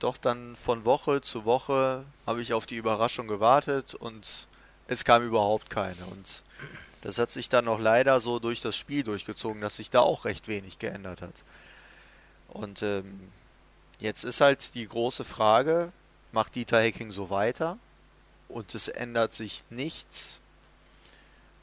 doch 0.00 0.16
dann 0.16 0.56
von 0.56 0.84
Woche 0.84 1.20
zu 1.20 1.44
Woche 1.44 2.04
habe 2.26 2.42
ich 2.42 2.52
auf 2.52 2.66
die 2.66 2.76
Überraschung 2.76 3.28
gewartet 3.28 3.94
und 3.94 4.48
es 4.88 5.04
kam 5.04 5.22
überhaupt 5.22 5.70
keine. 5.70 6.04
Und 6.10 6.42
das 7.02 7.18
hat 7.18 7.30
sich 7.30 7.48
dann 7.48 7.66
noch 7.66 7.78
leider 7.78 8.18
so 8.20 8.38
durch 8.38 8.60
das 8.60 8.76
Spiel 8.76 9.04
durchgezogen, 9.04 9.60
dass 9.60 9.76
sich 9.76 9.90
da 9.90 10.00
auch 10.00 10.24
recht 10.24 10.48
wenig 10.48 10.78
geändert 10.78 11.22
hat. 11.22 11.44
Und 12.48 12.82
ähm, 12.82 13.30
jetzt 14.00 14.24
ist 14.24 14.40
halt 14.40 14.74
die 14.74 14.88
große 14.88 15.24
Frage, 15.24 15.92
macht 16.32 16.54
Dieter 16.54 16.80
Hecking 16.80 17.10
so 17.12 17.30
weiter 17.30 17.78
und 18.48 18.74
es 18.74 18.88
ändert 18.88 19.34
sich 19.34 19.62
nichts? 19.70 20.40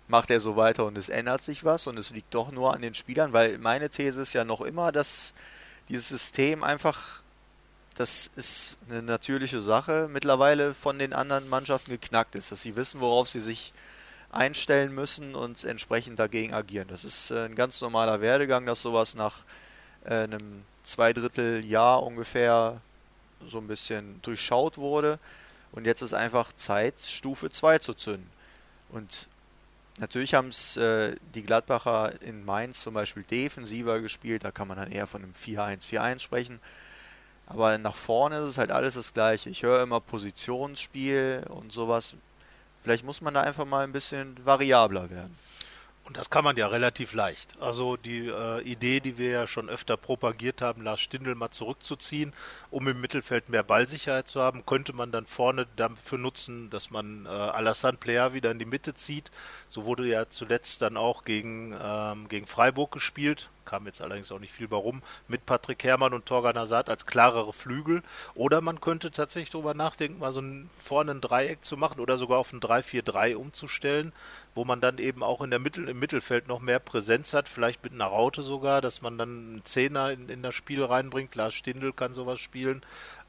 Macht 0.08 0.32
er 0.32 0.40
so 0.40 0.56
weiter 0.56 0.86
und 0.86 0.98
es 0.98 1.10
ändert 1.10 1.44
sich 1.44 1.66
was 1.66 1.88
und 1.88 1.98
es 1.98 2.12
liegt 2.12 2.34
doch 2.34 2.52
nur 2.52 2.74
an 2.74 2.82
den 2.82 2.94
Spielern? 2.94 3.34
Weil 3.34 3.58
meine 3.58 3.90
These 3.90 4.22
ist 4.22 4.34
ja 4.34 4.46
noch 4.46 4.62
immer, 4.62 4.94
dass 4.94 5.34
dieses 5.90 6.08
System 6.08 6.64
einfach 6.64 7.22
das 7.98 8.30
ist 8.36 8.78
eine 8.90 9.02
natürliche 9.02 9.62
Sache, 9.62 10.08
mittlerweile 10.12 10.74
von 10.74 11.00
den 11.00 11.14
anderen 11.14 11.50
Mannschaften 11.50 11.92
geknackt 11.92 12.36
ist, 12.36 12.52
dass 12.52 12.62
sie 12.62 12.76
wissen, 12.76 13.02
worauf 13.02 13.28
sie 13.28 13.40
sich 13.40 13.74
einstellen 14.32 14.94
müssen 14.94 15.36
und 15.36 15.64
entsprechend 15.64 16.20
dagegen 16.20 16.54
agieren. 16.54 16.88
Das 16.90 17.04
ist 17.04 17.32
äh, 17.32 17.46
ein 17.46 17.56
ganz 17.56 17.82
normaler 17.82 18.22
Werdegang, 18.22 18.66
dass 18.66 18.82
sowas 18.82 19.16
nach 19.16 19.40
äh, 20.06 20.14
einem 20.14 20.64
Zweidritteljahr 20.84 22.04
ungefähr 22.04 22.82
so 23.46 23.58
ein 23.58 23.68
bisschen 23.68 24.22
durchschaut 24.22 24.78
wurde. 24.78 25.18
Und 25.72 25.86
jetzt 25.86 26.02
ist 26.02 26.14
einfach 26.14 26.54
Zeit, 26.54 27.00
Stufe 27.00 27.50
2 27.50 27.80
zu 27.80 27.94
zünden. 27.94 28.30
Und 28.90 29.28
natürlich 30.00 30.34
haben 30.34 30.50
es 30.50 30.78
äh, 30.78 31.16
die 31.34 31.44
Gladbacher 31.44 32.22
in 32.22 32.46
Mainz 32.46 32.82
zum 32.82 32.94
Beispiel 32.94 33.24
defensiver 33.24 34.02
gespielt. 34.02 34.44
Da 34.44 34.52
kann 34.52 34.68
man 34.68 34.78
dann 34.78 34.92
eher 34.92 35.08
von 35.08 35.24
einem 35.24 35.34
4-1-4-1 35.34 36.20
sprechen. 36.20 36.60
Aber 37.48 37.78
nach 37.78 37.96
vorne 37.96 38.38
ist 38.38 38.50
es 38.50 38.58
halt 38.58 38.72
alles 38.72 38.96
das 38.96 39.14
Gleiche. 39.14 39.50
Ich 39.50 39.64
höre 39.64 39.82
immer 39.82 40.02
Positionsspiel 40.02 41.46
und 41.50 41.72
sowas. 41.72 42.16
Vielleicht 42.84 43.06
muss 43.06 43.22
man 43.22 43.34
da 43.34 43.42
einfach 43.42 43.66
mal 43.66 43.84
ein 43.84 43.94
bisschen 43.94 44.38
variabler 44.46 45.10
werden. 45.10 45.36
Und 46.08 46.16
das 46.16 46.30
kann 46.30 46.46
man 46.46 46.56
ja 46.56 46.68
relativ 46.68 47.14
leicht. 47.14 47.58
Also 47.60 47.98
die 47.98 48.28
äh, 48.28 48.62
Idee, 48.62 49.02
die 49.02 49.18
wir 49.18 49.30
ja 49.30 49.48
schon 49.48 49.68
öfter 49.68 49.98
propagiert 49.98 50.62
haben, 50.62 50.82
Lars 50.82 51.02
Stindl 51.02 51.36
mal 51.36 51.52
zurückzuziehen, 51.52 52.32
um 52.72 52.88
im 52.88 53.02
Mittelfeld 53.02 53.50
mehr 53.50 53.64
Ballsicherheit 53.64 54.30
zu 54.30 54.40
haben, 54.40 54.66
könnte 54.66 54.94
man 54.94 55.12
dann 55.12 55.26
vorne 55.26 55.68
dafür 55.76 56.18
nutzen, 56.18 56.70
dass 56.70 56.92
man 56.92 57.26
äh, 57.26 57.30
Alassane 57.30 57.98
Player 57.98 58.34
wieder 58.34 58.52
in 58.52 58.60
die 58.60 58.64
Mitte 58.64 58.94
zieht. 58.94 59.32
So 59.68 59.84
wurde 59.84 60.08
ja 60.08 60.30
zuletzt 60.30 60.82
dann 60.82 60.96
auch 60.96 61.26
gegen, 61.26 61.76
ähm, 61.84 62.30
gegen 62.30 62.48
Freiburg 62.48 62.94
gespielt 62.94 63.50
kam 63.68 63.86
jetzt 63.86 64.02
allerdings 64.02 64.32
auch 64.32 64.40
nicht 64.40 64.54
viel 64.54 64.72
warum, 64.72 65.04
mit 65.28 65.46
Patrick 65.46 65.84
Herrmann 65.84 66.16
und 66.16 66.26
Torgan 66.26 66.58
Hazard 66.58 66.90
als 66.90 67.06
klarere 67.06 67.54
Flügel. 67.54 68.02
Oder 68.34 68.62
man 68.62 68.82
könnte 68.82 69.12
tatsächlich 69.12 69.52
darüber 69.52 69.76
nachdenken, 69.76 70.20
mal 70.20 70.34
so 70.34 70.42
ein, 70.42 70.70
vorne 70.84 71.12
ein 71.12 71.22
Dreieck 71.22 71.64
zu 71.64 71.78
machen 71.78 72.00
oder 72.00 72.18
sogar 72.18 72.40
auf 72.40 72.52
ein 72.54 72.62
3-4-3 72.62 73.36
umzustellen, 73.36 74.14
wo 74.56 74.66
man 74.66 74.82
dann 74.82 74.98
eben 74.98 75.22
auch 75.22 75.42
in 75.42 75.52
der 75.52 75.60
Mittel, 75.60 75.88
im 75.88 76.00
Mittelfeld 76.00 76.48
noch 76.48 76.62
mehr 76.62 76.80
Präsenz 76.80 77.34
hat, 77.34 77.48
vielleicht 77.48 77.84
mit 77.84 77.94
einer 77.94 78.06
Raute 78.06 78.42
sogar, 78.42 78.82
dass 78.82 79.02
man 79.02 79.18
dann 79.18 79.30
einen 79.30 79.66
Zehner 79.66 80.12
in, 80.12 80.30
in 80.30 80.42
das 80.42 80.56
Spiel 80.56 80.84
reinbringt. 80.84 81.36
Lars 81.36 81.54
Stindl 81.54 81.94
kann 81.94 82.16
sowas 82.16 82.40
spielen. 82.40 82.82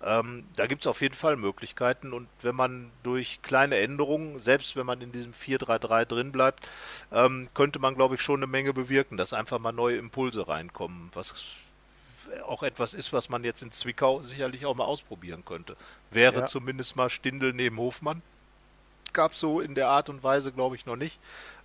Ähm, 0.04 0.44
da 0.54 0.66
gibt 0.66 0.82
es 0.82 0.86
auf 0.86 1.00
jeden 1.00 1.14
Fall 1.14 1.36
Möglichkeiten 1.36 2.12
und 2.12 2.28
wenn 2.42 2.54
man 2.54 2.90
durch 3.02 3.42
kleine 3.42 3.76
Änderungen, 3.76 4.38
selbst 4.38 4.76
wenn 4.76 4.86
man 4.86 5.00
in 5.00 5.10
diesem 5.10 5.32
4-3-3 5.32 6.04
drin 6.04 6.32
bleibt, 6.32 6.68
ähm, 7.10 7.48
könnte 7.54 7.80
man, 7.80 7.96
glaube 7.96 8.14
ich, 8.14 8.20
schon 8.20 8.38
eine 8.38 8.46
Menge 8.46 8.72
bewirken, 8.72 9.16
dass 9.16 9.32
einfach 9.32 9.58
mal 9.58 9.72
neue 9.72 9.96
Impulse 9.96 10.46
reinkommen, 10.46 11.10
was 11.14 11.56
auch 12.46 12.62
etwas 12.62 12.94
ist, 12.94 13.12
was 13.12 13.28
man 13.28 13.42
jetzt 13.42 13.62
in 13.62 13.72
Zwickau 13.72 14.22
sicherlich 14.22 14.66
auch 14.66 14.76
mal 14.76 14.84
ausprobieren 14.84 15.44
könnte. 15.44 15.76
Wäre 16.10 16.40
ja. 16.40 16.46
zumindest 16.46 16.94
mal 16.94 17.10
Stindel 17.10 17.52
neben 17.52 17.78
Hofmann 17.78 18.22
gab 19.14 19.32
es 19.32 19.40
so 19.40 19.60
in 19.60 19.74
der 19.74 19.88
Art 19.88 20.08
und 20.08 20.22
Weise, 20.22 20.52
glaube 20.52 20.76
ich, 20.76 20.86
noch 20.86 20.96
nicht. 20.96 21.18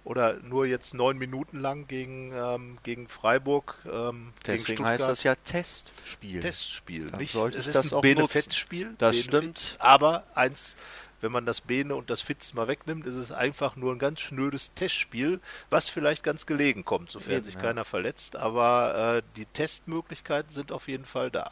Oder 0.06 0.34
nur 0.41 0.65
jetzt 0.65 0.93
neun 0.93 1.17
Minuten 1.17 1.60
lang 1.60 1.88
gegen, 1.88 2.34
ähm, 2.34 2.77
gegen 2.84 3.08
Freiburg. 3.08 3.77
Ähm, 3.86 4.34
Deswegen 4.45 4.77
gegen 4.77 4.86
heißt 4.86 5.06
das 5.06 5.23
ja 5.23 5.36
Testspiel. 5.36 6.41
Testspiel. 6.41 7.10
Dann 7.10 7.19
nicht, 7.19 7.32
sollte 7.32 7.58
es 7.58 7.67
ist 7.67 7.75
das 7.75 7.93
ein 7.93 8.01
Benefizspiel. 8.01 8.95
Das 8.97 9.15
Benefit. 9.15 9.60
stimmt. 9.60 9.75
Aber 9.79 10.25
eins, 10.36 10.75
wenn 11.21 11.32
man 11.32 11.45
das 11.45 11.62
Bene 11.62 11.95
und 11.95 12.10
das 12.10 12.19
Fitz 12.19 12.53
mal 12.53 12.67
wegnimmt, 12.67 13.08
ist 13.08 13.15
es 13.15 13.32
einfach 13.32 13.77
nur 13.77 13.93
ein 13.93 13.99
ganz 13.99 14.19
schnödes 14.19 14.73
Testspiel, 14.73 15.39
was 15.69 15.88
vielleicht 15.88 16.21
ganz 16.21 16.45
gelegen 16.45 16.84
kommt, 16.84 17.10
sofern 17.10 17.36
Eben, 17.36 17.43
sich 17.45 17.53
ja. 17.56 17.62
keiner 17.62 17.86
verletzt. 17.86 18.36
Aber 18.36 19.17
äh, 19.17 19.21
die 19.38 19.45
Testmöglichkeiten 19.45 20.51
sind 20.51 20.73
auf 20.73 20.89
jeden 20.89 21.06
Fall 21.06 21.32
da. 21.32 21.51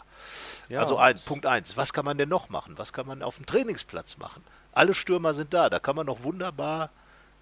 Ja, 0.67 0.81
also 0.81 0.97
ein, 0.97 1.17
Punkt 1.19 1.45
eins. 1.45 1.77
Was 1.77 1.93
kann 1.93 2.03
man 2.03 2.17
denn 2.17 2.27
noch 2.27 2.49
machen? 2.49 2.77
Was 2.77 2.91
kann 2.91 3.07
man 3.07 3.23
auf 3.23 3.37
dem 3.37 3.45
Trainingsplatz 3.45 4.17
machen? 4.17 4.43
Alle 4.71 4.93
Stürmer 4.93 5.33
sind 5.33 5.53
da. 5.53 5.69
Da 5.69 5.79
kann 5.79 5.95
man 5.95 6.05
noch 6.05 6.23
wunderbar 6.23 6.89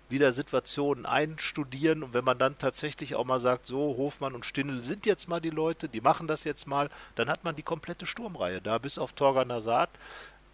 wieder 0.09 0.31
Situationen 0.31 1.05
einstudieren 1.05 2.03
und 2.03 2.13
wenn 2.13 2.25
man 2.25 2.39
dann 2.39 2.57
tatsächlich 2.57 3.15
auch 3.15 3.25
mal 3.25 3.39
sagt, 3.39 3.67
so 3.67 3.95
Hofmann 3.97 4.33
und 4.33 4.45
Stindl 4.45 4.83
sind 4.83 5.05
jetzt 5.05 5.27
mal 5.27 5.39
die 5.39 5.51
Leute, 5.51 5.87
die 5.87 6.01
machen 6.01 6.27
das 6.27 6.43
jetzt 6.43 6.67
mal, 6.67 6.89
dann 7.15 7.29
hat 7.29 7.43
man 7.43 7.55
die 7.55 7.63
komplette 7.63 8.05
Sturmreihe 8.05 8.61
da, 8.61 8.79
bis 8.79 8.97
auf 8.97 9.13
Torgan 9.13 9.51
Hazard. 9.51 9.89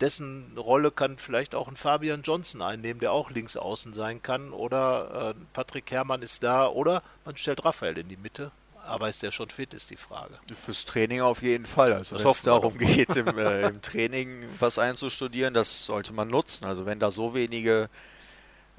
Dessen 0.02 0.58
Rolle 0.58 0.92
kann 0.92 1.18
vielleicht 1.18 1.56
auch 1.56 1.70
ein 1.70 1.78
Fabian 1.78 2.22
Johnson 2.22 2.62
einnehmen, 2.62 3.00
der 3.00 3.14
auch 3.14 3.32
links 3.32 3.56
außen 3.56 3.94
sein 3.94 4.22
kann. 4.22 4.52
Oder 4.52 5.32
äh, 5.32 5.34
Patrick 5.54 5.90
Herrmann 5.90 6.22
ist 6.22 6.44
da. 6.44 6.68
Oder 6.68 7.02
man 7.24 7.38
stellt 7.38 7.64
Raphael 7.64 7.98
in 7.98 8.10
die 8.10 8.18
Mitte. 8.18 8.52
Aber 8.88 9.10
ist 9.10 9.24
der 9.24 9.32
schon 9.32 9.50
fit, 9.50 9.74
ist 9.74 9.90
die 9.90 9.98
Frage. 9.98 10.36
Fürs 10.56 10.86
Training 10.86 11.22
auf 11.22 11.42
jeden 11.42 11.66
Fall. 11.66 11.94
Also 11.94 12.18
wenn 12.18 12.28
es 12.28 12.42
darum 12.42 12.78
geht, 12.78 13.16
im, 13.16 13.38
äh, 13.38 13.68
im 13.68 13.82
Training 13.82 14.46
was 14.60 14.80
einzustudieren, 14.80 15.54
das 15.54 15.86
sollte 15.86 16.14
man 16.14 16.28
nutzen. 16.28 16.66
Also 16.66 16.86
wenn 16.86 17.00
da 17.00 17.12
so 17.12 17.34
wenige 17.34 17.90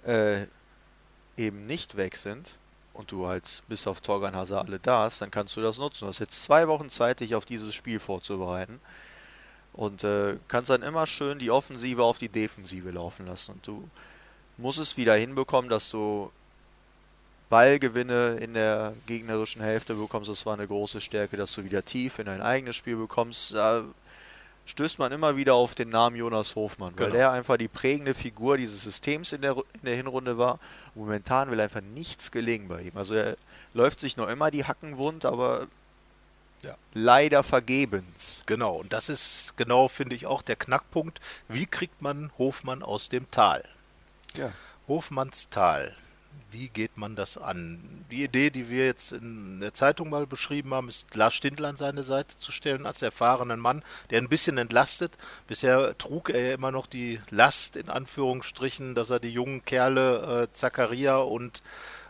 äh, 0.05 0.47
eben 1.37 1.67
nicht 1.67 1.97
weg 1.97 2.17
sind 2.17 2.57
und 2.95 3.11
du 3.11 3.27
halt 3.27 3.63
bis 3.69 3.87
auf 3.87 4.01
Torgan 4.01 4.35
Hazard 4.35 4.69
alle 4.69 4.79
da 4.79 5.05
hast, 5.05 5.21
dann 5.21 5.31
kannst 5.31 5.57
du 5.57 5.61
das 5.61 5.79
nutzen. 5.79 6.05
Du 6.05 6.09
hast 6.09 6.19
jetzt 6.19 6.43
zwei 6.43 6.69
Wochen 6.69 6.89
Zeit, 6.89 7.21
dich 7.21 7.35
auf 7.35 7.45
dieses 7.45 7.75
Spiel 7.75 8.01
vorzubereiten. 8.01 8.81
Und 9.73 10.05
äh, 10.05 10.39
kannst 10.49 10.71
dann 10.71 10.83
immer 10.83 11.07
schön 11.07 11.39
die 11.39 11.51
Offensive 11.51 12.03
auf 12.03 12.19
die 12.19 12.31
Defensive 12.31 12.91
laufen 12.91 13.27
lassen. 13.27 13.53
Und 13.53 13.67
du 13.67 13.91
musst 14.57 14.79
es 14.79 14.97
wieder 14.97 15.15
hinbekommen, 15.15 15.69
dass 15.69 15.91
du 15.91 16.31
Ballgewinne 17.49 18.37
in 18.41 18.55
der 18.55 18.93
gegnerischen 19.07 19.63
Hälfte 19.63 19.95
bekommst. 19.95 20.29
Das 20.31 20.45
war 20.47 20.55
eine 20.55 20.67
große 20.67 21.01
Stärke, 21.01 21.37
dass 21.37 21.55
du 21.55 21.65
wieder 21.65 21.85
tief 21.85 22.19
in 22.19 22.27
dein 22.27 22.43
eigenes 22.43 22.77
Spiel 22.77 22.97
bekommst. 22.97 23.55
Da 23.55 23.85
stößt 24.67 24.99
man 24.99 25.13
immer 25.13 25.37
wieder 25.37 25.55
auf 25.55 25.77
den 25.77 25.91
Namen 25.91 26.17
Jonas 26.17 26.57
Hofmann, 26.57 26.93
weil 26.97 27.07
Genau. 27.07 27.17
der 27.19 27.31
einfach 27.31 27.57
die 27.57 27.69
prägende 27.69 28.15
Figur 28.15 28.57
dieses 28.57 28.83
Systems 28.83 29.33
in 29.33 29.43
der, 29.43 29.53
in 29.53 29.85
der 29.85 29.95
Hinrunde 29.95 30.39
war. 30.39 30.59
Momentan 30.97 31.51
will 31.53 31.61
einfach 31.61 31.83
nichts 31.83 32.33
gelingen 32.33 32.67
bei 32.67 32.83
ihm. 32.83 32.97
Also 32.97 33.15
er 33.15 33.37
läuft 33.75 34.01
sich 34.01 34.17
noch 34.17 34.29
immer 34.29 34.51
die 34.51 34.65
Hacken 34.65 34.99
wund, 34.99 35.25
aber 35.25 35.69
Ja. 36.63 36.75
leider 36.95 37.45
vergebens. 37.45 38.43
Genau, 38.47 38.75
und 38.77 38.93
das 38.93 39.09
ist 39.09 39.53
genau, 39.57 39.87
finde 39.87 40.17
ich, 40.17 40.27
auch 40.27 40.43
der 40.43 40.57
Knackpunkt. 40.57 41.21
Wie 41.47 41.67
kriegt 41.67 42.03
man 42.03 42.33
Hofmann 42.39 42.83
aus 42.83 43.09
dem 43.09 43.31
Tal? 43.31 43.63
Ja. 44.35 44.51
Hofmanns 44.89 45.49
Tal. 45.51 45.95
Wie 46.59 46.71
geht 46.71 46.97
man 46.97 47.17
das 47.17 47.37
an? 47.37 48.07
Die 48.11 48.25
Idee, 48.25 48.49
die 48.49 48.71
wir 48.71 48.87
jetzt 48.87 49.13
in 49.13 49.61
der 49.61 49.75
Zeitung 49.75 50.09
mal 50.09 50.27
beschrieben 50.27 50.73
haben, 50.73 50.89
ist 50.89 51.15
Lars 51.15 51.35
Stindl 51.35 51.67
an 51.67 51.77
seine 51.77 52.03
Seite 52.03 52.39
zu 52.39 52.51
stellen 52.51 52.87
als 52.87 53.03
erfahrenen 53.03 53.61
Mann, 53.61 53.83
der 54.09 54.23
ein 54.23 54.31
bisschen 54.31 54.57
entlastet. 54.57 55.19
Bisher 55.49 55.99
trug 55.99 56.31
er 56.31 56.41
ja 56.41 56.55
immer 56.55 56.73
noch 56.73 56.87
die 56.87 57.21
Last 57.29 57.77
in 57.77 57.91
Anführungsstrichen, 57.91 58.95
dass 58.95 59.11
er 59.11 59.21
die 59.21 59.33
jungen 59.33 59.67
Kerle 59.67 60.45
äh, 60.45 60.55
Zakaria 60.55 61.19
und 61.19 61.63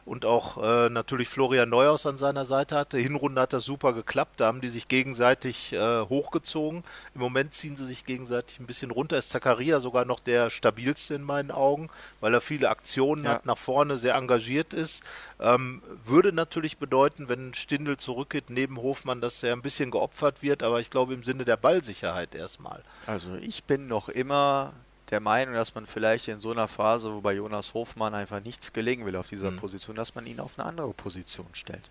und 0.07 0.25
auch 0.25 0.62
äh, 0.62 0.88
natürlich 0.88 1.29
Florian 1.29 1.69
Neuhaus 1.69 2.07
an 2.07 2.16
seiner 2.16 2.45
Seite 2.45 2.77
hatte. 2.77 2.97
Hinrunde 2.99 3.40
hat 3.42 3.53
das 3.53 3.64
super 3.64 3.92
geklappt, 3.92 4.40
da 4.40 4.47
haben 4.47 4.61
die 4.61 4.69
sich 4.69 4.88
gegenseitig 4.88 5.73
äh, 5.73 6.01
hochgezogen. 6.03 6.85
Im 7.14 7.21
Moment 7.21 7.53
ziehen 7.53 7.77
sie 7.77 7.85
sich 7.85 8.07
gegenseitig 8.07 8.61
ein 8.61 8.66
bisschen 8.66 8.90
runter. 8.92 9.19
Ist 9.19 9.31
Zakaria 9.31 9.81
sogar 9.81 10.05
noch 10.05 10.21
der 10.21 10.49
stabilste 10.49 11.14
in 11.14 11.23
meinen 11.23 11.51
Augen, 11.51 11.90
weil 12.21 12.33
er 12.33 12.40
viele 12.40 12.71
Aktionen 12.71 13.25
Ja. 13.25 13.33
hat, 13.33 13.47
nach 13.47 13.59
vorne 13.59 13.99
sehr 13.99 14.14
engagiert 14.14 14.73
ist. 14.73 15.03
Ähm, 15.40 15.83
würde 16.05 16.33
natürlich 16.33 16.79
bedeuten, 16.79 17.29
wenn 17.29 17.53
Stindl 17.55 17.97
zurückgeht 17.97 18.49
neben 18.49 18.77
Hofmann, 18.77 19.21
dass 19.21 19.42
er 19.42 19.53
ein 19.55 19.62
bisschen 19.62 19.90
geopfert 19.90 20.40
wird, 20.42 20.62
aber 20.62 20.81
ich 20.81 20.88
glaube 20.90 21.14
im 21.14 21.25
Sinne 21.25 21.45
der 21.45 21.57
Ballsicherheit 21.57 22.35
erstmal. 22.35 22.83
Also 23.07 23.35
ich 23.40 23.64
bin 23.64 23.88
noch 23.88 24.09
immer 24.09 24.73
der 25.11 25.21
Meinung, 25.21 25.55
dass 25.55 25.75
man 25.75 25.87
vielleicht 25.87 26.29
in 26.29 26.40
so 26.40 26.51
einer 26.51 26.69
Phase, 26.69 27.12
wo 27.14 27.21
bei 27.21 27.33
Jonas 27.35 27.75
Hofmann 27.75 28.14
einfach 28.14 28.40
nichts 28.40 28.73
gelingen 28.73 29.07
will 29.07 29.16
auf 29.16 29.29
dieser 29.29 29.51
Mhm. 29.53 29.59
Position, 29.59 29.97
dass 29.97 30.14
man 30.14 30.27
ihn 30.27 30.40
auf 30.40 30.59
eine 30.59 30.66
andere 30.69 30.92
Position 30.95 31.47
stellt. 31.53 31.88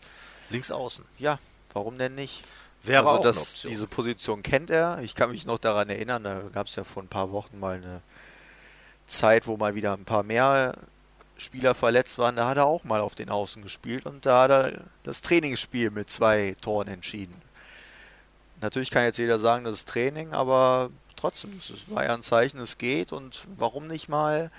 Links 0.50 0.70
außen. 0.72 1.06
Ja, 1.18 1.40
warum 1.74 1.98
denn 1.98 2.16
nicht? 2.16 2.44
Wäre 2.84 3.00
also 3.00 3.10
auch 3.12 3.16
eine 3.16 3.24
das, 3.24 3.38
Option. 3.54 3.72
diese 3.72 3.88
Position 3.88 4.44
kennt 4.44 4.70
er. 4.70 5.00
Ich 5.02 5.16
kann 5.16 5.32
mich 5.32 5.46
noch 5.46 5.58
daran 5.58 5.90
erinnern, 5.90 6.24
da 6.24 6.42
gab 6.54 6.68
es 6.68 6.76
ja 6.76 6.84
vor 6.84 7.02
ein 7.04 7.08
paar 7.08 7.32
Wochen 7.32 7.60
mal 7.60 7.78
eine 7.78 8.02
Zeit, 9.08 9.48
wo 9.48 9.58
mal 9.58 9.76
wieder 9.76 9.94
ein 9.94 10.06
paar 10.06 10.24
mehr 10.24 10.74
Spieler 11.38 11.74
verletzt 11.74 12.18
waren. 12.18 12.36
Da 12.36 12.48
hat 12.48 12.58
er 12.58 12.66
auch 12.66 12.84
mal 12.84 13.02
auf 13.02 13.16
den 13.16 13.30
Außen 13.30 13.62
gespielt 13.64 14.06
und 14.06 14.26
da 14.26 14.44
hat 14.44 14.52
er 14.52 14.82
das 15.04 15.22
Trainingsspiel 15.22 15.90
mit 15.90 16.10
zwei 16.12 16.56
Toren 16.62 16.88
entschieden. 16.88 17.42
Natürlich 18.62 18.90
kann 18.92 19.04
jetzt 19.04 19.18
jeder 19.18 19.38
sagen, 19.40 19.64
das 19.66 19.78
ist 19.78 19.90
Training, 19.90 20.34
aber 20.34 20.90
trotzdem, 21.26 21.58
es 21.58 21.90
war 21.90 22.06
ja 22.06 22.14
ein 22.14 22.22
Zeichen, 22.22 22.60
es 22.60 22.78
geht 22.78 23.12
und 23.12 23.46
warum 23.58 23.88
nicht 23.88 24.10
mal 24.10 24.52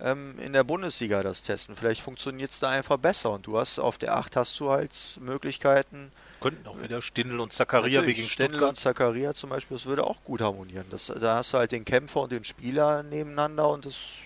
ähm, 0.00 0.34
in 0.40 0.52
der 0.52 0.64
Bundesliga 0.64 1.22
das 1.22 1.42
testen? 1.42 1.76
Vielleicht 1.76 2.00
funktioniert 2.00 2.50
es 2.50 2.58
da 2.58 2.70
einfach 2.70 2.96
besser 2.96 3.30
und 3.30 3.46
du 3.46 3.58
hast 3.58 3.78
auf 3.78 3.96
der 3.96 4.16
8 4.16 4.34
hast 4.34 4.58
du 4.58 4.70
halt 4.70 4.92
Möglichkeiten, 5.20 6.10
Könnten 6.40 6.66
auch 6.66 6.82
wieder 6.82 7.00
Stindl 7.00 7.38
und 7.38 7.52
Zakaria 7.52 8.04
wegen 8.04 8.24
Stendel 8.24 8.54
Stuttgart. 8.54 8.70
und 8.70 8.76
Zakaria 8.76 9.34
zum 9.34 9.50
Beispiel, 9.50 9.76
das 9.76 9.86
würde 9.86 10.04
auch 10.04 10.24
gut 10.24 10.40
harmonieren. 10.40 10.86
Das, 10.90 11.06
da 11.06 11.36
hast 11.36 11.52
du 11.52 11.58
halt 11.58 11.70
den 11.70 11.84
Kämpfer 11.84 12.22
und 12.22 12.32
den 12.32 12.44
Spieler 12.44 13.02
nebeneinander 13.04 13.68
und 13.68 13.86
das. 13.86 14.22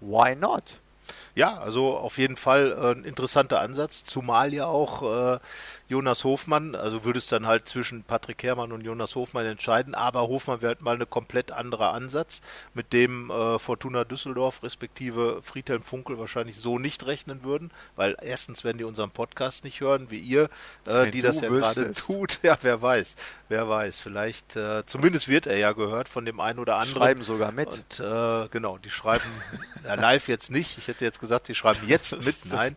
Why 0.00 0.36
not? 0.36 0.80
Ja, 1.34 1.58
also 1.58 1.96
auf 1.96 2.18
jeden 2.18 2.36
Fall 2.36 2.72
äh, 2.72 2.98
ein 2.98 3.04
interessanter 3.04 3.60
Ansatz, 3.60 4.04
zumal 4.04 4.52
ja 4.52 4.66
auch 4.66 5.02
äh, 5.02 5.38
Jonas 5.94 6.24
Hofmann, 6.24 6.74
also 6.74 7.04
würde 7.04 7.20
es 7.20 7.28
dann 7.28 7.46
halt 7.46 7.68
zwischen 7.68 8.02
Patrick 8.02 8.42
Herrmann 8.42 8.72
und 8.72 8.80
Jonas 8.80 9.14
Hofmann 9.14 9.46
entscheiden, 9.46 9.94
aber 9.94 10.22
Hofmann 10.22 10.60
wäre 10.60 10.70
halt 10.70 10.82
mal 10.82 10.96
eine 10.96 11.06
komplett 11.06 11.52
anderer 11.52 11.92
Ansatz, 11.92 12.40
mit 12.74 12.92
dem 12.92 13.30
äh, 13.30 13.60
Fortuna 13.60 14.02
Düsseldorf 14.02 14.64
respektive 14.64 15.40
Friedhelm 15.40 15.82
Funkel 15.82 16.18
wahrscheinlich 16.18 16.56
so 16.56 16.80
nicht 16.80 17.06
rechnen 17.06 17.44
würden, 17.44 17.70
weil 17.94 18.16
erstens 18.20 18.64
werden 18.64 18.78
die 18.78 18.82
unseren 18.84 19.12
Podcast 19.12 19.62
nicht 19.62 19.80
hören, 19.80 20.10
wie 20.10 20.18
ihr, 20.18 20.48
äh, 20.84 21.12
die 21.12 21.20
das 21.20 21.40
ja 21.40 21.48
gerade 21.48 21.92
tut. 21.92 22.40
Ja, 22.42 22.58
wer 22.60 22.82
weiß, 22.82 23.14
wer 23.48 23.68
weiß, 23.68 24.00
vielleicht, 24.00 24.56
äh, 24.56 24.84
zumindest 24.84 25.28
wird 25.28 25.46
er 25.46 25.56
ja 25.56 25.70
gehört 25.70 26.08
von 26.08 26.24
dem 26.24 26.40
einen 26.40 26.58
oder 26.58 26.78
anderen. 26.78 27.02
Schreiben 27.02 27.22
sogar 27.22 27.52
mit. 27.52 27.68
Und 27.68 28.00
äh, 28.00 28.48
genau, 28.48 28.78
die 28.78 28.90
schreiben 28.90 29.24
ja, 29.84 29.94
live 29.94 30.26
jetzt 30.26 30.50
nicht. 30.50 30.76
Ich 30.76 30.88
hätte 30.88 31.04
jetzt 31.04 31.20
gesagt, 31.20 31.46
die 31.46 31.54
schreiben 31.54 31.86
jetzt 31.86 32.20
mit. 32.24 32.52
Nein. 32.52 32.76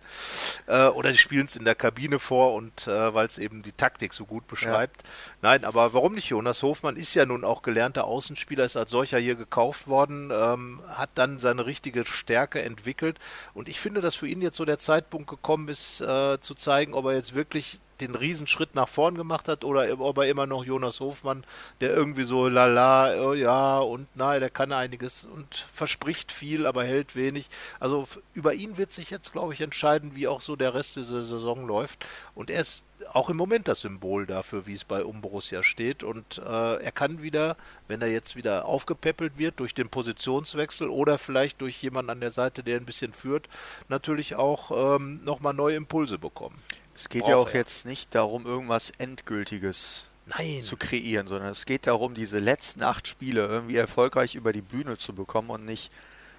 Äh, 0.68 0.86
oder 0.90 1.12
die 1.12 1.18
spielen 1.18 1.48
es 1.48 1.56
in 1.56 1.66
der 1.66 1.74
Kabine 1.74 2.20
vor 2.20 2.54
und 2.54 2.86
äh, 2.88 3.07
weil 3.14 3.28
es 3.28 3.38
eben 3.38 3.64
die 3.64 3.72
Taktik 3.72 4.14
so 4.14 4.26
gut 4.26 4.48
beschreibt. 4.48 5.04
Nein, 5.42 5.66
aber 5.66 5.94
warum 5.94 6.14
nicht? 6.16 6.30
Jonas 6.30 6.64
Hofmann 6.64 6.98
ist 6.98 7.14
ja 7.14 7.26
nun 7.26 7.44
auch 7.44 7.62
gelernter 7.62 8.06
Außenspieler, 8.06 8.66
ist 8.66 8.78
als 8.78 8.92
solcher 8.92 9.18
hier 9.18 9.36
gekauft 9.36 9.88
worden, 9.88 10.32
ähm, 10.32 10.82
hat 10.88 11.10
dann 11.16 11.40
seine 11.40 11.66
richtige 11.66 12.06
Stärke 12.06 12.62
entwickelt. 12.62 13.20
Und 13.54 13.70
ich 13.70 13.80
finde, 13.80 14.02
dass 14.02 14.16
für 14.16 14.28
ihn 14.28 14.42
jetzt 14.42 14.58
so 14.58 14.66
der 14.66 14.80
Zeitpunkt 14.80 15.30
gekommen 15.30 15.68
ist, 15.68 16.02
äh, 16.02 16.40
zu 16.40 16.56
zeigen, 16.56 16.94
ob 16.94 17.06
er 17.06 17.14
jetzt 17.14 17.36
wirklich 17.36 17.80
den 18.02 18.16
Riesenschritt 18.16 18.76
nach 18.76 18.88
vorn 18.88 19.16
gemacht 19.16 19.48
hat 19.48 19.64
oder 19.64 20.00
ob 20.00 20.18
er 20.18 20.28
immer 20.28 20.46
noch 20.46 20.64
Jonas 20.64 21.00
Hofmann, 21.00 21.46
der 21.82 21.96
irgendwie 21.96 22.24
so 22.24 22.48
lala, 22.48 23.20
oh 23.22 23.34
ja 23.34 23.80
und 23.80 24.08
nein, 24.16 24.40
der 24.40 24.50
kann 24.50 24.72
einiges 24.72 25.24
und 25.24 25.68
verspricht 25.74 26.32
viel, 26.32 26.66
aber 26.66 26.84
hält 26.84 27.16
wenig. 27.16 27.50
Also 27.80 28.08
über 28.34 28.54
ihn 28.54 28.78
wird 28.78 28.94
sich 28.94 29.10
jetzt, 29.10 29.32
glaube 29.32 29.54
ich, 29.54 29.62
entscheiden, 29.62 30.16
wie 30.16 30.28
auch 30.28 30.42
so 30.42 30.56
der 30.56 30.74
Rest 30.74 30.96
dieser 30.96 31.24
Saison 31.24 31.66
läuft. 31.66 32.06
Und 32.36 32.50
er 32.50 32.62
ist 32.62 32.84
auch 33.14 33.30
im 33.30 33.38
Moment 33.38 33.68
das 33.68 33.82
Symbol 33.82 34.26
dafür, 34.26 34.68
wie 34.68 34.74
es 34.74 34.84
bei 34.84 35.04
Umborussia 35.04 35.64
steht. 35.64 36.04
Und 36.04 36.40
äh, 36.40 36.84
er 36.84 36.92
kann 36.92 37.22
wieder, 37.22 37.58
wenn 37.88 38.02
er 38.02 38.10
jetzt 38.10 38.36
wieder 38.36 38.66
aufgepäppelt 38.66 39.38
wird 39.38 39.60
durch 39.60 39.74
den 39.74 39.90
Positionswechsel 39.90 40.90
oder 40.90 41.18
vielleicht 41.18 41.62
durch 41.62 41.82
jemanden 41.82 42.12
an 42.12 42.20
der 42.20 42.32
Seite, 42.32 42.64
der 42.64 42.78
ein 42.78 42.86
bisschen 42.86 43.14
führt, 43.14 43.48
natürlich 43.90 44.36
auch 44.36 44.96
ähm, 44.96 45.22
nochmal 45.24 45.54
neue 45.54 45.76
Impulse 45.76 46.18
bekommen. 46.18 46.56
Es 46.96 47.10
geht 47.10 47.22
braucht 47.22 47.32
ja 47.32 47.38
auch 47.38 47.50
er. 47.50 47.60
jetzt 47.60 47.86
nicht 47.86 48.16
darum, 48.16 48.46
irgendwas 48.46 48.92
Endgültiges 48.98 50.10
Nein. 50.26 50.64
zu 50.64 50.78
kreieren, 50.78 51.28
sondern 51.28 51.52
es 51.52 51.66
geht 51.66 51.88
darum, 51.88 52.14
diese 52.14 52.40
letzten 52.40 52.84
acht 52.84 53.08
Spiele 53.08 53.46
irgendwie 53.48 53.78
erfolgreich 53.78 54.36
über 54.36 54.52
die 54.52 54.62
Bühne 54.62 54.98
zu 54.98 55.14
bekommen 55.14 55.50
und 55.50 55.66
nicht 55.66 55.92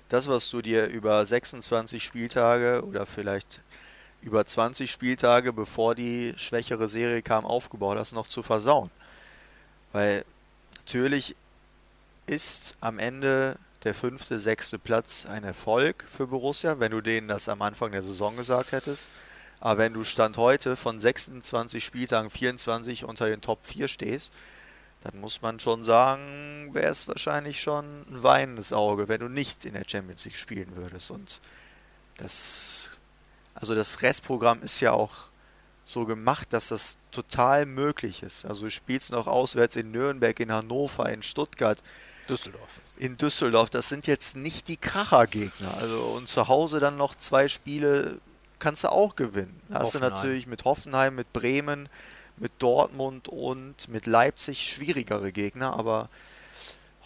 das, 0.09 0.27
was 0.29 0.51
du 0.51 0.63
dir 0.63 0.87
über 0.87 1.25
26 1.25 2.03
Spieltage 2.03 2.83
oder 2.85 3.07
vielleicht 3.07 3.61
über 4.23 4.45
20 4.45 4.91
Spieltage, 4.91 5.53
bevor 5.53 5.95
die 5.95 6.35
schwächere 6.37 6.89
Serie 6.89 7.23
kam, 7.23 7.45
aufgebaut 7.45 7.99
hast, 7.99 8.13
noch 8.13 8.27
zu 8.27 8.43
versauen. 8.43 8.91
Weil 9.93 10.25
natürlich 10.79 11.37
ist 12.27 12.77
am 12.81 12.99
Ende 12.99 13.57
der 13.85 13.95
fünfte, 13.95 14.41
sechste 14.41 14.79
Platz 14.79 15.25
ein 15.25 15.45
Erfolg 15.45 16.05
für 16.09 16.27
Borussia, 16.27 16.81
wenn 16.81 16.93
du 16.93 17.01
denen 17.01 17.29
das 17.29 17.49
am 17.49 17.63
Anfang 17.63 17.93
der 17.93 18.03
Saison 18.03 18.37
gesagt 18.37 18.73
hättest. 18.73 19.09
Aber 19.61 19.79
wenn 19.79 19.95
du 19.95 20.05
Stand 20.05 20.37
heute 20.37 20.77
von 20.77 21.01
26 21.01 21.85
Spieltagen 21.85 22.31
24 22.31 23.05
unter 23.05 23.27
den 23.29 23.41
Top 23.41 23.61
4 23.67 23.89
stehst, 23.89 24.33
dann 25.03 25.21
muss 25.21 25.43
man 25.43 25.61
schon 25.61 25.85
sagen, 25.85 26.71
wäre 26.73 26.91
es 26.91 27.07
wahrscheinlich 27.09 27.61
schon 27.61 28.03
ein 28.11 28.23
weinendes 28.23 28.73
Auge, 28.73 29.09
wenn 29.09 29.21
du 29.21 29.29
nicht 29.29 29.65
in 29.65 29.75
der 29.75 29.85
Champions 29.87 30.25
League 30.25 30.37
spielen 30.37 30.75
würdest. 30.75 31.11
Und 31.11 31.41
das, 32.17 32.98
also 33.61 33.75
das 33.75 34.03
Restprogramm 34.03 34.63
ist 34.63 34.81
ja 34.81 34.93
auch 34.93 35.13
so 35.85 36.05
gemacht, 36.05 36.53
dass 36.53 36.69
das 36.69 36.99
total 37.11 37.67
möglich 37.67 38.23
ist. 38.23 38.45
Also 38.45 38.67
du 38.67 38.71
spielst 38.71 39.11
noch 39.11 39.27
auswärts 39.27 39.77
in 39.77 39.91
Nürnberg, 39.91 40.39
in 40.39 40.53
Hannover, 40.53 41.11
in 41.11 41.23
Stuttgart. 41.23 41.83
Düsseldorf. 42.29 42.81
In 42.99 43.17
Düsseldorf, 43.17 43.71
das 43.71 43.89
sind 43.89 44.07
jetzt 44.07 44.37
nicht 44.37 44.69
die 44.69 44.77
Krachergegner. 44.77 45.75
Also 45.81 45.99
und 46.17 46.29
zu 46.29 46.47
Hause 46.49 46.79
dann 46.79 46.97
noch 46.97 47.15
zwei 47.15 47.49
Spiele 47.49 48.19
kannst 48.59 48.85
du 48.85 48.93
auch 48.93 49.17
gewinnen. 49.17 49.61
Da 49.69 49.81
hast 49.81 49.95
du 49.95 49.99
natürlich 49.99 50.47
mit 50.47 50.65
Hoffenheim, 50.65 51.15
mit 51.15 51.33
Bremen, 51.33 51.89
mit 52.37 52.53
Dortmund 52.59 53.29
und 53.29 53.89
mit 53.89 54.07
Leipzig 54.07 54.69
schwierigere 54.69 55.33
Gegner, 55.33 55.73
aber 55.75 56.09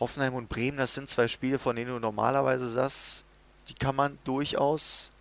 Hoffenheim 0.00 0.34
und 0.34 0.48
Bremen, 0.48 0.78
das 0.78 0.94
sind 0.94 1.08
zwei 1.08 1.28
Spiele, 1.28 1.58
von 1.58 1.76
denen 1.76 1.90
du 1.90 2.00
normalerweise 2.00 2.68
sagst, 2.68 3.24
die 3.68 3.74
kann 3.74 3.94
man 3.94 4.18
durchaus 4.24 5.12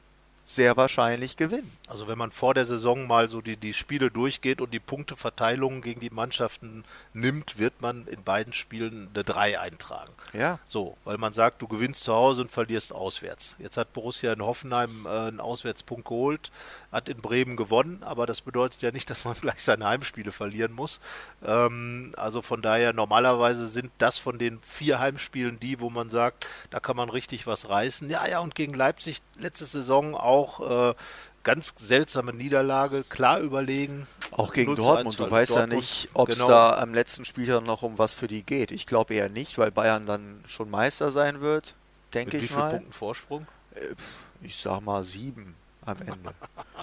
sehr 0.56 0.78
wahrscheinlich 0.78 1.38
gewinnen. 1.38 1.72
Also 1.92 2.08
wenn 2.08 2.18
man 2.18 2.32
vor 2.32 2.54
der 2.54 2.64
Saison 2.64 3.06
mal 3.06 3.28
so 3.28 3.42
die, 3.42 3.58
die 3.58 3.74
Spiele 3.74 4.10
durchgeht 4.10 4.62
und 4.62 4.74
die 4.74 4.80
Punkteverteilung 4.80 5.82
gegen 5.82 6.00
die 6.00 6.10
Mannschaften 6.10 6.86
nimmt, 7.12 7.60
wird 7.60 7.82
man 7.82 8.08
in 8.08 8.24
beiden 8.24 8.54
Spielen 8.54 9.10
eine 9.14 9.26
3 9.26 9.60
eintragen. 9.60 10.14
Ja. 10.32 10.60
So, 10.66 10.96
weil 11.04 11.18
man 11.18 11.34
sagt, 11.34 11.62
du 11.62 11.68
gewinnst 11.68 12.06
zu 12.06 12.14
Hause 12.14 12.44
und 12.44 12.52
verlierst 12.52 12.94
auswärts. 12.94 13.58
Jetzt 13.60 13.76
hat 13.76 13.92
Borussia 13.92 14.32
in 14.32 14.42
Hoffenheim 14.42 15.06
äh, 15.06 15.10
einen 15.10 15.42
Auswärtspunkt 15.42 16.08
geholt, 16.08 16.50
hat 16.94 17.10
in 17.10 17.18
Bremen 17.18 17.58
gewonnen, 17.58 18.04
aber 18.04 18.26
das 18.26 18.40
bedeutet 18.40 18.82
ja 18.82 18.92
nicht, 18.92 19.10
dass 19.10 19.26
man 19.26 19.36
gleich 19.42 19.62
seine 19.62 19.86
Heimspiele 19.86 20.32
verlieren 20.32 20.72
muss. 20.72 21.02
Ähm, 21.46 22.14
also 22.16 22.42
von 22.42 22.62
daher, 22.62 22.94
normalerweise 22.94 23.68
sind 23.68 23.92
das 23.98 24.18
von 24.18 24.40
den 24.40 24.62
vier 24.62 25.00
Heimspielen 25.00 25.60
die, 25.60 25.82
wo 25.82 25.90
man 25.90 26.10
sagt, 26.10 26.48
da 26.70 26.80
kann 26.80 26.96
man 26.96 27.10
richtig 27.10 27.48
was 27.48 27.68
reißen. 27.68 28.10
Ja, 28.10 28.26
ja, 28.30 28.40
und 28.40 28.56
gegen 28.56 28.76
Leipzig 28.76 29.22
letzte 29.38 29.66
Saison 29.66 30.16
auch 30.16 30.92
äh, 30.92 30.96
ganz 31.44 31.74
seltsame 31.78 32.34
Niederlage, 32.34 33.04
klar 33.04 33.40
überlegen. 33.40 34.08
Auch 34.32 34.54
gegen 34.54 34.76
Dortmund. 34.76 35.20
Du 35.20 35.30
weißt 35.30 35.52
Dortmund, 35.52 35.72
ja 35.74 35.78
nicht, 35.78 36.10
ob 36.14 36.30
es 36.30 36.38
genau. 36.38 36.50
da 36.50 36.78
am 36.78 36.94
letzten 36.94 37.26
Spieltag 37.26 37.64
noch 37.64 37.84
um 37.84 37.98
was 37.98 38.14
für 38.14 38.28
die 38.28 38.44
geht. 38.44 38.72
Ich 38.72 38.86
glaube 38.86 39.14
eher 39.14 39.30
nicht, 39.30 39.58
weil 39.58 39.72
Bayern 39.72 40.06
dann 40.06 40.44
schon 40.48 40.70
Meister 40.70 41.12
sein 41.12 41.42
wird, 41.42 41.76
denke 42.14 42.38
ich 42.38 42.52
wie 42.52 42.56
mal. 42.56 42.60
Wie 42.60 42.70
viele 42.70 42.78
Punkten 42.78 42.94
Vorsprung? 42.94 43.48
Äh, 43.76 43.96
ich 44.42 44.56
sag 44.58 44.82
mal 44.82 45.04
sieben 45.04 45.56
am 45.86 45.98
Ende. 46.02 46.34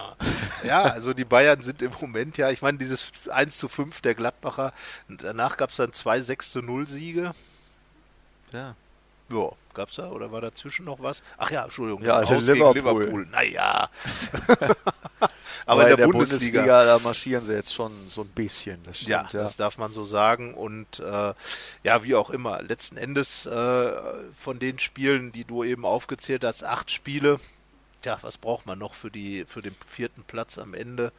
ja, 0.64 0.82
also 0.82 1.14
die 1.14 1.24
Bayern 1.24 1.60
sind 1.60 1.82
im 1.82 1.92
Moment 2.00 2.36
ja, 2.36 2.50
ich 2.50 2.62
meine, 2.62 2.78
dieses 2.78 3.12
1 3.30 3.56
zu 3.56 3.68
5 3.68 4.00
der 4.00 4.14
Gladbacher, 4.14 4.72
danach 5.08 5.56
gab 5.56 5.70
es 5.70 5.76
dann 5.76 5.92
zwei 5.92 6.20
6 6.20 6.50
zu 6.50 6.62
0 6.62 6.88
Siege. 6.88 7.32
Ja. 8.52 8.74
Ja, 9.30 9.50
gab's 9.74 9.96
da 9.96 10.10
oder 10.10 10.32
war 10.32 10.40
dazwischen 10.40 10.84
noch 10.86 11.00
was? 11.00 11.22
Ach 11.36 11.50
ja, 11.50 11.64
Entschuldigung. 11.64 12.02
Ja, 12.02 12.16
also 12.16 12.34
Liverpool. 12.34 12.74
Liverpool. 12.74 13.26
Naja. 13.30 13.90
Aber, 15.66 15.82
in 15.82 15.88
der, 15.88 15.96
der 15.98 16.06
Bundesliga, 16.06 16.60
Bundesliga, 16.60 16.84
da 16.84 16.98
marschieren 17.00 17.44
sie 17.44 17.52
jetzt 17.52 17.74
schon 17.74 17.92
so 18.08 18.22
ein 18.22 18.28
bisschen. 18.28 18.82
Das 18.84 18.96
stimmt, 18.96 19.10
ja, 19.10 19.22
ja, 19.22 19.42
das 19.42 19.58
darf 19.58 19.76
man 19.76 19.92
so 19.92 20.06
sagen. 20.06 20.54
Und 20.54 20.98
äh, 21.00 21.34
ja, 21.82 22.04
wie 22.04 22.14
auch 22.14 22.30
immer, 22.30 22.62
letzten 22.62 22.96
Endes 22.96 23.44
äh, 23.44 23.92
von 24.34 24.58
den 24.58 24.78
Spielen, 24.78 25.30
die 25.30 25.44
du 25.44 25.64
eben 25.64 25.84
aufgezählt 25.84 26.42
hast, 26.42 26.64
acht 26.64 26.90
Spiele. 26.90 27.38
Tja, 28.00 28.16
was 28.22 28.38
braucht 28.38 28.64
man 28.64 28.78
noch 28.78 28.94
für, 28.94 29.10
die, 29.10 29.44
für 29.46 29.60
den 29.60 29.76
vierten 29.86 30.22
Platz 30.22 30.56
am 30.56 30.72
Ende? 30.72 31.12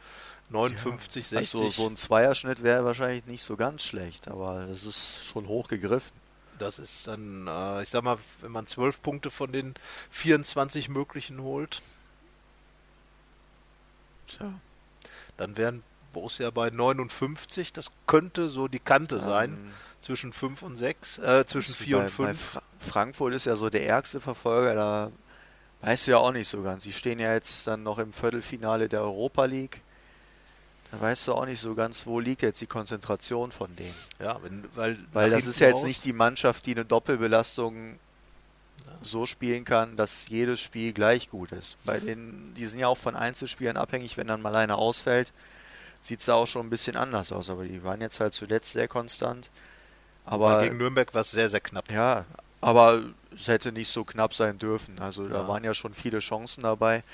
59, 0.48 1.30
ja, 1.30 1.38
60. 1.38 1.60
Also 1.60 1.70
so 1.70 1.88
ein 1.88 1.96
Zweierschnitt 1.96 2.64
wäre 2.64 2.84
wahrscheinlich 2.84 3.26
nicht 3.26 3.44
so 3.44 3.56
ganz 3.56 3.82
schlecht, 3.82 4.26
aber 4.26 4.66
das 4.66 4.84
ist 4.84 5.24
schon 5.24 5.46
hoch 5.46 5.68
gegriffen. 5.68 6.19
Das 6.60 6.78
ist 6.78 7.06
dann, 7.06 7.46
äh, 7.46 7.82
ich 7.82 7.88
sag 7.88 8.04
mal, 8.04 8.18
wenn 8.42 8.52
man 8.52 8.66
zwölf 8.66 9.00
Punkte 9.00 9.30
von 9.30 9.50
den 9.50 9.74
24 10.10 10.88
möglichen 10.90 11.40
holt, 11.42 11.80
tja, 14.28 14.52
dann 15.38 15.56
wären 15.56 15.82
Borussia 16.12 16.50
bei 16.50 16.70
59. 16.70 17.72
Das 17.72 17.90
könnte 18.06 18.48
so 18.48 18.68
die 18.68 18.78
Kante 18.78 19.16
ähm, 19.16 19.20
sein 19.22 19.72
zwischen 20.00 20.32
5 20.32 20.62
und 20.62 20.76
6, 20.76 21.18
äh, 21.18 21.46
zwischen 21.46 21.74
4 21.74 21.98
und 21.98 22.10
5. 22.10 22.40
Fra 22.40 22.62
Frankfurt 22.78 23.34
ist 23.34 23.46
ja 23.46 23.56
so 23.56 23.70
der 23.70 23.86
ärgste 23.86 24.20
Verfolger, 24.20 24.74
da 24.74 25.12
weißt 25.82 26.06
du 26.06 26.10
ja 26.12 26.18
auch 26.18 26.32
nicht 26.32 26.48
so 26.48 26.62
ganz. 26.62 26.84
Sie 26.84 26.92
stehen 26.92 27.18
ja 27.18 27.32
jetzt 27.32 27.66
dann 27.66 27.82
noch 27.82 27.98
im 27.98 28.12
Viertelfinale 28.12 28.88
der 28.88 29.02
Europa 29.02 29.44
League. 29.46 29.82
Da 30.90 31.00
weißt 31.00 31.28
du 31.28 31.34
auch 31.34 31.46
nicht 31.46 31.60
so 31.60 31.74
ganz, 31.74 32.06
wo 32.06 32.18
liegt 32.18 32.42
jetzt 32.42 32.60
die 32.60 32.66
Konzentration 32.66 33.52
von 33.52 33.74
denen. 33.76 33.94
Ja, 34.18 34.42
wenn, 34.42 34.64
weil, 34.74 34.98
weil 35.12 35.30
das 35.30 35.46
ist 35.46 35.60
ja 35.60 35.68
jetzt 35.68 35.84
nicht 35.84 36.04
die 36.04 36.12
Mannschaft, 36.12 36.66
die 36.66 36.72
eine 36.72 36.84
Doppelbelastung 36.84 37.92
ja. 37.92 38.92
so 39.02 39.26
spielen 39.26 39.64
kann, 39.64 39.96
dass 39.96 40.28
jedes 40.28 40.60
Spiel 40.60 40.92
gleich 40.92 41.30
gut 41.30 41.52
ist. 41.52 41.76
Bei 41.84 42.00
denen, 42.00 42.54
die 42.56 42.66
sind 42.66 42.80
ja 42.80 42.88
auch 42.88 42.98
von 42.98 43.14
Einzelspielern 43.14 43.76
abhängig, 43.76 44.16
wenn 44.16 44.26
dann 44.26 44.42
mal 44.42 44.56
einer 44.56 44.78
ausfällt, 44.78 45.32
sieht 46.00 46.20
es 46.20 46.26
da 46.26 46.34
auch 46.34 46.46
schon 46.46 46.66
ein 46.66 46.70
bisschen 46.70 46.96
anders 46.96 47.30
aus. 47.30 47.50
Aber 47.50 47.64
die 47.64 47.84
waren 47.84 48.00
jetzt 48.00 48.18
halt 48.18 48.34
zuletzt 48.34 48.72
sehr 48.72 48.88
konstant. 48.88 49.50
Aber, 50.24 50.50
aber 50.50 50.62
gegen 50.64 50.78
Nürnberg 50.78 51.14
war 51.14 51.20
es 51.20 51.30
sehr, 51.30 51.48
sehr 51.48 51.60
knapp. 51.60 51.90
Ja, 51.90 52.24
aber 52.60 53.02
es 53.34 53.46
hätte 53.46 53.70
nicht 53.70 53.88
so 53.88 54.04
knapp 54.04 54.34
sein 54.34 54.58
dürfen. 54.58 54.98
Also 54.98 55.28
da 55.28 55.46
waren 55.46 55.62
ja 55.62 55.72
schon 55.72 55.94
viele 55.94 56.18
Chancen 56.18 56.62
dabei. 56.62 57.04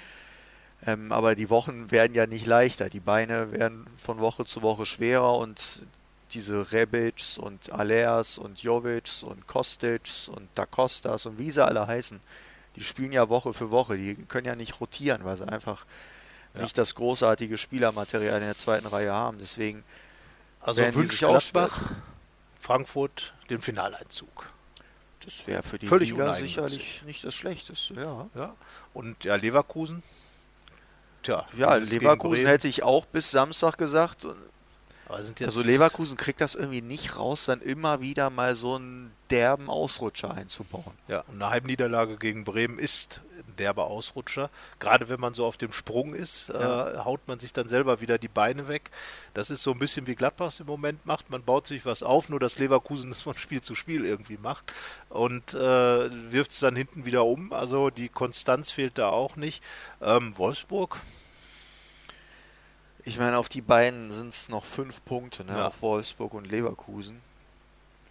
Ähm, 0.86 1.10
aber 1.10 1.34
die 1.34 1.50
Wochen 1.50 1.90
werden 1.90 2.14
ja 2.14 2.26
nicht 2.26 2.46
leichter. 2.46 2.88
Die 2.88 3.00
Beine 3.00 3.52
werden 3.52 3.86
von 3.96 4.20
Woche 4.20 4.44
zu 4.44 4.62
Woche 4.62 4.86
schwerer 4.86 5.36
und 5.36 5.86
diese 6.32 6.72
Rebics 6.72 7.38
und 7.38 7.72
Aleas 7.72 8.38
und 8.38 8.62
Jovics 8.62 9.22
und 9.22 9.46
Kostic 9.46 10.02
und 10.28 10.48
Da 10.54 10.66
Costas 10.66 11.26
und 11.26 11.38
wie 11.38 11.50
sie 11.50 11.64
alle 11.64 11.86
heißen, 11.86 12.20
die 12.76 12.82
spielen 12.82 13.12
ja 13.12 13.28
Woche 13.28 13.52
für 13.52 13.70
Woche. 13.70 13.96
Die 13.96 14.14
können 14.14 14.46
ja 14.46 14.54
nicht 14.54 14.80
rotieren, 14.80 15.24
weil 15.24 15.36
sie 15.36 15.48
einfach 15.48 15.86
ja. 16.54 16.62
nicht 16.62 16.78
das 16.78 16.94
großartige 16.94 17.58
Spielermaterial 17.58 18.40
in 18.40 18.46
der 18.46 18.56
zweiten 18.56 18.86
Reihe 18.86 19.12
haben. 19.12 19.38
Deswegen 19.38 19.82
also 20.60 20.82
wünscht 20.94 21.18
Gladbach 21.18 21.80
Frankfurt 22.60 23.34
den 23.50 23.60
Finaleinzug. 23.60 24.50
Das 25.24 25.46
wäre 25.46 25.62
für 25.62 25.78
die 25.78 25.86
Völlig 25.86 26.10
Liga 26.10 26.34
sicherlich 26.34 27.02
nicht 27.04 27.24
das 27.24 27.34
Schlechteste. 27.34 27.94
Ja. 27.94 28.28
ja. 28.36 28.54
Und 28.94 29.24
ja, 29.24 29.34
Leverkusen 29.34 30.02
Tja, 31.26 31.44
ja, 31.56 31.74
Leverkusen 31.74 32.46
hätte 32.46 32.68
ich 32.68 32.84
auch 32.84 33.04
bis 33.04 33.32
Samstag 33.32 33.78
gesagt. 33.78 34.28
Also 35.08 35.62
Leverkusen 35.62 36.16
kriegt 36.16 36.40
das 36.40 36.54
irgendwie 36.54 36.82
nicht 36.82 37.16
raus, 37.16 37.44
dann 37.44 37.60
immer 37.60 38.00
wieder 38.00 38.30
mal 38.30 38.56
so 38.56 38.74
einen 38.74 39.12
derben 39.30 39.70
Ausrutscher 39.70 40.32
einzubauen. 40.32 40.92
Ja, 41.08 41.20
und 41.28 41.34
eine 41.34 41.50
Heimniederlage 41.50 42.16
gegen 42.16 42.44
Bremen 42.44 42.78
ist 42.78 43.20
ein 43.38 43.56
derber 43.56 43.86
Ausrutscher. 43.86 44.50
Gerade 44.78 45.08
wenn 45.08 45.20
man 45.20 45.34
so 45.34 45.46
auf 45.46 45.56
dem 45.56 45.72
Sprung 45.72 46.14
ist, 46.14 46.48
ja. 46.48 46.90
äh, 46.90 46.98
haut 46.98 47.20
man 47.26 47.38
sich 47.38 47.52
dann 47.52 47.68
selber 47.68 48.00
wieder 48.00 48.18
die 48.18 48.28
Beine 48.28 48.68
weg. 48.68 48.90
Das 49.34 49.50
ist 49.50 49.62
so 49.62 49.72
ein 49.72 49.78
bisschen 49.78 50.06
wie 50.06 50.14
Gladbach 50.14 50.48
es 50.48 50.60
im 50.60 50.66
Moment 50.66 51.06
macht. 51.06 51.30
Man 51.30 51.42
baut 51.42 51.66
sich 51.66 51.84
was 51.84 52.02
auf, 52.02 52.28
nur 52.28 52.40
dass 52.40 52.58
Leverkusen 52.58 53.10
das 53.10 53.22
von 53.22 53.34
Spiel 53.34 53.62
zu 53.62 53.74
Spiel 53.74 54.04
irgendwie 54.04 54.38
macht 54.38 54.72
und 55.08 55.54
äh, 55.54 56.30
wirft 56.32 56.52
es 56.52 56.60
dann 56.60 56.76
hinten 56.76 57.04
wieder 57.04 57.24
um. 57.24 57.52
Also 57.52 57.90
die 57.90 58.08
Konstanz 58.08 58.70
fehlt 58.70 58.98
da 58.98 59.08
auch 59.08 59.36
nicht. 59.36 59.62
Ähm, 60.00 60.36
Wolfsburg, 60.36 61.00
ich 63.06 63.18
meine, 63.18 63.38
auf 63.38 63.48
die 63.48 63.60
beiden 63.60 64.10
sind 64.10 64.28
es 64.34 64.48
noch 64.48 64.64
fünf 64.64 65.04
Punkte, 65.04 65.44
ne? 65.44 65.52
Ja. 65.52 65.68
auf 65.68 65.80
Wolfsburg 65.80 66.34
und 66.34 66.50
Leverkusen. 66.50 67.20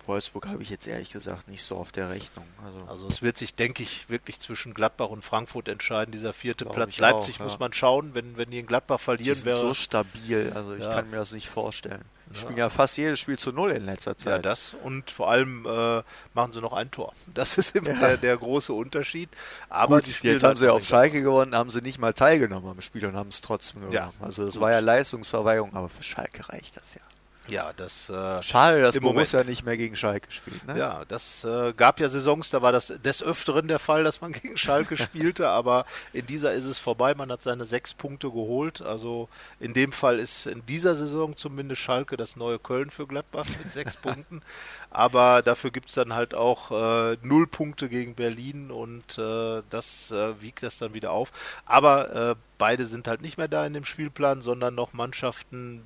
Wolfsburg 0.08 0.48
habe 0.48 0.64
ich 0.64 0.70
jetzt 0.70 0.88
ehrlich 0.88 1.12
gesagt 1.12 1.48
nicht 1.48 1.64
so 1.64 1.76
auf 1.76 1.92
der 1.92 2.10
Rechnung. 2.10 2.46
Also, 2.66 2.86
also 2.88 3.08
es 3.08 3.22
wird 3.22 3.38
sich, 3.38 3.56
denke 3.56 3.84
ich, 3.84 4.10
wirklich 4.10 4.40
zwischen 4.40 4.74
Gladbach 4.74 5.10
und 5.10 5.24
Frankfurt 5.24 5.68
entscheiden, 5.68 6.12
dieser 6.12 6.34
vierte 6.34 6.66
Platz. 6.66 6.98
Leipzig 6.98 7.40
auch, 7.40 7.46
muss 7.46 7.54
ja. 7.54 7.60
man 7.60 7.74
schauen, 7.74 8.14
wenn, 8.14 8.38
wenn 8.38 8.50
die 8.50 8.60
in 8.60 8.66
Gladbach 8.66 9.00
verlieren, 9.00 9.34
die 9.34 9.40
sind 9.40 9.46
wäre. 9.46 9.58
so 9.58 9.74
stabil, 9.74 10.52
also 10.56 10.76
ich 10.76 10.84
ja. 10.84 10.94
kann 10.94 11.10
mir 11.10 11.18
das 11.18 11.32
nicht 11.32 11.50
vorstellen. 11.50 12.04
Die 12.32 12.40
spielen 12.40 12.58
ja 12.58 12.70
fast 12.70 12.98
jedes 12.98 13.20
Spiel 13.20 13.38
zu 13.38 13.52
null 13.52 13.72
in 13.72 13.86
letzter 13.86 14.18
Zeit. 14.18 14.32
Ja, 14.34 14.38
das 14.40 14.76
und 14.84 15.12
vor 15.12 15.30
allem 15.30 15.66
äh, 15.66 16.02
machen 16.34 16.54
sie 16.54 16.62
noch 16.62 16.74
ein 16.74 16.92
Tor. 16.92 17.14
Das 17.34 17.58
ist 17.58 17.76
immer 17.76 17.94
der, 17.94 18.18
der, 18.18 18.38
große 18.38 18.74
Unterschied. 18.74 19.30
Aber 19.70 19.98
Gut, 20.02 20.24
jetzt 20.24 20.44
haben 20.44 20.58
sie 20.58 20.72
auf 20.72 20.86
Schalke 20.86 21.22
gewonnen, 21.22 21.54
haben 21.54 21.70
sie 21.70 21.82
nicht 21.82 22.00
mal 22.00 22.14
teilgenommen 22.14 22.70
am 22.70 22.82
Spiel 22.82 23.06
und 23.06 23.16
haben 23.16 23.30
es 23.30 23.42
trotzdem 23.42 23.82
gewonnen. 23.82 24.10
Also 24.20 24.46
das 24.46 24.60
war 24.60 24.72
ja 24.72 24.80
Leistungsverweigerung, 24.80 25.74
aber 25.76 25.90
für 25.90 26.04
Schalke 26.04 26.50
reicht 26.50 26.78
das 26.78 26.96
ja. 26.96 27.02
Ja, 27.48 27.72
das. 27.76 28.10
Äh, 28.10 28.42
Schade, 28.44 28.82
dass 28.82 28.96
im 28.96 29.04
Borussia 29.04 29.40
Moment. 29.40 29.50
nicht 29.50 29.66
mehr 29.66 29.78
gegen 29.78 29.96
Schalke 29.96 30.32
spielt. 30.32 30.66
Ne? 30.68 30.78
Ja, 30.78 31.04
das 31.08 31.44
äh, 31.44 31.74
gab 31.74 32.00
ja 32.00 32.10
Saisons, 32.10 32.50
da 32.50 32.62
war 32.62 32.72
das 32.72 32.88
des 32.88 33.22
Öfteren 33.22 33.68
der 33.68 33.80
Fall, 33.80 34.04
dass 34.04 34.22
man 34.22 34.32
gegen 34.42 34.58
Schalke 34.58 34.98
spielte, 34.98 35.50
aber 35.50 35.86
in 36.14 36.26
dieser 36.26 36.54
ist 36.54 36.66
es 36.66 36.78
vorbei. 36.78 37.14
Man 37.16 37.32
hat 37.32 37.44
seine 37.44 37.66
sechs 37.66 37.94
Punkte 37.94 38.30
geholt. 38.30 38.82
Also 38.82 39.30
in 39.60 39.74
dem 39.74 39.92
Fall 39.92 40.20
ist 40.20 40.48
in 40.48 40.66
dieser 40.66 40.96
Saison 40.96 41.38
zumindest 41.38 41.82
Schalke 41.82 42.18
das 42.18 42.36
neue 42.36 42.60
Köln 42.60 42.90
für 42.90 43.08
Gladbach 43.08 43.46
mit 43.64 43.74
sechs 43.74 43.96
Punkten. 44.06 44.42
Aber 44.90 45.42
dafür 45.42 45.72
gibt 45.72 45.90
es 45.90 45.96
dann 45.96 46.14
halt 46.14 46.34
auch 46.34 46.72
äh, 46.72 47.18
null 47.22 47.48
Punkte 47.48 47.90
gegen 47.90 48.16
Berlin 48.16 48.72
und 48.72 49.18
äh, 49.18 49.62
das 49.70 50.12
äh, 50.12 50.42
wiegt 50.42 50.64
das 50.64 50.78
dann 50.78 50.94
wieder 50.94 51.12
auf. 51.12 51.32
Aber 51.66 52.32
äh, 52.32 52.36
beide 52.58 52.86
sind 52.86 53.08
halt 53.08 53.22
nicht 53.22 53.38
mehr 53.38 53.48
da 53.48 53.66
in 53.66 53.74
dem 53.74 53.86
Spielplan, 53.86 54.42
sondern 54.42 54.76
noch 54.76 54.94
Mannschaften, 54.94 55.84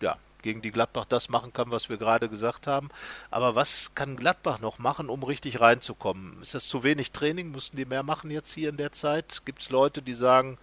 ja, 0.00 0.16
gegen 0.46 0.62
die 0.62 0.70
Gladbach 0.70 1.06
das 1.06 1.28
machen 1.28 1.52
kann, 1.52 1.72
was 1.72 1.88
wir 1.88 1.96
gerade 1.96 2.28
gesagt 2.28 2.68
haben. 2.68 2.88
Aber 3.32 3.56
was 3.56 3.96
kann 3.96 4.16
Gladbach 4.16 4.60
noch 4.60 4.78
machen, 4.78 5.08
um 5.08 5.24
richtig 5.24 5.60
reinzukommen? 5.60 6.40
Ist 6.40 6.54
das 6.54 6.68
zu 6.68 6.84
wenig 6.84 7.10
Training? 7.10 7.50
Müssten 7.50 7.76
die 7.76 7.84
mehr 7.84 8.04
machen 8.04 8.30
jetzt 8.30 8.52
hier 8.52 8.68
in 8.68 8.76
der 8.76 8.92
Zeit? 8.92 9.42
Gibt 9.44 9.62
es 9.62 9.70
Leute, 9.70 10.02
die 10.02 10.14
sagen, 10.14 10.56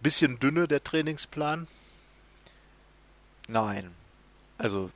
bisschen 0.00 0.38
dünne 0.38 0.68
der 0.68 0.84
Trainingsplan? 0.84 1.66
Nein. 3.48 3.90
Also, 4.58 4.90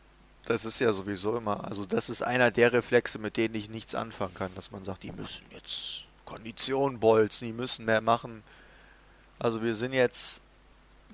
das 0.45 0.65
ist 0.65 0.79
ja 0.79 0.93
sowieso 0.93 1.37
immer, 1.37 1.65
also 1.65 1.85
das 1.85 2.09
ist 2.09 2.23
einer 2.23 2.53
der 2.53 2.73
Reflexe, 2.73 3.19
mit 3.19 3.37
denen 3.37 3.57
ich 3.57 3.69
nichts 3.69 3.97
anfangen 3.97 4.35
kann, 4.35 4.55
dass 4.55 4.71
man 4.71 4.85
sagt, 4.85 5.03
die 5.03 5.11
müssen 5.11 5.45
jetzt 5.51 6.07
Kondition 6.25 7.01
bolzen, 7.01 7.49
die 7.49 7.53
müssen 7.53 7.85
mehr 7.85 8.01
machen. 8.01 8.45
Also 9.41 9.61
wir 9.61 9.75
sind 9.75 9.93
jetzt, 9.93 10.41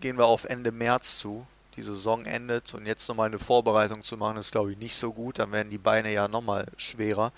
gehen 0.00 0.18
wir 0.18 0.26
auf 0.26 0.44
Ende 0.44 0.70
März 0.70 1.18
zu, 1.18 1.46
die 1.80 1.86
Saison 1.86 2.24
endet 2.26 2.74
und 2.74 2.86
jetzt 2.86 3.08
nochmal 3.08 3.28
eine 3.28 3.38
Vorbereitung 3.38 4.04
zu 4.04 4.16
machen, 4.16 4.36
ist 4.38 4.52
glaube 4.52 4.72
ich 4.72 4.78
nicht 4.78 4.96
so 4.96 5.12
gut, 5.12 5.38
dann 5.38 5.52
werden 5.52 5.70
die 5.70 5.78
Beine 5.78 6.12
ja 6.12 6.28
nochmal 6.28 6.66
schwerer. 6.76 7.32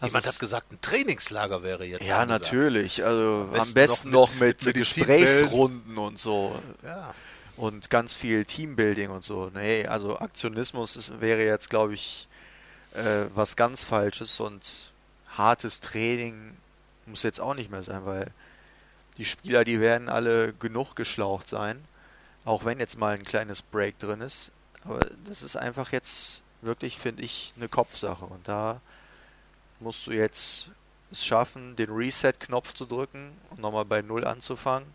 Also 0.00 0.12
Jemand 0.12 0.26
hat 0.26 0.38
gesagt, 0.40 0.72
ein 0.72 0.80
Trainingslager 0.80 1.62
wäre 1.62 1.84
jetzt 1.84 2.04
ja, 2.06 2.18
angesagt. 2.18 2.42
natürlich. 2.52 3.04
Also 3.04 3.48
Am 3.48 3.48
am 3.48 3.50
besten 3.54 3.74
besten, 3.74 4.10
noch 4.10 4.30
mit- 4.34 4.40
mit, 4.40 4.64
mit. 4.66 4.74
Gesprächsrunden 4.76 5.96
und 5.96 6.18
so. 6.18 6.60
Ja. 6.82 7.14
Und 7.56 7.88
ganz 7.88 8.14
viel 8.14 8.44
Teambuilding 8.44 9.10
und 9.10 9.22
so. 9.24 9.50
Nee, 9.54 9.86
also 9.86 10.18
Aktionismus 10.18 10.96
ist, 10.96 11.20
wäre 11.20 11.44
jetzt, 11.44 11.70
glaube 11.70 11.94
ich, 11.94 12.26
äh, 12.94 13.26
was 13.34 13.54
ganz 13.54 13.84
Falsches 13.84 14.40
und 14.40 14.92
hartes 15.28 15.78
Training 15.80 16.56
muss 17.06 17.22
jetzt 17.22 17.40
auch 17.40 17.54
nicht 17.54 17.70
mehr 17.70 17.82
sein, 17.84 18.04
weil 18.04 18.26
die 19.16 19.24
Spieler, 19.24 19.62
die 19.64 19.78
werden 19.80 20.08
alle 20.08 20.52
genug 20.54 20.96
geschlaucht 20.96 21.48
sein. 21.48 21.84
Auch 22.44 22.64
wenn 22.64 22.80
jetzt 22.80 22.98
mal 22.98 23.14
ein 23.14 23.24
kleines 23.24 23.62
Break 23.62 23.98
drin 23.98 24.20
ist. 24.20 24.52
Aber 24.84 25.00
das 25.26 25.42
ist 25.42 25.56
einfach 25.56 25.92
jetzt 25.92 26.42
wirklich, 26.60 26.98
finde 26.98 27.22
ich, 27.22 27.52
eine 27.56 27.68
Kopfsache. 27.68 28.24
Und 28.26 28.46
da 28.48 28.80
musst 29.80 30.06
du 30.06 30.12
jetzt 30.12 30.70
es 31.10 31.24
schaffen, 31.24 31.76
den 31.76 31.90
Reset-Knopf 31.90 32.74
zu 32.74 32.86
drücken 32.86 33.32
und 33.50 33.60
nochmal 33.60 33.84
bei 33.84 34.02
Null 34.02 34.24
anzufangen. 34.24 34.88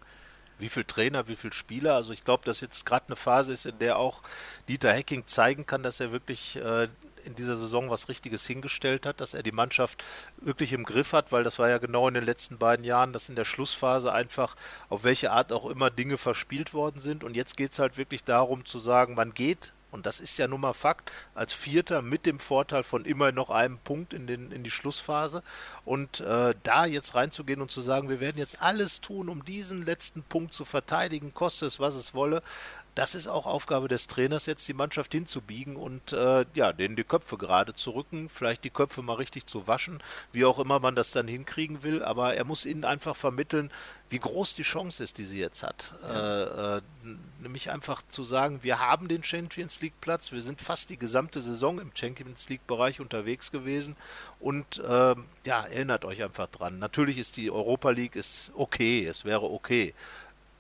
Wie 0.58 0.70
viel 0.70 0.84
Trainer, 0.84 1.28
wie 1.28 1.38
viel 1.38 1.54
Spieler? 1.54 1.96
Also 1.96 2.12
ich 2.12 2.26
glaube, 2.26 2.44
dass 2.44 2.60
jetzt 2.60 2.86
gerade 2.86 3.08
eine 3.08 3.16
Phase 3.16 3.54
ist, 3.54 3.66
in 3.66 3.80
der 3.80 3.98
auch 3.98 4.22
Dieter 4.68 4.92
Hecking 4.92 5.26
zeigen 5.26 5.66
kann, 5.66 5.84
dass 5.84 6.02
er 6.02 6.12
wirklich 6.12 6.58
äh, 6.58 6.90
in 7.30 7.36
dieser 7.36 7.58
Saison 7.58 7.90
was 7.90 8.10
Richtiges 8.10 8.46
hingestellt 8.46 9.06
hat, 9.06 9.22
dass 9.22 9.34
er 9.34 9.44
die 9.44 9.52
Mannschaft 9.52 10.04
wirklich 10.38 10.74
im 10.74 10.84
Griff 10.84 11.14
hat, 11.14 11.32
weil 11.32 11.44
das 11.44 11.60
war 11.60 11.70
ja 11.70 11.78
genau 11.78 12.08
in 12.08 12.16
den 12.16 12.26
letzten 12.26 12.58
beiden 12.58 12.84
Jahren, 12.84 13.14
dass 13.14 13.30
in 13.30 13.36
der 13.36 13.46
Schlussphase 13.46 14.12
einfach 14.12 14.56
auf 14.90 15.04
welche 15.04 15.32
Art 15.32 15.54
auch 15.54 15.70
immer 15.70 15.90
Dinge 15.90 16.18
verspielt 16.18 16.74
worden 16.74 17.00
sind. 17.00 17.24
Und 17.24 17.36
jetzt 17.36 17.56
geht 17.56 17.72
es 17.72 17.80
halt 17.80 17.98
wirklich 17.98 18.24
darum 18.24 18.66
zu 18.66 18.80
sagen, 18.80 19.16
man 19.16 19.34
geht 19.34 19.72
und 19.92 20.06
das 20.06 20.20
ist 20.20 20.38
ja 20.38 20.48
nun 20.48 20.62
mal 20.62 20.74
Fakt, 20.74 21.12
als 21.34 21.54
Vierter 21.54 22.02
mit 22.02 22.26
dem 22.26 22.40
Vorteil 22.40 22.84
von 22.84 23.06
immer 23.06 23.32
noch 23.32 23.50
einem 23.50 23.80
Punkt 23.80 24.14
in, 24.14 24.28
den, 24.28 24.52
in 24.52 24.64
die 24.64 24.72
Schlussphase. 24.72 25.42
Und 25.84 26.20
äh, 26.20 26.54
da 26.64 26.86
jetzt 26.86 27.16
reinzugehen 27.16 27.62
und 27.62 27.72
zu 27.72 27.82
sagen, 27.82 28.10
wir 28.10 28.20
werden 28.20 28.38
jetzt 28.38 28.62
alles 28.62 29.02
tun, 29.02 29.30
um 29.30 29.44
diesen 29.44 29.86
letzten 29.86 30.22
Punkt 30.24 30.54
zu 30.54 30.64
verteidigen, 30.64 31.34
koste 31.34 31.66
es, 31.66 31.80
was 31.80 31.96
es 31.96 32.14
wolle, 32.14 32.44
das 33.00 33.16
ist 33.16 33.28
auch 33.28 33.46
Aufgabe 33.46 33.88
des 33.88 34.08
Trainers, 34.08 34.46
jetzt 34.46 34.68
die 34.68 34.74
Mannschaft 34.74 35.14
hinzubiegen 35.14 35.78
und 35.78 36.12
äh, 36.12 36.44
ja, 36.54 36.74
denen 36.74 36.98
die 36.98 37.06
Köpfe 37.06 37.38
gerade 37.38 37.74
zu 37.74 37.92
rücken, 37.92 38.28
vielleicht 38.28 38.66
die 38.66 38.70
Köpfe 38.70 39.02
mal 39.02 39.14
richtig 39.14 39.46
zu 39.46 39.68
waschen, 39.68 40.04
wie 40.34 40.44
auch 40.44 40.60
immer 40.60 40.82
man 40.82 40.96
das 40.96 41.12
dann 41.12 41.26
hinkriegen 41.26 41.82
will. 41.82 42.04
Aber 42.04 42.34
er 42.34 42.44
muss 42.44 42.66
ihnen 42.66 42.84
einfach 42.84 43.16
vermitteln, 43.16 43.72
wie 44.10 44.20
groß 44.20 44.54
die 44.56 44.64
Chance 44.64 45.02
ist, 45.02 45.18
die 45.18 45.24
sie 45.24 45.40
jetzt 45.40 45.64
hat. 45.64 45.94
Äh, 46.04 46.78
äh, 46.78 46.82
nämlich 47.40 47.72
einfach 47.72 48.02
zu 48.10 48.26
sagen, 48.26 48.60
wir 48.64 48.80
haben 48.80 49.08
den 49.08 49.24
Champions 49.24 49.80
League 49.80 50.02
Platz, 50.02 50.34
wir 50.34 50.42
sind 50.42 50.60
fast 50.60 50.90
die 50.90 50.98
gesamte 50.98 51.42
Saison 51.42 51.80
im 51.80 51.92
Champions 51.94 52.50
League 52.50 52.68
Bereich 52.68 53.00
unterwegs 53.00 53.50
gewesen 53.50 53.96
und 54.42 54.82
ähm, 54.86 55.24
ja, 55.46 55.62
erinnert 55.62 56.04
euch 56.04 56.22
einfach 56.22 56.48
dran. 56.48 56.80
Natürlich 56.80 57.18
ist 57.18 57.38
die 57.38 57.50
Europa 57.50 57.92
League 57.92 58.18
ist 58.18 58.52
okay, 58.56 59.06
es 59.06 59.24
wäre 59.24 59.44
okay 59.44 59.94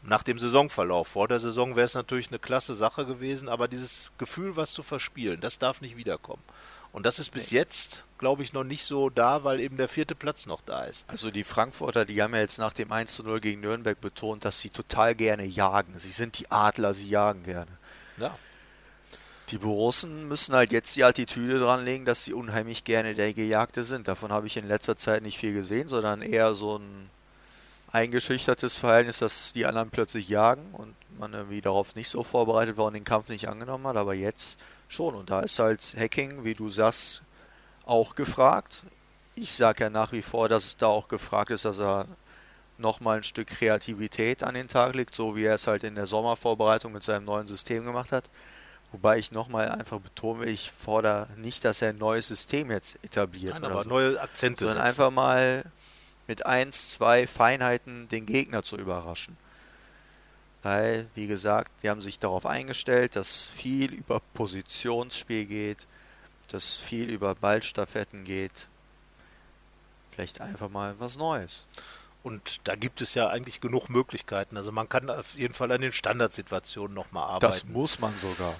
nach 0.01 0.23
dem 0.23 0.39
Saisonverlauf. 0.39 1.09
Vor 1.09 1.27
der 1.27 1.39
Saison 1.39 1.75
wäre 1.75 1.85
es 1.85 1.93
natürlich 1.93 2.29
eine 2.29 2.39
klasse 2.39 2.73
Sache 2.73 3.05
gewesen, 3.05 3.49
aber 3.49 3.67
dieses 3.67 4.11
Gefühl, 4.17 4.55
was 4.55 4.71
zu 4.71 4.83
verspielen, 4.83 5.41
das 5.41 5.59
darf 5.59 5.81
nicht 5.81 5.97
wiederkommen. 5.97 6.43
Und 6.91 7.05
das 7.05 7.19
ist 7.19 7.31
bis 7.31 7.51
jetzt, 7.51 8.03
glaube 8.17 8.41
ich, 8.41 8.53
noch 8.53 8.63
nicht 8.63 8.83
so 8.83 9.09
da, 9.11 9.43
weil 9.43 9.59
eben 9.59 9.77
der 9.77 9.87
vierte 9.87 10.15
Platz 10.15 10.47
noch 10.47 10.61
da 10.61 10.85
ist. 10.85 11.05
Also 11.07 11.29
die 11.29 11.43
Frankfurter, 11.43 12.03
die 12.03 12.21
haben 12.21 12.33
ja 12.33 12.41
jetzt 12.41 12.57
nach 12.57 12.73
dem 12.73 12.91
1 12.91 13.13
zu 13.13 13.23
0 13.23 13.39
gegen 13.41 13.61
Nürnberg 13.61 13.99
betont, 14.01 14.43
dass 14.43 14.59
sie 14.59 14.69
total 14.69 15.13
gerne 15.13 15.45
jagen. 15.45 15.97
Sie 15.97 16.11
sind 16.11 16.39
die 16.39 16.49
Adler, 16.49 16.95
sie 16.95 17.07
jagen 17.07 17.43
gerne. 17.43 17.71
Ja. 18.17 18.33
Die 19.51 19.59
Borussen 19.59 20.27
müssen 20.27 20.55
halt 20.55 20.71
jetzt 20.71 20.95
die 20.95 21.03
Attitüde 21.03 21.59
dranlegen, 21.59 22.05
dass 22.05 22.25
sie 22.25 22.33
unheimlich 22.33 22.83
gerne 22.83 23.15
der 23.15 23.33
Gejagte 23.33 23.83
sind. 23.83 24.07
Davon 24.07 24.31
habe 24.31 24.47
ich 24.47 24.57
in 24.57 24.67
letzter 24.67 24.97
Zeit 24.97 25.23
nicht 25.23 25.37
viel 25.37 25.53
gesehen, 25.53 25.89
sondern 25.89 26.21
eher 26.21 26.55
so 26.55 26.77
ein 26.77 27.09
eingeschüchtertes 27.91 28.75
Verhältnis, 28.75 29.19
dass 29.19 29.53
die 29.53 29.65
anderen 29.65 29.89
plötzlich 29.89 30.29
jagen 30.29 30.73
und 30.73 30.95
man 31.17 31.33
irgendwie 31.33 31.61
darauf 31.61 31.95
nicht 31.95 32.09
so 32.09 32.23
vorbereitet 32.23 32.77
war 32.77 32.85
und 32.85 32.93
den 32.93 33.03
Kampf 33.03 33.29
nicht 33.29 33.47
angenommen 33.47 33.85
hat, 33.87 33.97
aber 33.97 34.13
jetzt 34.13 34.59
schon. 34.87 35.15
Und 35.15 35.29
da 35.29 35.41
ist 35.41 35.59
halt 35.59 35.95
Hacking, 35.97 36.43
wie 36.43 36.53
du 36.53 36.69
sagst, 36.69 37.23
auch 37.85 38.15
gefragt. 38.15 38.83
Ich 39.35 39.53
sage 39.53 39.85
ja 39.85 39.89
nach 39.89 40.11
wie 40.11 40.21
vor, 40.21 40.49
dass 40.49 40.65
es 40.65 40.77
da 40.77 40.87
auch 40.87 41.07
gefragt 41.07 41.51
ist, 41.51 41.65
dass 41.65 41.79
er 41.79 42.05
nochmal 42.77 43.17
ein 43.17 43.23
Stück 43.23 43.47
Kreativität 43.47 44.43
an 44.43 44.55
den 44.55 44.67
Tag 44.67 44.95
legt, 44.95 45.13
so 45.13 45.35
wie 45.35 45.43
er 45.43 45.55
es 45.55 45.67
halt 45.67 45.83
in 45.83 45.95
der 45.95 46.05
Sommervorbereitung 46.05 46.93
mit 46.93 47.03
seinem 47.03 47.25
neuen 47.25 47.47
System 47.47 47.85
gemacht 47.85 48.11
hat. 48.11 48.29
Wobei 48.91 49.19
ich 49.19 49.31
nochmal 49.31 49.69
einfach 49.69 49.99
betone, 49.99 50.45
ich 50.45 50.71
fordere 50.71 51.27
nicht, 51.35 51.63
dass 51.63 51.81
er 51.81 51.89
ein 51.89 51.97
neues 51.97 52.27
System 52.27 52.71
jetzt 52.71 52.97
etabliert. 53.03 53.55
Nein, 53.55 53.65
oder 53.65 53.73
aber 53.73 53.83
so 53.83 53.89
neue 53.89 54.19
Akzente 54.19 54.65
sondern 54.65 54.85
setzen. 54.85 55.01
einfach 55.01 55.11
mal 55.11 55.63
mit 56.29 56.45
eins, 56.45 56.89
zwei 56.89 57.25
Feinheiten 57.25 58.07
den 58.07 58.27
Gegner 58.27 58.61
zu 58.61 58.77
überraschen. 58.77 59.35
Weil, 60.61 61.07
wie 61.15 61.25
gesagt, 61.25 61.71
die 61.81 61.89
haben 61.89 62.01
sich 62.01 62.19
darauf 62.19 62.45
eingestellt, 62.45 63.15
dass 63.15 63.45
viel 63.45 63.91
über 63.91 64.21
Positionsspiel 64.35 65.45
geht, 65.45 65.87
dass 66.49 66.77
viel 66.77 67.09
über 67.09 67.33
Ballstaffetten 67.33 68.25
geht. 68.25 68.67
Vielleicht 70.11 70.39
einfach 70.39 70.69
mal 70.69 70.95
was 70.99 71.17
Neues. 71.17 71.65
Und 72.21 72.59
da 72.65 72.75
gibt 72.75 73.01
es 73.01 73.15
ja 73.15 73.29
eigentlich 73.29 73.59
genug 73.59 73.89
Möglichkeiten. 73.89 74.55
Also 74.55 74.71
man 74.71 74.87
kann 74.87 75.09
auf 75.09 75.33
jeden 75.33 75.55
Fall 75.55 75.71
an 75.71 75.81
den 75.81 75.93
Standardsituationen 75.93 76.93
nochmal 76.93 77.23
arbeiten. 77.23 77.41
Das 77.41 77.65
muss 77.65 77.99
man 77.99 78.13
sogar. 78.15 78.53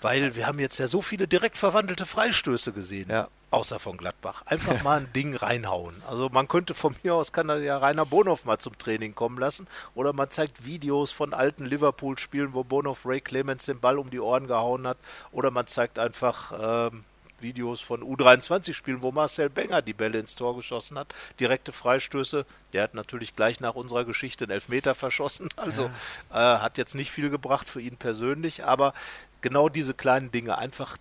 Weil 0.00 0.34
wir 0.34 0.46
haben 0.46 0.58
jetzt 0.58 0.78
ja 0.78 0.88
so 0.88 1.02
viele 1.02 1.26
direkt 1.26 1.56
verwandelte 1.56 2.06
Freistöße 2.06 2.72
gesehen. 2.72 3.08
Ja. 3.10 3.28
Außer 3.50 3.78
von 3.78 3.96
Gladbach. 3.96 4.42
Einfach 4.46 4.82
mal 4.84 5.00
ein 5.00 5.12
Ding 5.12 5.34
reinhauen. 5.34 6.02
Also 6.08 6.28
man 6.28 6.48
könnte 6.48 6.74
von 6.74 6.94
mir 7.02 7.14
aus, 7.14 7.32
kann 7.32 7.48
da 7.48 7.56
ja 7.56 7.78
Rainer 7.78 8.04
Bonhoff 8.04 8.44
mal 8.44 8.58
zum 8.58 8.76
Training 8.76 9.14
kommen 9.14 9.38
lassen. 9.38 9.66
Oder 9.94 10.12
man 10.12 10.30
zeigt 10.30 10.66
Videos 10.66 11.12
von 11.12 11.32
alten 11.32 11.64
Liverpool-Spielen, 11.64 12.54
wo 12.54 12.64
Bonhoff 12.64 13.06
Ray 13.06 13.20
Clemens 13.20 13.66
den 13.66 13.80
Ball 13.80 13.98
um 13.98 14.10
die 14.10 14.20
Ohren 14.20 14.46
gehauen 14.46 14.86
hat. 14.86 14.98
Oder 15.32 15.50
man 15.50 15.66
zeigt 15.66 15.98
einfach 15.98 16.90
ähm, 16.92 17.04
Videos 17.46 17.80
von 17.80 18.02
U23-Spielen, 18.02 19.02
wo 19.02 19.12
Marcel 19.12 19.48
Benger 19.48 19.80
die 19.82 19.92
Bälle 19.92 20.18
ins 20.18 20.34
Tor 20.34 20.56
geschossen 20.56 20.98
hat. 20.98 21.14
Direkte 21.38 21.70
Freistöße. 21.72 22.44
Der 22.72 22.82
hat 22.82 22.94
natürlich 22.94 23.36
gleich 23.36 23.60
nach 23.60 23.74
unserer 23.74 24.04
Geschichte 24.04 24.44
einen 24.44 24.52
Elfmeter 24.52 24.94
verschossen. 24.94 25.48
Also 25.56 25.84
äh, 26.30 26.34
hat 26.34 26.78
jetzt 26.78 26.94
nicht 26.94 27.10
viel 27.10 27.30
gebracht 27.30 27.68
für 27.68 27.80
ihn 27.80 27.96
persönlich. 27.96 28.64
Aber 28.64 28.92
genau 29.40 29.68
diese 29.68 29.94
kleinen 29.94 30.30
Dinge 30.30 30.58
einfach 30.58 30.96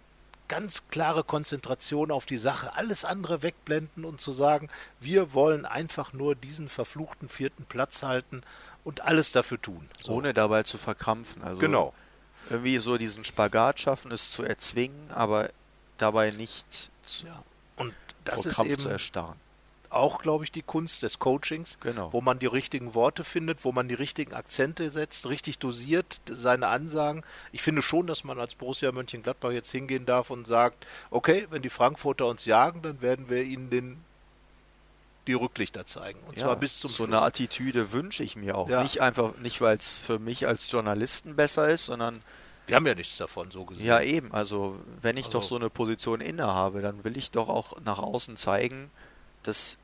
ganz 0.47 0.83
klare 0.89 1.23
Konzentration 1.23 2.11
auf 2.11 2.25
die 2.25 2.37
Sache, 2.37 2.75
alles 2.75 3.03
andere 3.03 3.41
wegblenden 3.41 4.05
und 4.05 4.21
zu 4.21 4.31
sagen, 4.31 4.69
wir 4.99 5.33
wollen 5.33 5.65
einfach 5.65 6.13
nur 6.13 6.35
diesen 6.35 6.69
verfluchten 6.69 7.29
vierten 7.29 7.65
Platz 7.65 8.03
halten 8.03 8.43
und 8.83 9.01
alles 9.01 9.31
dafür 9.31 9.59
tun. 9.61 9.89
So. 10.03 10.13
Ohne 10.13 10.33
dabei 10.33 10.63
zu 10.63 10.77
verkrampfen. 10.77 11.41
Also 11.43 11.59
Genau. 11.59 11.93
irgendwie 12.49 12.77
so 12.77 12.97
diesen 12.97 13.25
Spagat 13.25 13.79
schaffen, 13.79 14.11
es 14.11 14.29
zu 14.31 14.43
erzwingen, 14.43 15.09
aber 15.11 15.49
dabei 15.97 16.31
nicht 16.31 16.89
zu, 17.03 17.25
Ja. 17.25 17.43
Und 17.77 17.93
das 18.23 18.41
vor 18.41 18.49
ist 18.51 18.55
Krampf 18.55 18.77
zu 18.77 18.81
eben 18.87 18.91
erstarren. 18.91 19.35
auch, 19.89 20.19
glaube 20.19 20.43
ich, 20.43 20.51
die 20.51 20.61
Kunst 20.61 21.03
des 21.03 21.19
Coachings, 21.19 21.77
Genau. 21.79 22.11
wo 22.11 22.19
man 22.21 22.37
die 22.39 22.47
richtigen 22.47 22.93
Worte 22.95 23.23
findet, 23.23 23.63
wo 23.63 23.71
man 23.71 23.87
die 23.87 23.93
richtigen 23.95 24.33
Akzente 24.33 24.89
setzt, 24.91 25.27
richtig 25.27 25.59
dosiert 25.59 26.19
seine 26.29 26.67
Ansagen. 26.67 27.23
Ich 27.53 27.61
finde 27.61 27.81
schon, 27.81 28.07
dass 28.07 28.23
man 28.23 28.39
als 28.39 28.55
Borussia 28.55 28.91
Mönchengladbach 28.91 29.51
jetzt 29.51 29.71
hingehen 29.71 30.05
darf 30.05 30.31
und 30.31 30.47
sagt, 30.47 30.85
okay, 31.11 31.47
wenn 31.49 31.61
die 31.61 31.69
Frankfurter 31.69 32.25
uns 32.27 32.45
jagen, 32.45 32.81
dann 32.81 33.01
werden 33.01 33.29
wir 33.29 33.43
ihnen 33.43 33.69
den 33.69 34.03
die 35.27 35.33
Rücklichter 35.33 35.87
zeigen. 35.87 36.19
Und 36.27 36.37
zwar 36.37 36.55
bis 36.55 36.79
zum 36.79 36.91
so 36.91 36.97
Schluss. 36.97 37.07
eine 37.07 37.21
Attitüde 37.23 37.91
wünsche 37.91 38.21
ich 38.23 38.35
mir 38.35 38.55
auch. 38.55 38.69
Ja. 38.69 38.83
Nicht 38.83 39.01
einfach, 39.01 39.35
nicht 39.37 39.59
weil 39.59 39.75
es 39.77 39.95
für 39.95 40.19
mich 40.19 40.45
als 40.45 40.69
Journalisten 40.69 41.35
besser 41.35 41.67
ist, 41.69 41.85
sondern 41.87 42.21
wir 42.67 42.75
haben 42.75 42.87
ja 42.87 42.95
nichts 42.95 43.17
davon, 43.17 43.51
so 43.51 43.65
gesehen. 43.65 43.85
ja 43.85 44.01
eben. 44.01 44.31
Also 44.33 44.79
wenn 45.01 45.17
ich 45.17 45.27
doch 45.27 45.35
Also- 45.41 45.49
so 45.49 45.55
eine 45.57 45.69
Position 45.69 46.21
innehabe, 46.21 46.81
dann 46.81 47.03
will 47.03 47.17
ich 47.17 47.31
doch 47.31 47.49
auch 47.49 47.79
nach 47.81 47.99
außen 47.99 48.37
zeigen, 48.37 48.89
dass 49.43 49.77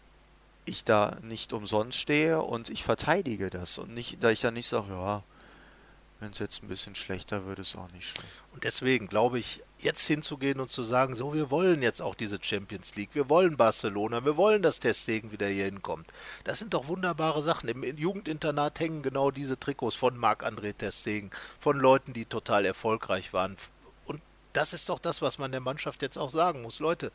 ich 0.65 0.83
da 0.83 1.17
nicht 1.23 1.53
umsonst 1.53 1.97
stehe 1.97 2.41
und 2.41 2.69
ich 2.69 2.83
verteidige 2.83 3.49
das 3.49 3.77
und 3.77 3.93
nicht, 3.93 4.23
da 4.23 4.29
ich 4.29 4.41
dann 4.41 4.53
nicht 4.53 4.67
sage, 4.67 4.93
ja, 4.93 5.23
wenn 6.21 6.31
es 6.31 6.39
jetzt 6.39 6.61
ein 6.61 6.67
bisschen 6.67 6.93
schlechter 6.93 7.47
wird, 7.47 7.57
ist 7.57 7.75
auch 7.75 7.91
nicht 7.91 8.09
schlimm. 8.09 8.27
Und 8.53 8.63
deswegen 8.63 9.07
glaube 9.07 9.39
ich, 9.39 9.63
jetzt 9.79 10.05
hinzugehen 10.05 10.59
und 10.59 10.69
zu 10.69 10.83
sagen, 10.83 11.15
so, 11.15 11.33
wir 11.33 11.49
wollen 11.49 11.81
jetzt 11.81 11.99
auch 11.99 12.13
diese 12.13 12.37
Champions 12.39 12.95
League, 12.95 13.09
wir 13.13 13.27
wollen 13.27 13.57
Barcelona, 13.57 14.23
wir 14.23 14.37
wollen, 14.37 14.61
dass 14.61 14.79
Testegen 14.79 15.31
wieder 15.31 15.47
hier 15.47 15.65
hinkommt. 15.65 16.07
Das 16.43 16.59
sind 16.59 16.75
doch 16.75 16.87
wunderbare 16.87 17.41
Sachen. 17.41 17.69
Im 17.69 17.83
Jugendinternat 17.83 18.79
hängen 18.79 19.01
genau 19.01 19.31
diese 19.31 19.59
Trikots 19.59 19.95
von 19.95 20.15
Marc-André 20.15 20.77
Testegen, 20.77 21.31
von 21.59 21.77
Leuten, 21.77 22.13
die 22.13 22.25
total 22.25 22.65
erfolgreich 22.65 23.33
waren. 23.33 23.57
Und 24.05 24.21
das 24.53 24.73
ist 24.73 24.89
doch 24.89 24.99
das, 24.99 25.23
was 25.23 25.39
man 25.39 25.51
der 25.51 25.61
Mannschaft 25.61 26.03
jetzt 26.03 26.17
auch 26.17 26.29
sagen 26.29 26.61
muss. 26.61 26.77
Leute, 26.77 27.11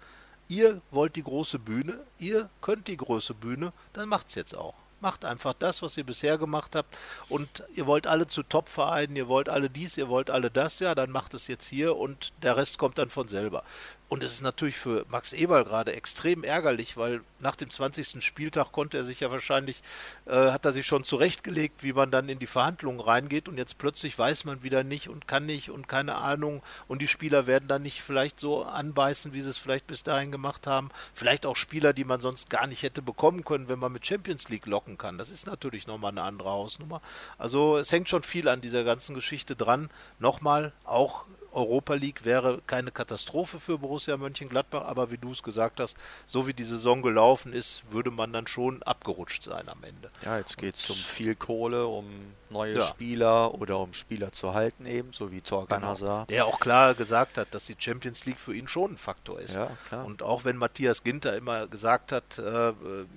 ihr 0.48 0.82
wollt 0.90 1.14
die 1.14 1.22
große 1.22 1.60
Bühne, 1.60 2.00
ihr 2.18 2.50
könnt 2.60 2.88
die 2.88 2.96
große 2.96 3.34
Bühne, 3.34 3.72
dann 3.92 4.08
macht's 4.08 4.34
jetzt 4.34 4.56
auch. 4.56 4.74
Macht 5.00 5.24
einfach 5.24 5.52
das, 5.52 5.82
was 5.82 5.96
ihr 5.96 6.04
bisher 6.04 6.38
gemacht 6.38 6.74
habt. 6.74 6.96
Und 7.28 7.64
ihr 7.74 7.86
wollt 7.86 8.06
alle 8.06 8.26
zu 8.26 8.42
Top-Vereinen, 8.42 9.16
ihr 9.16 9.28
wollt 9.28 9.48
alle 9.48 9.68
dies, 9.70 9.96
ihr 9.96 10.08
wollt 10.08 10.30
alle 10.30 10.50
das, 10.50 10.78
ja, 10.78 10.94
dann 10.94 11.10
macht 11.10 11.34
es 11.34 11.48
jetzt 11.48 11.66
hier 11.68 11.96
und 11.96 12.32
der 12.42 12.56
Rest 12.56 12.78
kommt 12.78 12.98
dann 12.98 13.10
von 13.10 13.28
selber. 13.28 13.62
Und 14.08 14.22
es 14.22 14.32
ist 14.34 14.42
natürlich 14.42 14.76
für 14.76 15.04
Max 15.08 15.32
Eberl 15.32 15.64
gerade 15.64 15.92
extrem 15.92 16.44
ärgerlich, 16.44 16.96
weil 16.96 17.22
nach 17.40 17.56
dem 17.56 17.70
20. 17.70 18.24
Spieltag 18.24 18.70
konnte 18.70 18.96
er 18.96 19.04
sich 19.04 19.18
ja 19.18 19.32
wahrscheinlich, 19.32 19.82
äh, 20.26 20.52
hat 20.52 20.64
er 20.64 20.70
sich 20.70 20.86
schon 20.86 21.02
zurechtgelegt, 21.02 21.82
wie 21.82 21.92
man 21.92 22.12
dann 22.12 22.28
in 22.28 22.38
die 22.38 22.46
Verhandlungen 22.46 23.00
reingeht 23.00 23.48
und 23.48 23.58
jetzt 23.58 23.78
plötzlich 23.78 24.16
weiß 24.16 24.44
man 24.44 24.62
wieder 24.62 24.84
nicht 24.84 25.08
und 25.08 25.26
kann 25.26 25.44
nicht 25.44 25.70
und 25.70 25.88
keine 25.88 26.14
Ahnung 26.14 26.62
und 26.86 27.02
die 27.02 27.08
Spieler 27.08 27.48
werden 27.48 27.66
dann 27.66 27.82
nicht 27.82 28.00
vielleicht 28.00 28.38
so 28.38 28.62
anbeißen, 28.62 29.32
wie 29.32 29.40
sie 29.40 29.50
es 29.50 29.58
vielleicht 29.58 29.88
bis 29.88 30.04
dahin 30.04 30.30
gemacht 30.30 30.68
haben. 30.68 30.90
Vielleicht 31.12 31.44
auch 31.44 31.56
Spieler, 31.56 31.92
die 31.92 32.04
man 32.04 32.20
sonst 32.20 32.48
gar 32.48 32.68
nicht 32.68 32.84
hätte 32.84 33.02
bekommen 33.02 33.44
können, 33.44 33.68
wenn 33.68 33.80
man 33.80 33.92
mit 33.92 34.06
Champions 34.06 34.48
League 34.48 34.66
locken 34.66 34.98
kann. 34.98 35.18
Das 35.18 35.30
ist 35.30 35.48
natürlich 35.48 35.88
nochmal 35.88 36.12
eine 36.12 36.22
andere 36.22 36.50
Hausnummer. 36.50 37.02
Also 37.38 37.76
es 37.78 37.90
hängt 37.90 38.08
schon 38.08 38.22
viel 38.22 38.48
an 38.48 38.60
dieser 38.60 38.84
ganzen 38.84 39.16
Geschichte 39.16 39.56
dran. 39.56 39.90
Nochmal, 40.20 40.72
auch 40.84 41.26
Europa 41.56 41.94
League 41.94 42.24
wäre 42.24 42.60
keine 42.66 42.90
Katastrophe 42.90 43.58
für 43.58 43.78
Borussia 43.78 44.16
Mönchengladbach, 44.16 44.84
aber 44.84 45.10
wie 45.10 45.18
du 45.18 45.32
es 45.32 45.42
gesagt 45.42 45.80
hast, 45.80 45.96
so 46.26 46.46
wie 46.46 46.54
die 46.54 46.64
Saison 46.64 47.02
gelaufen 47.02 47.52
ist, 47.52 47.82
würde 47.90 48.10
man 48.10 48.32
dann 48.32 48.46
schon 48.46 48.82
abgerutscht 48.82 49.42
sein 49.42 49.68
am 49.68 49.82
Ende. 49.82 50.10
Ja, 50.24 50.38
jetzt 50.38 50.58
geht 50.58 50.76
es 50.76 50.88
um 50.90 50.96
viel 50.96 51.34
Kohle, 51.34 51.86
um 51.86 52.04
neue 52.50 52.76
Ja. 52.76 52.86
Spieler 52.86 53.54
oder 53.54 53.78
um 53.80 53.92
Spieler 53.92 54.30
zu 54.32 54.54
halten 54.54 54.86
eben, 54.86 55.12
so 55.12 55.32
wie 55.32 55.40
Torgan 55.40 55.80
Genau. 55.80 55.92
Hazard. 55.92 56.30
Der 56.30 56.46
auch 56.46 56.60
klar 56.60 56.94
gesagt 56.94 57.38
hat, 57.38 57.52
dass 57.54 57.66
die 57.66 57.74
Champions 57.78 58.24
League 58.26 58.38
für 58.38 58.54
ihn 58.54 58.68
schon 58.68 58.92
ein 58.92 58.98
Faktor 58.98 59.40
ist. 59.40 59.56
Ja. 59.56 59.70
Und 60.04 60.22
auch 60.22 60.44
wenn 60.44 60.56
Matthias 60.56 61.02
Ginter 61.02 61.36
immer 61.36 61.66
gesagt 61.66 62.12
hat, 62.12 62.38
äh, 62.38 62.68
äh, 62.68 62.74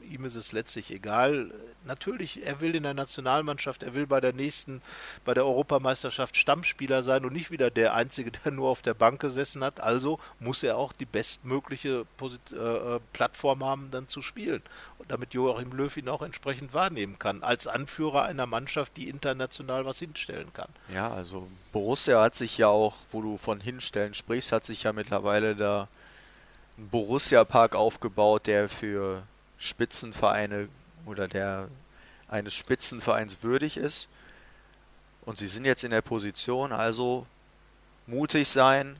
ihm 0.10 0.26
ist 0.26 0.36
es 0.36 0.52
letztlich 0.52 0.90
egal, 0.92 1.52
natürlich, 1.86 2.46
er 2.46 2.60
will 2.62 2.76
in 2.76 2.84
der 2.84 2.94
Nationalmannschaft, 2.94 3.84
er 3.84 3.94
will 3.94 4.08
bei 4.08 4.20
der 4.22 4.34
nächsten, 4.34 4.82
bei 5.26 5.34
der 5.34 5.46
Europameisterschaft 5.46 6.36
Stammspieler 6.36 7.04
sein 7.04 7.26
und 7.26 7.34
nicht 7.34 7.52
wieder 7.52 7.70
der 7.70 7.94
Einzige, 7.94 8.29
der 8.32 8.52
nur 8.52 8.70
auf 8.70 8.82
der 8.82 8.94
Bank 8.94 9.20
gesessen 9.20 9.64
hat. 9.64 9.80
Also 9.80 10.20
muss 10.40 10.64
er 10.64 10.78
auch 10.78 10.94
die 10.94 11.06
bestmögliche 11.06 12.06
Posit 12.18 12.52
äh, 12.52 12.56
äh, 12.56 13.00
Plattform 13.14 13.64
haben, 13.64 13.92
dann 13.92 14.08
zu 14.08 14.22
spielen. 14.22 14.62
Damit 15.08 15.34
Joachim 15.34 15.72
Löw 15.72 15.96
ihn 15.98 16.10
auch 16.10 16.22
entsprechend 16.22 16.74
wahrnehmen 16.74 17.18
kann, 17.18 17.42
als 17.42 17.66
Anführer 17.68 18.24
einer 18.24 18.46
Mannschaft, 18.46 18.96
die 18.98 19.10
international 19.10 19.86
was 19.86 20.00
hinstellen 20.00 20.54
kann. 20.54 20.70
Ja, 20.94 21.12
also 21.12 21.48
Borussia 21.72 22.22
hat 22.22 22.36
sich 22.36 22.58
ja 22.58 22.68
auch, 22.68 22.96
wo 23.12 23.22
du 23.22 23.38
von 23.38 23.60
hinstellen 23.60 24.14
sprichst, 24.14 24.52
hat 24.52 24.66
sich 24.66 24.84
ja 24.84 24.94
mittlerweile 24.94 25.56
da 25.56 25.88
ein 26.78 26.90
Borussia-Park 26.90 27.76
aufgebaut, 27.76 28.46
der 28.46 28.70
für 28.70 29.24
Spitzenvereine 29.58 30.70
oder 31.06 31.28
der 31.28 31.70
eines 32.28 32.54
Spitzenvereins 32.54 33.44
würdig 33.44 33.78
ist. 33.78 34.08
Und 35.26 35.38
sie 35.38 35.48
sind 35.48 35.66
jetzt 35.66 35.84
in 35.84 35.92
der 35.92 36.02
Position, 36.02 36.72
also 36.72 37.26
mutig 38.10 38.50
sein, 38.50 38.98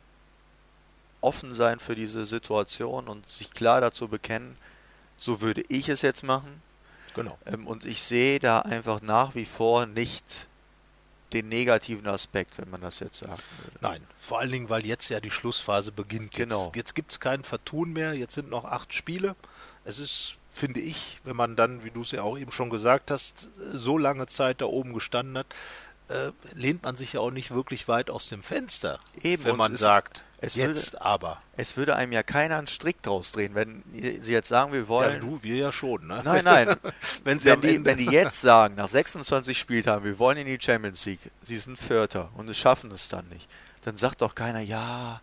offen 1.22 1.54
sein 1.54 1.80
für 1.80 1.96
diese 1.96 2.26
Situation 2.26 3.08
und 3.08 3.28
sich 3.28 3.52
klar 3.52 3.82
dazu 3.82 4.08
bekennen, 4.08 4.58
so 5.18 5.42
würde 5.42 5.64
ich 5.68 5.90
es 5.90 6.02
jetzt 6.02 6.24
machen. 6.24 6.62
Genau. 7.16 7.38
Ähm, 7.46 7.68
und 7.68 7.86
ich 7.86 8.02
sehe 8.04 8.40
da 8.40 8.60
einfach 8.60 9.02
nach 9.02 9.36
wie 9.36 9.46
vor 9.46 9.86
nicht 9.86 10.48
den 11.34 11.50
negativen 11.50 12.08
Aspekt, 12.08 12.58
wenn 12.58 12.70
man 12.70 12.82
das 12.82 13.00
jetzt 13.00 13.20
sagen 13.20 13.42
würde. 13.64 13.78
Nein, 13.82 14.08
vor 14.20 14.40
allen 14.40 14.52
Dingen, 14.52 14.70
weil 14.70 14.86
jetzt 14.86 15.10
ja 15.10 15.20
die 15.20 15.32
Schlussphase 15.32 15.92
beginnt. 15.92 16.34
Genau. 16.34 16.68
Jetzt, 16.68 16.76
jetzt 16.76 16.96
gibt 16.96 17.12
es 17.12 17.20
kein 17.20 17.44
Vertun 17.44 17.94
mehr, 17.94 18.14
jetzt 18.14 18.34
sind 18.34 18.50
noch 18.50 18.66
acht 18.66 18.94
Spiele. 18.94 19.36
Es 19.86 20.00
ist, 20.00 20.36
finde 20.50 20.80
ich, 20.80 21.20
wenn 21.24 21.36
man 21.36 21.56
dann, 21.56 21.84
wie 21.84 21.92
du 21.92 22.02
es 22.02 22.12
ja 22.12 22.24
auch 22.24 22.38
eben 22.38 22.52
schon 22.52 22.70
gesagt 22.70 23.12
hast, 23.12 23.50
so 23.74 23.98
lange 23.98 24.28
Zeit 24.28 24.62
da 24.62 24.66
oben 24.66 24.94
gestanden 24.94 25.38
hat, 25.38 25.48
äh, 26.10 26.32
lehnt 26.56 26.84
man 26.84 26.96
sich 26.96 27.14
ja 27.14 27.20
auch 27.20 27.32
nicht 27.32 27.52
wirklich 27.52 27.88
weit 27.88 28.10
aus 28.10 28.28
dem 28.28 28.44
Fenster, 28.44 29.00
Eben, 29.22 29.44
wenn 29.46 29.56
man 29.56 29.76
sagt, 29.78 30.24
es 30.42 30.56
jetzt 30.56 31.02
aber. 31.02 31.40
Es 31.58 31.78
würde 31.78 31.96
einem 31.96 32.12
ja 32.12 32.24
keiner 32.24 32.58
einen 32.58 32.68
Strick 32.68 33.02
draus 33.04 33.32
drehen, 33.32 33.56
wenn 33.56 33.84
sie 33.94 34.32
jetzt 34.32 34.48
sagen, 34.48 34.72
wir 34.72 34.82
Ja, 34.82 34.88
wollen. 34.88 35.20
du, 35.20 35.40
wir 35.44 35.56
ja 35.56 35.72
schon. 35.72 36.08
Ne? 36.08 36.22
nein, 36.24 36.44
nein. 36.44 36.76
wenn 37.24 37.40
sie 37.40 37.50
wenn, 37.50 37.62
die, 37.62 37.86
wenn 37.86 37.98
die 37.98 38.06
jetzt 38.06 38.42
sagen, 38.42 38.76
nach 38.76 38.88
26 38.88 39.58
Spieltagen, 39.58 40.04
wir 40.04 40.18
wollen 40.18 40.38
in 40.38 40.48
die 40.48 40.60
Champions 40.60 41.06
League, 41.06 41.20
sie 41.42 41.58
sind 41.58 41.78
Vierter 41.78 42.30
und 42.36 42.50
es 42.50 42.58
schaffen 42.58 42.92
es 42.92 43.10
dann 43.10 43.28
nicht, 43.30 43.48
dann 43.84 43.98
sagt 43.98 44.22
doch 44.22 44.34
keiner, 44.36 44.62
ja, 44.62 45.22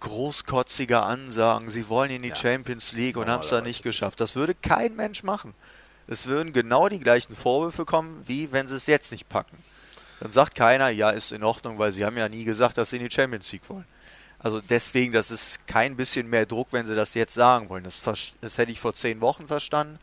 großkotzige 0.00 1.02
Ansagen, 1.02 1.68
sie 1.68 1.88
wollen 1.88 2.10
in 2.10 2.22
die 2.22 2.30
Ja, 2.30 2.36
Champions 2.36 2.92
League 2.92 3.16
und 3.16 3.28
haben 3.28 3.42
es 3.42 3.50
dann 3.50 3.64
nicht 3.64 3.82
geschafft. 3.82 4.18
Das 4.20 4.34
würde 4.34 4.54
kein 4.54 4.96
Mensch 4.96 5.22
machen. 5.22 5.54
Es 6.06 6.26
würden 6.26 6.52
genau 6.52 6.88
die 6.88 6.98
gleichen 6.98 7.36
Vorwürfe 7.36 7.84
kommen, 7.84 8.22
wie 8.26 8.50
wenn 8.50 8.66
sie 8.66 8.76
es 8.76 8.86
jetzt 8.86 9.12
nicht 9.12 9.28
packen. 9.28 9.58
Dann 10.20 10.32
sagt 10.32 10.54
keiner, 10.54 10.90
ja, 10.90 11.10
ist 11.10 11.32
in 11.32 11.42
Ordnung, 11.42 11.78
weil 11.78 11.92
sie 11.92 12.04
haben 12.04 12.16
ja 12.16 12.28
nie 12.28 12.44
gesagt, 12.44 12.76
dass 12.78 12.90
sie 12.90 12.96
in 12.96 13.04
die 13.04 13.10
Champions 13.10 13.50
League 13.52 13.68
wollen. 13.68 13.86
Also 14.38 14.60
deswegen, 14.60 15.12
das 15.12 15.30
ist 15.30 15.66
kein 15.66 15.96
bisschen 15.96 16.28
mehr 16.28 16.46
Druck, 16.46 16.68
wenn 16.72 16.86
sie 16.86 16.94
das 16.94 17.14
jetzt 17.14 17.34
sagen 17.34 17.68
wollen. 17.68 17.84
Das, 17.84 18.00
das 18.40 18.58
hätte 18.58 18.72
ich 18.72 18.80
vor 18.80 18.94
zehn 18.94 19.20
Wochen 19.20 19.46
verstanden, 19.46 19.98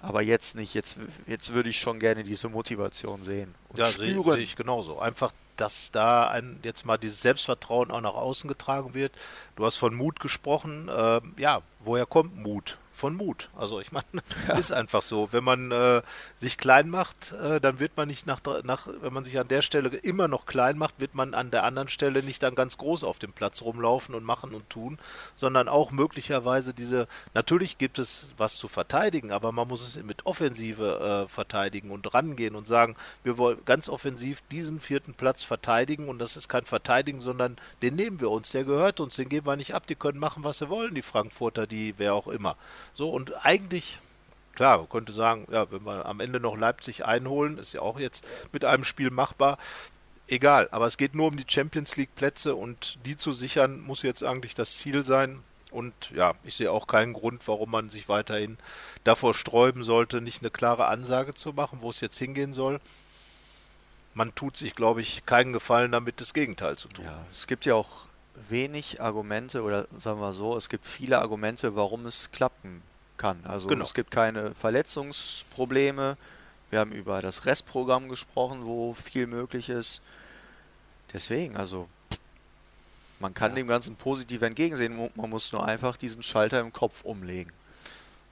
aber 0.00 0.22
jetzt 0.22 0.54
nicht. 0.54 0.74
Jetzt, 0.74 0.96
jetzt 1.26 1.52
würde 1.52 1.70
ich 1.70 1.78
schon 1.78 1.98
gerne 1.98 2.24
diese 2.24 2.48
Motivation 2.48 3.22
sehen 3.24 3.54
und 3.68 3.78
Ja, 3.78 3.86
spüren. 3.86 4.24
sehe 4.34 4.38
ich 4.44 4.56
genauso. 4.56 4.98
Einfach, 4.98 5.32
dass 5.56 5.90
da 5.90 6.28
ein, 6.28 6.58
jetzt 6.62 6.84
mal 6.86 6.96
dieses 6.98 7.20
Selbstvertrauen 7.22 7.90
auch 7.90 8.00
nach 8.00 8.14
außen 8.14 8.48
getragen 8.48 8.94
wird. 8.94 9.12
Du 9.56 9.64
hast 9.66 9.76
von 9.76 9.94
Mut 9.94 10.20
gesprochen. 10.20 10.90
Ähm, 10.94 11.34
ja, 11.38 11.60
woher 11.80 12.06
kommt 12.06 12.36
Mut? 12.36 12.78
Von 13.00 13.16
Mut. 13.16 13.48
Also 13.56 13.80
ich 13.80 13.92
meine, 13.92 14.04
ist 14.58 14.72
einfach 14.72 15.00
so. 15.00 15.28
Wenn 15.32 15.42
man 15.42 15.72
äh, 15.72 16.02
sich 16.36 16.58
klein 16.58 16.90
macht, 16.90 17.32
äh, 17.32 17.58
dann 17.58 17.80
wird 17.80 17.96
man 17.96 18.08
nicht 18.08 18.26
nach, 18.26 18.40
nach, 18.62 18.88
wenn 19.00 19.14
man 19.14 19.24
sich 19.24 19.38
an 19.38 19.48
der 19.48 19.62
Stelle 19.62 19.88
immer 19.88 20.28
noch 20.28 20.44
klein 20.44 20.76
macht, 20.76 21.00
wird 21.00 21.14
man 21.14 21.32
an 21.32 21.50
der 21.50 21.64
anderen 21.64 21.88
Stelle 21.88 22.22
nicht 22.22 22.42
dann 22.42 22.54
ganz 22.54 22.76
groß 22.76 23.04
auf 23.04 23.18
dem 23.18 23.32
Platz 23.32 23.62
rumlaufen 23.62 24.14
und 24.14 24.22
machen 24.22 24.52
und 24.52 24.68
tun, 24.68 24.98
sondern 25.34 25.66
auch 25.66 25.92
möglicherweise 25.92 26.74
diese, 26.74 27.08
natürlich 27.32 27.78
gibt 27.78 27.98
es 27.98 28.26
was 28.36 28.58
zu 28.58 28.68
verteidigen, 28.68 29.32
aber 29.32 29.50
man 29.50 29.66
muss 29.66 29.82
es 29.82 30.02
mit 30.02 30.26
Offensive 30.26 31.24
äh, 31.24 31.28
verteidigen 31.28 31.92
und 31.92 32.12
rangehen 32.12 32.54
und 32.54 32.66
sagen, 32.66 32.96
wir 33.24 33.38
wollen 33.38 33.58
ganz 33.64 33.88
offensiv 33.88 34.42
diesen 34.50 34.78
vierten 34.78 35.14
Platz 35.14 35.42
verteidigen 35.42 36.10
und 36.10 36.18
das 36.18 36.36
ist 36.36 36.48
kein 36.48 36.64
Verteidigen, 36.64 37.22
sondern 37.22 37.56
den 37.80 37.96
nehmen 37.96 38.20
wir 38.20 38.30
uns, 38.30 38.50
der 38.50 38.64
gehört 38.64 39.00
uns, 39.00 39.16
den 39.16 39.30
geben 39.30 39.46
wir 39.46 39.56
nicht 39.56 39.74
ab, 39.74 39.86
die 39.86 39.94
können 39.94 40.18
machen, 40.18 40.44
was 40.44 40.58
sie 40.58 40.68
wollen, 40.68 40.94
die 40.94 41.00
Frankfurter, 41.00 41.66
die 41.66 41.94
wer 41.96 42.12
auch 42.12 42.28
immer. 42.28 42.56
So 43.00 43.08
und 43.08 43.46
eigentlich 43.46 43.98
Klar, 44.56 44.76
man 44.76 44.90
könnte 44.90 45.14
sagen, 45.14 45.46
ja, 45.50 45.70
wenn 45.72 45.86
wir 45.86 46.04
am 46.04 46.20
Ende 46.20 46.38
noch 46.38 46.54
Leipzig 46.54 47.06
einholen, 47.06 47.56
ist 47.56 47.72
ja 47.72 47.80
auch 47.80 47.98
jetzt 47.98 48.22
mit 48.52 48.62
einem 48.62 48.84
Spiel 48.84 49.10
machbar. 49.10 49.56
Egal, 50.28 50.68
aber 50.70 50.84
es 50.84 50.98
geht 50.98 51.14
nur 51.14 51.28
um 51.28 51.38
die 51.38 51.46
Champions 51.48 51.96
League 51.96 52.14
Plätze 52.14 52.54
und 52.54 52.98
die 53.06 53.16
zu 53.16 53.32
sichern 53.32 53.80
muss 53.80 54.02
jetzt 54.02 54.22
eigentlich 54.22 54.54
das 54.54 54.76
Ziel 54.76 55.02
sein. 55.06 55.42
Und 55.70 55.94
ja, 56.14 56.34
ich 56.44 56.56
sehe 56.56 56.70
auch 56.70 56.86
keinen 56.86 57.14
Grund, 57.14 57.40
warum 57.48 57.70
man 57.70 57.88
sich 57.88 58.10
weiterhin 58.10 58.58
davor 59.02 59.32
sträuben 59.32 59.82
sollte, 59.82 60.20
nicht 60.20 60.42
eine 60.42 60.50
klare 60.50 60.88
Ansage 60.88 61.32
zu 61.32 61.54
machen, 61.54 61.78
wo 61.80 61.88
es 61.88 62.02
jetzt 62.02 62.18
hingehen 62.18 62.52
soll. 62.52 62.80
Man 64.12 64.34
tut 64.34 64.58
sich, 64.58 64.74
glaube 64.74 65.00
ich, 65.00 65.24
keinen 65.24 65.54
Gefallen 65.54 65.92
damit, 65.92 66.20
das 66.20 66.34
Gegenteil 66.34 66.76
zu 66.76 66.88
tun. 66.88 67.06
Ja, 67.06 67.24
es 67.30 67.46
gibt 67.46 67.64
ja 67.64 67.76
auch 67.76 68.10
wenig 68.50 69.00
Argumente 69.00 69.62
oder 69.62 69.86
sagen 69.98 70.20
wir 70.20 70.34
so, 70.34 70.54
es 70.54 70.68
gibt 70.68 70.84
viele 70.84 71.18
Argumente, 71.18 71.76
warum 71.76 72.04
es 72.04 72.30
klappen 72.30 72.82
kann. 73.20 73.38
Also 73.44 73.68
Genau. 73.68 73.84
es 73.84 73.92
gibt 73.94 74.10
keine 74.10 74.54
Verletzungsprobleme. 74.54 76.16
Wir 76.70 76.78
haben 76.78 76.92
über 76.92 77.20
das 77.20 77.44
Restprogramm 77.46 78.08
gesprochen, 78.08 78.64
wo 78.64 78.94
viel 78.94 79.26
möglich 79.26 79.68
ist. 79.68 80.00
Deswegen, 81.12 81.56
also 81.56 81.88
man 83.18 83.34
kann 83.34 83.50
Ja. 83.52 83.56
dem 83.56 83.66
Ganzen 83.68 83.94
positiv 83.96 84.40
entgegensehen. 84.42 85.10
Man 85.14 85.30
muss 85.30 85.52
nur 85.52 85.64
einfach 85.66 85.96
diesen 85.98 86.22
Schalter 86.22 86.60
im 86.60 86.72
Kopf 86.72 87.02
umlegen. 87.04 87.52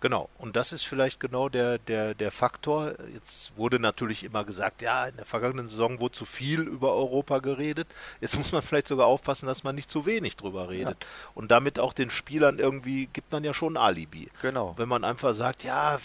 Genau, 0.01 0.29
und 0.39 0.55
das 0.55 0.73
ist 0.73 0.85
vielleicht 0.85 1.19
genau 1.19 1.49
der, 1.49 1.79
der, 1.79 2.15
der 2.15 2.31
Faktor. 2.31 2.95
Jetzt 3.13 3.57
wurde 3.57 3.81
natürlich 3.81 4.23
immer 4.23 4.45
gesagt, 4.45 4.81
ja, 4.81 5.07
in 5.07 5.17
der 5.17 5.27
vergangenen 5.27 5.69
Saison 5.69 5.99
wurde 5.99 6.13
zu 6.13 6.25
viel 6.25 6.61
über 6.61 6.95
Europa 6.95 7.39
geredet. 7.41 7.89
Jetzt 8.21 8.37
muss 8.39 8.53
man 8.53 8.63
vielleicht 8.63 8.87
sogar 8.87 9.07
aufpassen, 9.07 9.47
dass 9.47 9.65
man 9.65 9.75
nicht 9.75 9.91
zu 9.91 10.07
wenig 10.07 10.37
drüber 10.37 10.69
redet. 10.69 11.05
Und 11.35 11.51
damit 11.51 11.81
auch 11.81 11.93
den 11.93 12.11
Spielern 12.11 12.61
irgendwie 12.61 13.09
gibt 13.13 13.33
man 13.33 13.43
ja 13.43 13.53
schon 13.53 13.77
ein 13.77 13.83
Alibi. 13.83 14.31
Genau. 14.41 14.75
Wenn 14.77 14.89
man 14.89 15.03
einfach 15.03 15.33
sagt, 15.33 15.65
ja, 15.65 15.99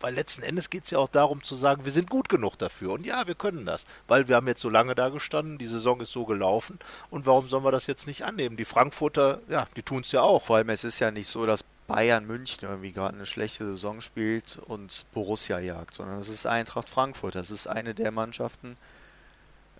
weil 0.00 0.14
letzten 0.14 0.42
Endes 0.42 0.70
geht 0.70 0.84
es 0.84 0.90
ja 0.90 0.98
auch 0.98 1.08
darum 1.08 1.42
zu 1.42 1.54
sagen, 1.54 1.84
wir 1.84 1.92
sind 1.92 2.08
gut 2.08 2.30
genug 2.30 2.56
dafür. 2.56 2.92
Und 2.92 3.04
ja, 3.04 3.26
wir 3.26 3.34
können 3.34 3.66
das. 3.66 3.84
Weil 4.06 4.28
wir 4.28 4.36
haben 4.36 4.46
jetzt 4.46 4.62
so 4.62 4.70
lange 4.70 4.94
da 4.94 5.10
gestanden, 5.10 5.58
die 5.58 5.66
Saison 5.66 6.00
ist 6.00 6.12
so 6.12 6.24
gelaufen. 6.24 6.78
Und 7.10 7.26
warum 7.26 7.48
sollen 7.48 7.64
wir 7.64 7.72
das 7.72 7.86
jetzt 7.86 8.06
nicht 8.06 8.24
annehmen? 8.24 8.56
Die 8.56 8.64
Frankfurter, 8.64 9.40
ja, 9.48 9.66
die 9.76 9.82
tun 9.82 10.00
es 10.00 10.12
ja 10.12 10.22
auch. 10.22 10.42
Vor 10.42 10.56
allem, 10.56 10.70
es 10.70 10.84
ist 10.84 10.98
ja 10.98 11.10
nicht 11.10 11.28
so, 11.28 11.44
dass 11.44 11.64
Bayern 11.88 12.26
München 12.26 12.68
irgendwie 12.68 12.92
gerade 12.92 13.16
eine 13.16 13.26
schlechte 13.26 13.64
Saison 13.64 14.00
spielt 14.02 14.58
und 14.66 15.06
Borussia 15.14 15.58
jagt, 15.58 15.94
sondern 15.94 16.18
es 16.18 16.28
ist 16.28 16.46
Eintracht 16.46 16.88
Frankfurt. 16.88 17.34
Das 17.34 17.50
ist 17.50 17.66
eine 17.66 17.94
der 17.94 18.12
Mannschaften, 18.12 18.76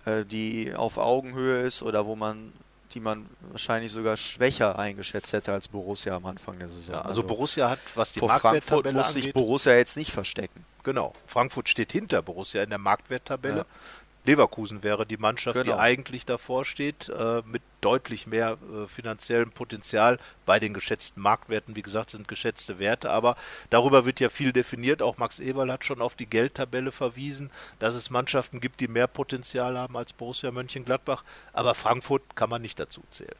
äh, 0.05 0.25
die 0.25 0.73
auf 0.75 0.97
Augenhöhe 0.97 1.61
ist 1.61 1.83
oder 1.83 2.07
wo 2.07 2.15
man, 2.15 2.51
die 2.95 2.99
man 2.99 3.29
wahrscheinlich 3.51 3.91
sogar 3.91 4.17
schwächer 4.17 4.79
eingeschätzt 4.79 5.33
hätte 5.33 5.53
als 5.53 5.67
Borussia 5.67 6.15
am 6.15 6.25
Anfang 6.25 6.57
der 6.57 6.67
Saison. 6.67 6.95
Ja, 6.95 7.01
also 7.01 7.21
Borussia 7.21 7.69
hat, 7.69 7.79
was 7.93 8.11
die 8.11 8.19
vor 8.19 8.29
Frankfurt 8.29 8.53
Marktwerttabelle 8.53 8.97
muss 8.97 9.13
sich 9.13 9.31
Borussia 9.31 9.73
jetzt 9.75 9.95
nicht 9.95 10.11
verstecken. 10.11 10.65
genau, 10.83 11.13
Frankfurt 11.27 11.69
steht 11.69 11.91
hinter 11.91 12.23
Borussia 12.23 12.63
in 12.63 12.71
der 12.71 12.79
Marktwerttabelle. 12.79 13.57
Ja. 13.57 13.65
Leverkusen 14.25 14.83
wäre 14.83 15.05
die 15.05 15.17
Mannschaft, 15.17 15.55
Genau. 15.55 15.75
die 15.75 15.79
eigentlich 15.79 16.25
davor 16.25 16.65
steht, 16.65 17.09
äh, 17.09 17.41
mit 17.45 17.61
deutlich 17.81 18.27
mehr 18.27 18.57
äh, 18.73 18.87
finanziellem 18.87 19.51
Potenzial 19.51 20.19
bei 20.45 20.59
den 20.59 20.73
geschätzten 20.73 21.21
Marktwerten. 21.23 21.75
Wie 21.75 21.81
gesagt, 21.81 22.09
sind 22.09 22.27
geschätzte 22.27 22.79
Werte, 22.79 23.09
aber 23.09 23.35
darüber 23.69 24.05
wird 24.05 24.19
ja 24.19 24.29
viel 24.29 24.51
definiert. 24.51 25.01
Auch 25.01 25.17
Max 25.17 25.39
Eberl 25.39 25.71
hat 25.71 25.85
schon 25.85 26.01
auf 26.01 26.15
die 26.15 26.25
Geldtabelle 26.25 26.91
verwiesen, 26.91 27.49
dass 27.79 27.95
es 27.95 28.09
Mannschaften 28.09 28.59
gibt, 28.59 28.81
die 28.81 28.87
mehr 28.87 29.07
Potenzial 29.07 29.77
haben 29.77 29.95
als 29.95 30.13
Borussia 30.13 30.51
Mönchengladbach. 30.51 31.23
Aber 31.53 31.73
Frankfurt 31.73 32.21
kann 32.35 32.49
man 32.49 32.61
nicht 32.61 32.79
dazu 32.79 33.01
zählen. 33.11 33.35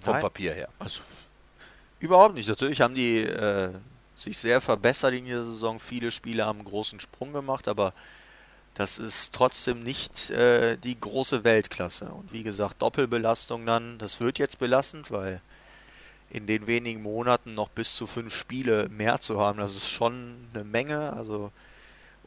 Vom 0.00 0.14
Nein. 0.14 0.22
Papier 0.22 0.54
her. 0.54 0.68
Also 0.78 1.00
überhaupt 2.00 2.34
nicht. 2.34 2.48
Natürlich 2.48 2.80
haben 2.80 2.94
die 2.94 3.22
äh, 3.22 3.70
sich 4.14 4.38
sehr 4.38 4.60
verbessert 4.60 5.12
in 5.14 5.26
dieser 5.26 5.44
Saison. 5.44 5.78
Viele 5.78 6.10
Spieler 6.10 6.46
haben 6.46 6.60
einen 6.60 6.68
großen 6.68 7.00
Sprung 7.00 7.32
gemacht, 7.32 7.68
aber 7.68 7.92
das 8.76 8.98
ist 8.98 9.32
trotzdem 9.32 9.82
nicht 9.82 10.30
äh, 10.30 10.76
die 10.76 11.00
große 11.00 11.44
Weltklasse. 11.44 12.06
Und 12.06 12.32
wie 12.32 12.42
gesagt, 12.42 12.82
Doppelbelastung 12.82 13.64
dann, 13.64 13.96
das 13.96 14.20
wird 14.20 14.38
jetzt 14.38 14.58
belastend, 14.58 15.10
weil 15.10 15.40
in 16.28 16.46
den 16.46 16.66
wenigen 16.66 17.02
Monaten 17.02 17.54
noch 17.54 17.70
bis 17.70 17.96
zu 17.96 18.06
fünf 18.06 18.34
Spiele 18.34 18.88
mehr 18.90 19.18
zu 19.20 19.40
haben, 19.40 19.58
das 19.58 19.74
ist 19.76 19.88
schon 19.88 20.36
eine 20.52 20.64
Menge. 20.64 21.14
Also 21.14 21.52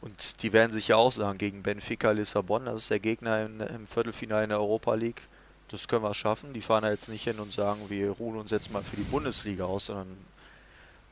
und 0.00 0.42
die 0.42 0.52
werden 0.52 0.72
sich 0.72 0.88
ja 0.88 0.96
auch 0.96 1.12
sagen, 1.12 1.38
gegen 1.38 1.62
Benfica 1.62 2.10
Lissabon, 2.10 2.64
das 2.64 2.82
ist 2.82 2.90
der 2.90 3.00
Gegner 3.00 3.44
im, 3.44 3.60
im 3.60 3.86
Viertelfinale 3.86 4.44
in 4.44 4.50
der 4.50 4.58
Europa 4.58 4.94
League. 4.94 5.22
Das 5.68 5.86
können 5.86 6.02
wir 6.02 6.14
schaffen. 6.14 6.52
Die 6.52 6.62
fahren 6.62 6.82
da 6.82 6.90
jetzt 6.90 7.08
nicht 7.08 7.24
hin 7.24 7.38
und 7.38 7.52
sagen, 7.52 7.80
wir 7.88 8.10
ruhen 8.10 8.38
uns 8.38 8.50
jetzt 8.50 8.72
mal 8.72 8.82
für 8.82 8.96
die 8.96 9.02
Bundesliga 9.02 9.66
aus, 9.66 9.86
sondern 9.86 10.16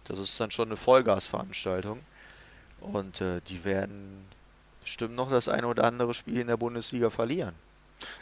das 0.05 0.19
ist 0.19 0.41
dann 0.41 0.51
schon 0.51 0.69
eine 0.69 0.77
Vollgasveranstaltung. 0.77 2.01
Und 2.81 3.21
äh, 3.21 3.41
die 3.47 3.65
werden 3.65 4.27
bestimmt 4.89 5.17
noch 5.17 5.31
das 5.31 5.49
eine 5.49 5.67
oder 5.67 5.85
andere 5.85 6.15
Spiel 6.15 6.41
in 6.41 6.47
der 6.47 6.57
Bundesliga 6.57 7.11
verlieren. 7.11 7.55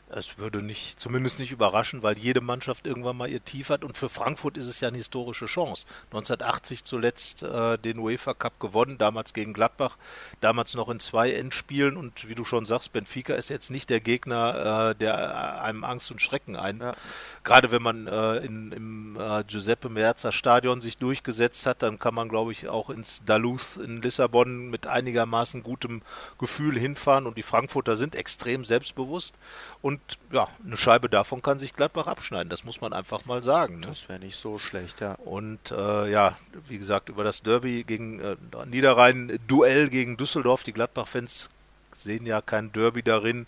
Es 0.09 0.39
würde 0.39 0.63
nicht, 0.63 1.01
zumindest 1.01 1.41
nicht 1.41 1.51
überraschen, 1.51 2.05
weil 2.05 2.17
jede 2.17 2.41
Mannschaft 2.41 2.87
irgendwann 2.87 3.17
mal 3.17 3.29
ihr 3.29 3.45
Tief 3.45 3.71
hat. 3.71 3.83
Und 3.83 3.99
für 3.99 4.09
Frankfurt 4.09 4.57
ist 4.57 4.69
es 4.69 4.79
ja 4.81 4.89
eine 4.89 4.99
historische 4.99 5.47
Chance. 5.47 5.85
1980 6.07 6.85
zuletzt 6.85 7.43
äh, 7.43 7.77
den 7.77 7.99
UEFA 7.99 8.35
Cup 8.35 8.61
gewonnen, 8.61 8.99
damals 8.99 9.33
gegen 9.33 9.53
Gladbach, 9.53 9.97
damals 10.41 10.75
noch 10.75 10.89
in 10.89 11.01
zwei 11.01 11.33
Endspielen. 11.33 11.97
Und 11.97 12.29
wie 12.29 12.37
du 12.37 12.45
schon 12.45 12.67
sagst, 12.67 12.93
Benfica 12.93 13.35
ist 13.35 13.51
jetzt 13.51 13.71
nicht 13.71 13.91
der 13.91 14.01
Gegner, 14.01 14.91
äh, 14.91 14.95
der 14.95 15.61
einem 15.63 15.83
Angst 15.83 16.11
und 16.13 16.23
Schrecken 16.23 16.55
ein. 16.55 16.79
Ja. 16.79 16.95
Gerade 17.43 17.73
wenn 17.73 17.83
man 17.83 18.07
äh, 18.07 18.37
in, 18.39 18.71
im 18.71 19.19
äh, 19.21 19.43
Giuseppe 19.45 19.89
Meazza 19.89 20.31
Stadion 20.31 20.81
sich 20.81 20.99
durchgesetzt 20.99 21.67
hat, 21.67 21.83
dann 21.83 21.99
kann 21.99 22.15
man, 22.15 22.29
glaube 22.29 22.53
ich, 22.53 22.69
auch 22.69 22.91
ins 22.91 23.25
Duluth 23.25 23.77
in 23.77 24.03
Lissabon 24.03 24.71
mit 24.71 24.87
einigermaßen 24.87 25.65
gutem 25.65 26.03
Gefühl 26.39 26.79
hinfahren. 26.79 27.27
Und 27.27 27.37
die 27.37 27.43
Frankfurter 27.43 27.97
sind 27.97 28.15
extrem 28.15 28.65
selbstbewusst. 28.65 29.35
Und 29.83 30.01
ja, 30.33 30.49
eine 30.65 30.77
Scheibe 30.77 31.09
davon 31.09 31.43
kann 31.43 31.59
sich 31.59 31.75
Gladbach 31.75 32.07
abschneiden. 32.07 32.49
Das 32.49 32.65
muss 32.65 32.81
man 32.81 32.93
einfach 32.93 33.25
mal 33.25 33.43
sagen. 33.43 33.81
Ne? 33.81 33.87
Das 33.87 34.09
wäre 34.09 34.19
nicht 34.19 34.37
so 34.37 34.59
schlecht, 34.59 35.01
ja. 35.01 35.15
Und 35.15 35.71
äh, 35.71 36.11
ja, 36.11 36.37
wie 36.69 36.79
gesagt, 36.79 37.09
über 37.09 37.25
das 37.25 37.43
Derby 37.43 37.85
gegen 37.85 38.21
äh, 38.21 38.37
Niederrhein, 38.67 39.39
Duell 39.47 39.89
gegen 39.89 40.17
Düsseldorf. 40.17 40.63
Die 40.63 40.73
Gladbach-Fans 40.73 41.51
sehen 41.93 42.27
ja 42.27 42.41
kein 42.41 42.73
Derby 42.73 43.03
darin. 43.03 43.47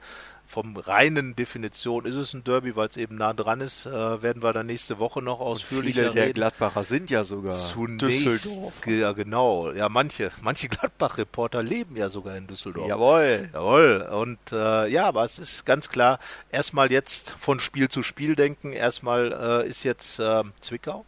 Vom 0.51 0.79
reinen 0.79 1.37
Definition 1.37 2.07
ist 2.07 2.15
es 2.15 2.33
ein 2.33 2.43
Derby, 2.43 2.75
weil 2.75 2.89
es 2.89 2.97
eben 2.97 3.17
nah 3.17 3.35
dran 3.35 3.61
ist. 3.61 3.85
Äh, 3.85 4.23
werden 4.23 4.43
wir 4.43 4.55
dann 4.55 4.65
nächste 4.65 4.99
Woche 4.99 5.21
noch 5.21 5.41
ausführlicher 5.41 6.05
Viele 6.05 6.15
der 6.15 6.25
reden. 6.25 6.35
Gladbacher 6.37 6.85
sind 6.85 7.11
ja 7.11 7.25
sogar 7.25 7.55
Zunächst, 7.55 8.25
Düsseldorf. 8.25 8.73
Ja, 8.87 9.13
genau. 9.13 9.71
Ja, 9.73 9.91
manche, 9.91 10.31
manche 10.41 10.69
Gladbach-Reporter 10.69 11.63
leben 11.63 11.97
ja 11.97 12.09
sogar 12.09 12.35
in 12.35 12.47
Düsseldorf. 12.47 12.89
Jawohl. 12.89 13.51
Jawohl. 13.53 14.09
Und 14.11 14.39
äh, 14.51 14.89
ja, 14.89 15.07
aber 15.07 15.23
es 15.25 15.39
ist 15.39 15.67
ganz 15.67 15.91
klar, 15.91 16.19
erstmal 16.51 16.91
jetzt 16.91 17.35
von 17.39 17.61
Spiel 17.61 17.89
zu 17.89 18.03
Spiel 18.03 18.35
denken. 18.35 18.73
Erstmal 18.73 19.65
äh, 19.65 19.69
ist 19.69 19.85
jetzt 19.85 20.19
äh, 20.19 20.45
Zwickau. 20.61 21.05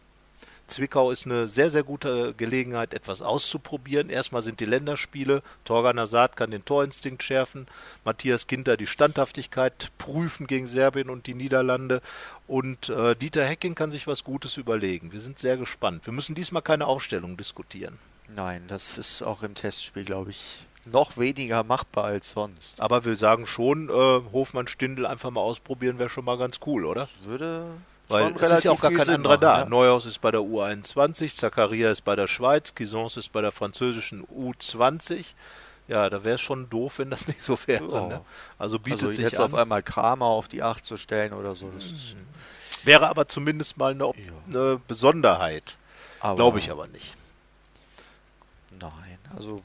Zwickau 0.71 1.11
ist 1.11 1.25
eine 1.25 1.47
sehr, 1.47 1.69
sehr 1.69 1.83
gute 1.83 2.33
Gelegenheit, 2.33 2.93
etwas 2.93 3.21
auszuprobieren. 3.21 4.09
Erstmal 4.09 4.41
sind 4.41 4.59
die 4.59 4.65
Länderspiele. 4.65 5.43
Torgan 5.65 5.99
Hazard 5.99 6.35
kann 6.35 6.51
den 6.51 6.65
Torinstinkt 6.65 7.23
schärfen. 7.23 7.67
Matthias 8.05 8.47
Ginter 8.47 8.77
die 8.77 8.87
Standhaftigkeit 8.87 9.91
prüfen 9.97 10.47
gegen 10.47 10.67
Serbien 10.67 11.09
und 11.09 11.27
die 11.27 11.35
Niederlande. 11.35 12.01
Und 12.47 12.89
äh, 12.89 13.15
Dieter 13.15 13.45
Hecking 13.45 13.75
kann 13.75 13.91
sich 13.91 14.07
was 14.07 14.23
Gutes 14.23 14.57
überlegen. 14.57 15.11
Wir 15.11 15.19
sind 15.19 15.39
sehr 15.39 15.57
gespannt. 15.57 16.05
Wir 16.05 16.13
müssen 16.13 16.35
diesmal 16.35 16.61
keine 16.61 16.87
Aufstellung 16.87 17.37
diskutieren. 17.37 17.99
Nein, 18.35 18.63
das 18.67 18.97
ist 18.97 19.21
auch 19.21 19.43
im 19.43 19.55
Testspiel, 19.55 20.05
glaube 20.05 20.31
ich, 20.31 20.65
noch 20.85 21.17
weniger 21.17 21.63
machbar 21.63 22.05
als 22.05 22.31
sonst. 22.31 22.81
Aber 22.81 23.05
wir 23.05 23.15
sagen 23.15 23.45
schon, 23.45 23.89
äh, 23.89 24.21
Hofmann 24.31 24.67
Stindl 24.67 25.05
einfach 25.05 25.29
mal 25.29 25.41
ausprobieren, 25.41 25.99
wäre 25.99 26.09
schon 26.09 26.25
mal 26.25 26.37
ganz 26.37 26.59
cool, 26.65 26.85
oder? 26.85 27.01
Das 27.01 27.25
würde 27.25 27.65
Weil 28.11 28.31
es 28.33 28.35
ist 28.35 28.41
ja 28.41 28.47
relativ 28.49 28.71
auch 28.71 28.81
gar 28.81 28.91
kein 28.91 29.05
Sinn 29.05 29.15
anderer 29.15 29.33
machen, 29.35 29.41
da. 29.41 29.59
ja. 29.59 29.65
Neuhaus 29.65 30.05
ist 30.05 30.19
bei 30.21 30.31
der 30.31 30.41
U21, 30.41 31.35
Zakaria 31.35 31.91
ist 31.91 32.01
bei 32.03 32.15
der 32.15 32.27
Schweiz, 32.27 32.75
Kisons 32.75 33.17
ist 33.17 33.31
bei 33.31 33.41
der 33.41 33.51
französischen 33.51 34.25
U20. 34.27 35.33
Ja, 35.87 36.09
da 36.09 36.23
wäre 36.23 36.35
es 36.35 36.41
schon 36.41 36.69
doof, 36.69 36.99
wenn 36.99 37.09
das 37.09 37.27
nicht 37.29 37.43
so 37.43 37.57
wäre. 37.65 37.91
Ja. 37.91 38.07
Ne? 38.07 38.21
Also 38.57 38.79
bietet 38.79 39.01
Also 39.03 39.13
sich 39.13 39.23
jetzt 39.25 39.39
an. 39.39 39.45
auf 39.45 39.53
einmal 39.55 39.83
Kramer 39.83 40.25
auf 40.27 40.47
die 40.47 40.61
8 40.63 40.85
zu 40.85 40.97
stellen 40.97 41.33
oder 41.33 41.55
so, 41.55 41.69
ist 41.77 42.15
Wäre 42.83 43.09
aber 43.09 43.27
zumindest 43.27 43.77
mal 43.77 43.91
eine, 43.91 44.11
eine 44.47 44.81
Besonderheit. 44.87 45.77
Glaube 46.35 46.59
ich 46.59 46.71
aber 46.71 46.87
nicht. 46.87 47.15
Nein, 48.79 49.19
also 49.35 49.61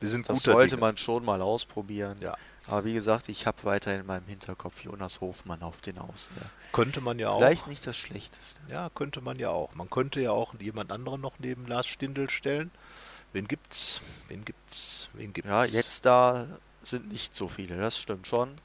Wir 0.00 0.08
sind 0.08 0.28
das 0.28 0.42
sollte 0.42 0.70
Dinge. 0.70 0.80
man 0.80 0.96
schon 0.96 1.24
mal 1.24 1.42
ausprobieren. 1.42 2.16
Ja. 2.20 2.36
Aber 2.68 2.84
wie 2.84 2.94
gesagt, 2.94 3.28
ich 3.28 3.46
habe 3.46 3.58
weiterhin 3.62 4.00
in 4.00 4.06
meinem 4.06 4.26
Hinterkopf 4.26 4.82
Jonas 4.82 5.20
Hofmann 5.20 5.62
auf 5.62 5.80
den 5.80 5.98
Außen. 5.98 6.30
Könnte 6.72 7.00
man 7.00 7.18
ja 7.18 7.30
auch. 7.30 7.38
Vielleicht 7.38 7.68
nicht 7.68 7.86
das 7.86 7.96
Schlechteste. 7.96 8.60
Ja, 8.68 8.90
könnte 8.94 9.20
man 9.20 9.38
ja 9.38 9.50
auch. 9.50 9.74
Man 9.74 9.88
könnte 9.88 10.20
ja 10.20 10.32
auch 10.32 10.52
jemand 10.58 10.90
anderen 10.90 11.20
noch 11.20 11.34
neben 11.38 11.66
Lars 11.66 11.86
Stindl 11.86 12.28
stellen. 12.28 12.70
Wen 13.32 13.46
gibt's? 13.46 14.00
Wen 14.28 14.44
gibt's? 14.44 15.08
Wen 15.12 15.32
gibt's? 15.32 15.48
Ja, 15.50 15.64
jetzt 15.64 16.06
da 16.06 16.46
sind 16.82 17.10
nicht 17.12 17.36
so 17.36 17.48
viele, 17.48 17.76
das 17.76 17.98
stimmt 17.98 18.26
schon. 18.26 18.60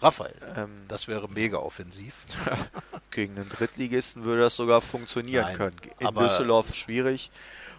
Raphael. 0.00 0.34
Ähm, 0.56 0.70
Das 0.88 1.08
wäre 1.08 1.28
mega 1.28 1.58
offensiv. 1.58 2.24
gegen 3.10 3.36
einen 3.36 3.48
Drittligisten 3.48 4.24
würde 4.24 4.42
das 4.42 4.56
sogar 4.56 4.80
funktionieren 4.82 5.44
Nein, 5.46 5.56
können. 5.56 5.76
In 5.98 6.14
Düsseldorf 6.14 6.74
schwierig. 6.74 7.30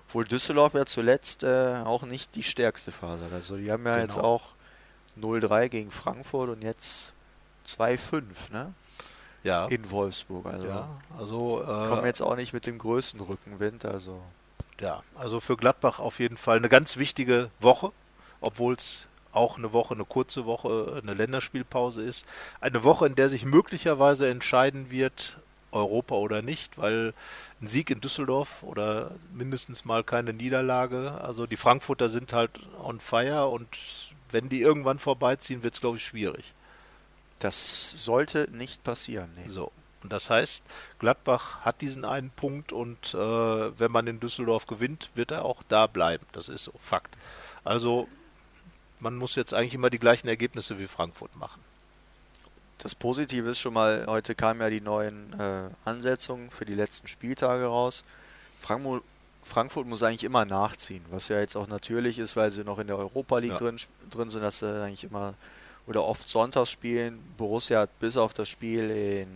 Obwohl 0.07 0.25
Düsseldorf 0.25 0.73
ja 0.73 0.85
zuletzt 0.85 1.43
äh, 1.43 1.81
auch 1.85 2.03
nicht 2.03 2.33
die 2.35 2.43
stärkste 2.43 2.91
Phase. 2.91 3.25
Also 3.31 3.57
die 3.57 3.71
haben 3.71 3.85
ja 3.85 3.99
jetzt 3.99 4.15
Genau. 4.15 4.27
auch 4.27 4.56
0-3 5.21 5.69
gegen 5.69 5.91
Frankfurt 5.91 6.49
und 6.49 6.61
jetzt 6.61 7.13
2-5 7.67 8.23
ne? 8.51 8.73
Ja. 9.43 9.67
in 9.67 9.89
Wolfsburg. 9.91 10.45
Also 10.45 10.67
ja, 10.67 10.89
also, 11.17 11.63
kommen 11.65 12.03
äh, 12.03 12.07
jetzt 12.07 12.21
auch 12.21 12.35
nicht 12.35 12.53
mit 12.53 12.65
dem 12.65 12.77
größten 12.77 13.21
Rückenwind. 13.21 13.85
Also 13.85 14.21
ja, 14.79 15.03
also 15.15 15.39
für 15.39 15.57
Gladbach 15.57 15.99
auf 15.99 16.19
jeden 16.19 16.37
Fall 16.37 16.57
eine 16.57 16.69
ganz 16.69 16.97
wichtige 16.97 17.49
Woche, 17.59 17.91
obwohl 18.41 18.75
es 18.75 19.07
auch 19.31 19.57
eine 19.57 19.73
Woche, 19.73 19.93
eine 19.93 20.05
kurze 20.05 20.45
Woche, 20.45 20.99
eine 21.01 21.13
Länderspielpause 21.13 22.01
ist. 22.01 22.25
Eine 22.59 22.83
Woche, 22.83 23.05
in 23.05 23.15
der 23.15 23.29
sich 23.29 23.45
möglicherweise 23.45 24.29
entscheiden 24.29 24.89
wird, 24.89 25.37
Europa 25.71 26.15
oder 26.15 26.41
nicht, 26.41 26.77
weil 26.77 27.13
ein 27.61 27.67
Sieg 27.67 27.89
in 27.89 28.01
Düsseldorf 28.01 28.63
oder 28.63 29.11
mindestens 29.33 29.85
mal 29.85 30.03
keine 30.03 30.33
Niederlage, 30.33 31.19
also 31.21 31.45
die 31.45 31.57
Frankfurter 31.57 32.09
sind 32.09 32.33
halt 32.33 32.51
on 32.81 32.99
fire 32.99 33.47
und 33.47 33.67
wenn 34.31 34.49
die 34.49 34.61
irgendwann 34.61 34.99
vorbeiziehen, 34.99 35.63
wird 35.63 35.73
es, 35.73 35.81
glaube 35.81 35.97
ich, 35.97 36.05
schwierig. 36.05 36.53
Das 37.39 37.91
sollte 37.91 38.47
nicht 38.51 38.83
passieren. 38.83 39.29
Nee. 39.35 39.49
So. 39.49 39.71
Und 40.03 40.13
das 40.13 40.29
heißt, 40.29 40.63
Gladbach 40.99 41.61
hat 41.61 41.81
diesen 41.81 42.05
einen 42.05 42.29
Punkt 42.29 42.71
und 42.71 43.13
äh, 43.13 43.17
wenn 43.17 43.91
man 43.91 44.07
in 44.07 44.19
Düsseldorf 44.19 44.67
gewinnt, 44.67 45.09
wird 45.15 45.31
er 45.31 45.45
auch 45.45 45.63
da 45.67 45.87
bleiben. 45.87 46.25
Das 46.31 46.49
ist 46.49 46.63
so 46.63 46.73
Fakt. 46.79 47.17
Also 47.63 48.07
man 48.99 49.15
muss 49.15 49.35
jetzt 49.35 49.53
eigentlich 49.53 49.73
immer 49.73 49.89
die 49.89 49.99
gleichen 49.99 50.27
Ergebnisse 50.27 50.79
wie 50.79 50.87
Frankfurt 50.87 51.35
machen. 51.35 51.61
Das 52.77 52.93
Positive 52.93 53.49
ist 53.49 53.59
schon 53.59 53.73
mal, 53.73 54.05
heute 54.07 54.35
kamen 54.35 54.61
ja 54.61 54.69
die 54.69 54.81
neuen 54.81 55.33
äh, 55.39 55.69
Ansetzungen 55.83 56.51
für 56.51 56.65
die 56.65 56.75
letzten 56.75 57.07
Spieltage 57.07 57.65
raus. 57.65 58.03
Frankfurt, 58.59 59.03
Frankfurt 59.47 59.87
muss 59.87 60.03
eigentlich 60.03 60.23
immer 60.23 60.45
nachziehen, 60.45 61.03
was 61.09 61.29
ja 61.29 61.39
jetzt 61.39 61.55
auch 61.55 61.67
natürlich 61.67 62.19
ist, 62.19 62.35
weil 62.35 62.51
sie 62.51 62.63
noch 62.63 62.79
in 62.79 62.87
der 62.87 62.97
Europa 62.97 63.39
League 63.39 63.51
ja. 63.51 63.57
drin, 63.57 63.77
drin 64.09 64.29
sind, 64.29 64.41
dass 64.41 64.59
sie 64.59 64.83
eigentlich 64.83 65.05
immer 65.05 65.33
oder 65.87 66.03
oft 66.03 66.29
sonntags 66.29 66.69
spielen. 66.69 67.19
Borussia 67.37 67.81
hat 67.81 67.99
bis 67.99 68.17
auf 68.17 68.33
das 68.33 68.49
Spiel 68.49 68.89
in 68.91 69.27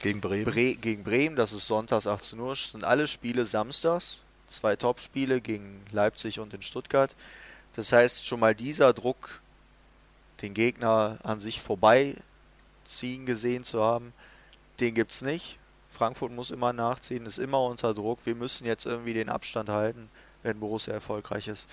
gegen 0.00 0.20
Bremen. 0.20 0.44
Bre 0.44 0.74
gegen 0.74 1.02
Bremen, 1.02 1.36
das 1.36 1.52
ist 1.52 1.66
sonntags 1.66 2.06
18 2.06 2.38
Uhr, 2.38 2.54
sind 2.54 2.84
alle 2.84 3.08
Spiele 3.08 3.46
samstags. 3.46 4.22
Zwei 4.48 4.76
Topspiele 4.76 5.40
gegen 5.40 5.84
Leipzig 5.90 6.38
und 6.38 6.54
in 6.54 6.62
Stuttgart. 6.62 7.14
Das 7.74 7.92
heißt, 7.92 8.24
schon 8.24 8.38
mal 8.38 8.54
dieser 8.54 8.92
Druck, 8.92 9.40
den 10.40 10.54
Gegner 10.54 11.18
an 11.24 11.40
sich 11.40 11.60
vorbeiziehen 11.60 13.26
gesehen 13.26 13.64
zu 13.64 13.82
haben, 13.82 14.12
den 14.78 14.94
gibt 14.94 15.12
es 15.12 15.22
nicht. 15.22 15.58
Frankfurt 15.96 16.30
muss 16.30 16.50
immer 16.50 16.74
nachziehen, 16.74 17.24
ist 17.24 17.38
immer 17.38 17.62
unter 17.62 17.94
Druck. 17.94 18.18
Wir 18.24 18.34
müssen 18.34 18.66
jetzt 18.66 18.84
irgendwie 18.84 19.14
den 19.14 19.30
Abstand 19.30 19.70
halten, 19.70 20.10
wenn 20.42 20.60
Borussia 20.60 20.92
erfolgreich 20.92 21.48
ist. 21.48 21.70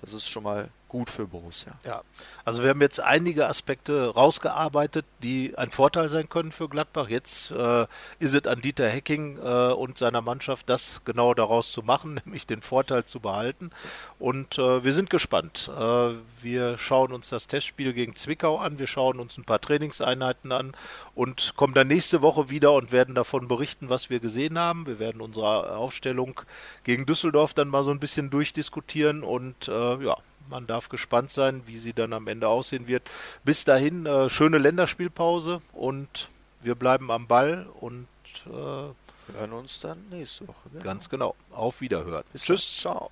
Das 0.00 0.12
ist 0.12 0.28
schon 0.28 0.44
mal 0.44 0.68
gut 0.96 1.10
für 1.10 1.26
Borussia. 1.26 1.72
Ja, 1.84 2.00
also 2.46 2.62
wir 2.62 2.70
haben 2.70 2.80
jetzt 2.80 3.00
einige 3.00 3.48
Aspekte 3.48 4.14
rausgearbeitet, 4.14 5.04
die 5.22 5.52
ein 5.58 5.70
Vorteil 5.70 6.08
sein 6.08 6.30
können 6.30 6.52
für 6.52 6.70
Gladbach. 6.70 7.10
Jetzt 7.10 7.50
äh, 7.50 7.82
ist 8.18 8.32
es 8.32 8.46
an 8.46 8.62
Dieter 8.62 8.88
Hecking 8.88 9.36
äh, 9.36 9.72
und 9.72 9.98
seiner 9.98 10.22
Mannschaft, 10.22 10.70
das 10.70 11.02
genau 11.04 11.34
daraus 11.34 11.70
zu 11.70 11.82
machen, 11.82 12.14
nämlich 12.24 12.46
den 12.46 12.62
Vorteil 12.62 13.04
zu 13.04 13.20
behalten. 13.20 13.72
Und 14.18 14.56
äh, 14.56 14.84
wir 14.84 14.94
sind 14.94 15.10
gespannt. 15.10 15.70
Äh, 15.78 16.14
wir 16.40 16.78
schauen 16.78 17.12
uns 17.12 17.28
das 17.28 17.46
Testspiel 17.46 17.92
gegen 17.92 18.16
Zwickau 18.16 18.56
an, 18.56 18.78
wir 18.78 18.86
schauen 18.86 19.20
uns 19.20 19.36
ein 19.36 19.44
paar 19.44 19.60
Trainingseinheiten 19.60 20.50
an 20.50 20.72
und 21.14 21.52
kommen 21.56 21.74
dann 21.74 21.88
nächste 21.88 22.22
Woche 22.22 22.48
wieder 22.48 22.72
und 22.72 22.90
werden 22.90 23.14
davon 23.14 23.48
berichten, 23.48 23.90
was 23.90 24.08
wir 24.08 24.20
gesehen 24.20 24.58
haben. 24.58 24.86
Wir 24.86 24.98
werden 24.98 25.20
unsere 25.20 25.76
Aufstellung 25.76 26.40
gegen 26.84 27.04
Düsseldorf 27.04 27.52
dann 27.52 27.68
mal 27.68 27.84
so 27.84 27.90
ein 27.90 28.00
bisschen 28.00 28.30
durchdiskutieren 28.30 29.24
und 29.24 29.68
äh, 29.68 30.02
ja, 30.02 30.16
man 30.48 30.66
darf 30.66 30.88
gespannt 30.88 31.30
sein, 31.30 31.62
wie 31.66 31.76
sie 31.76 31.92
dann 31.92 32.12
am 32.12 32.28
Ende 32.28 32.48
aussehen 32.48 32.86
wird. 32.86 33.02
Bis 33.44 33.64
dahin, 33.64 34.06
äh, 34.06 34.30
schöne 34.30 34.58
Länderspielpause 34.58 35.60
und 35.72 36.28
wir 36.62 36.74
bleiben 36.74 37.10
am 37.10 37.26
Ball 37.26 37.66
und 37.80 38.06
äh, 38.46 38.50
hören 38.50 39.52
uns 39.52 39.80
dann 39.80 39.98
nächste 40.10 40.48
Woche. 40.48 40.68
Genau. 40.72 40.84
Ganz 40.84 41.08
genau. 41.08 41.34
Auf 41.52 41.80
Wiederhören. 41.80 42.24
Bis 42.32 42.42
Tschüss. 42.42 42.80
Dann. 42.82 42.94
Ciao. 42.94 43.10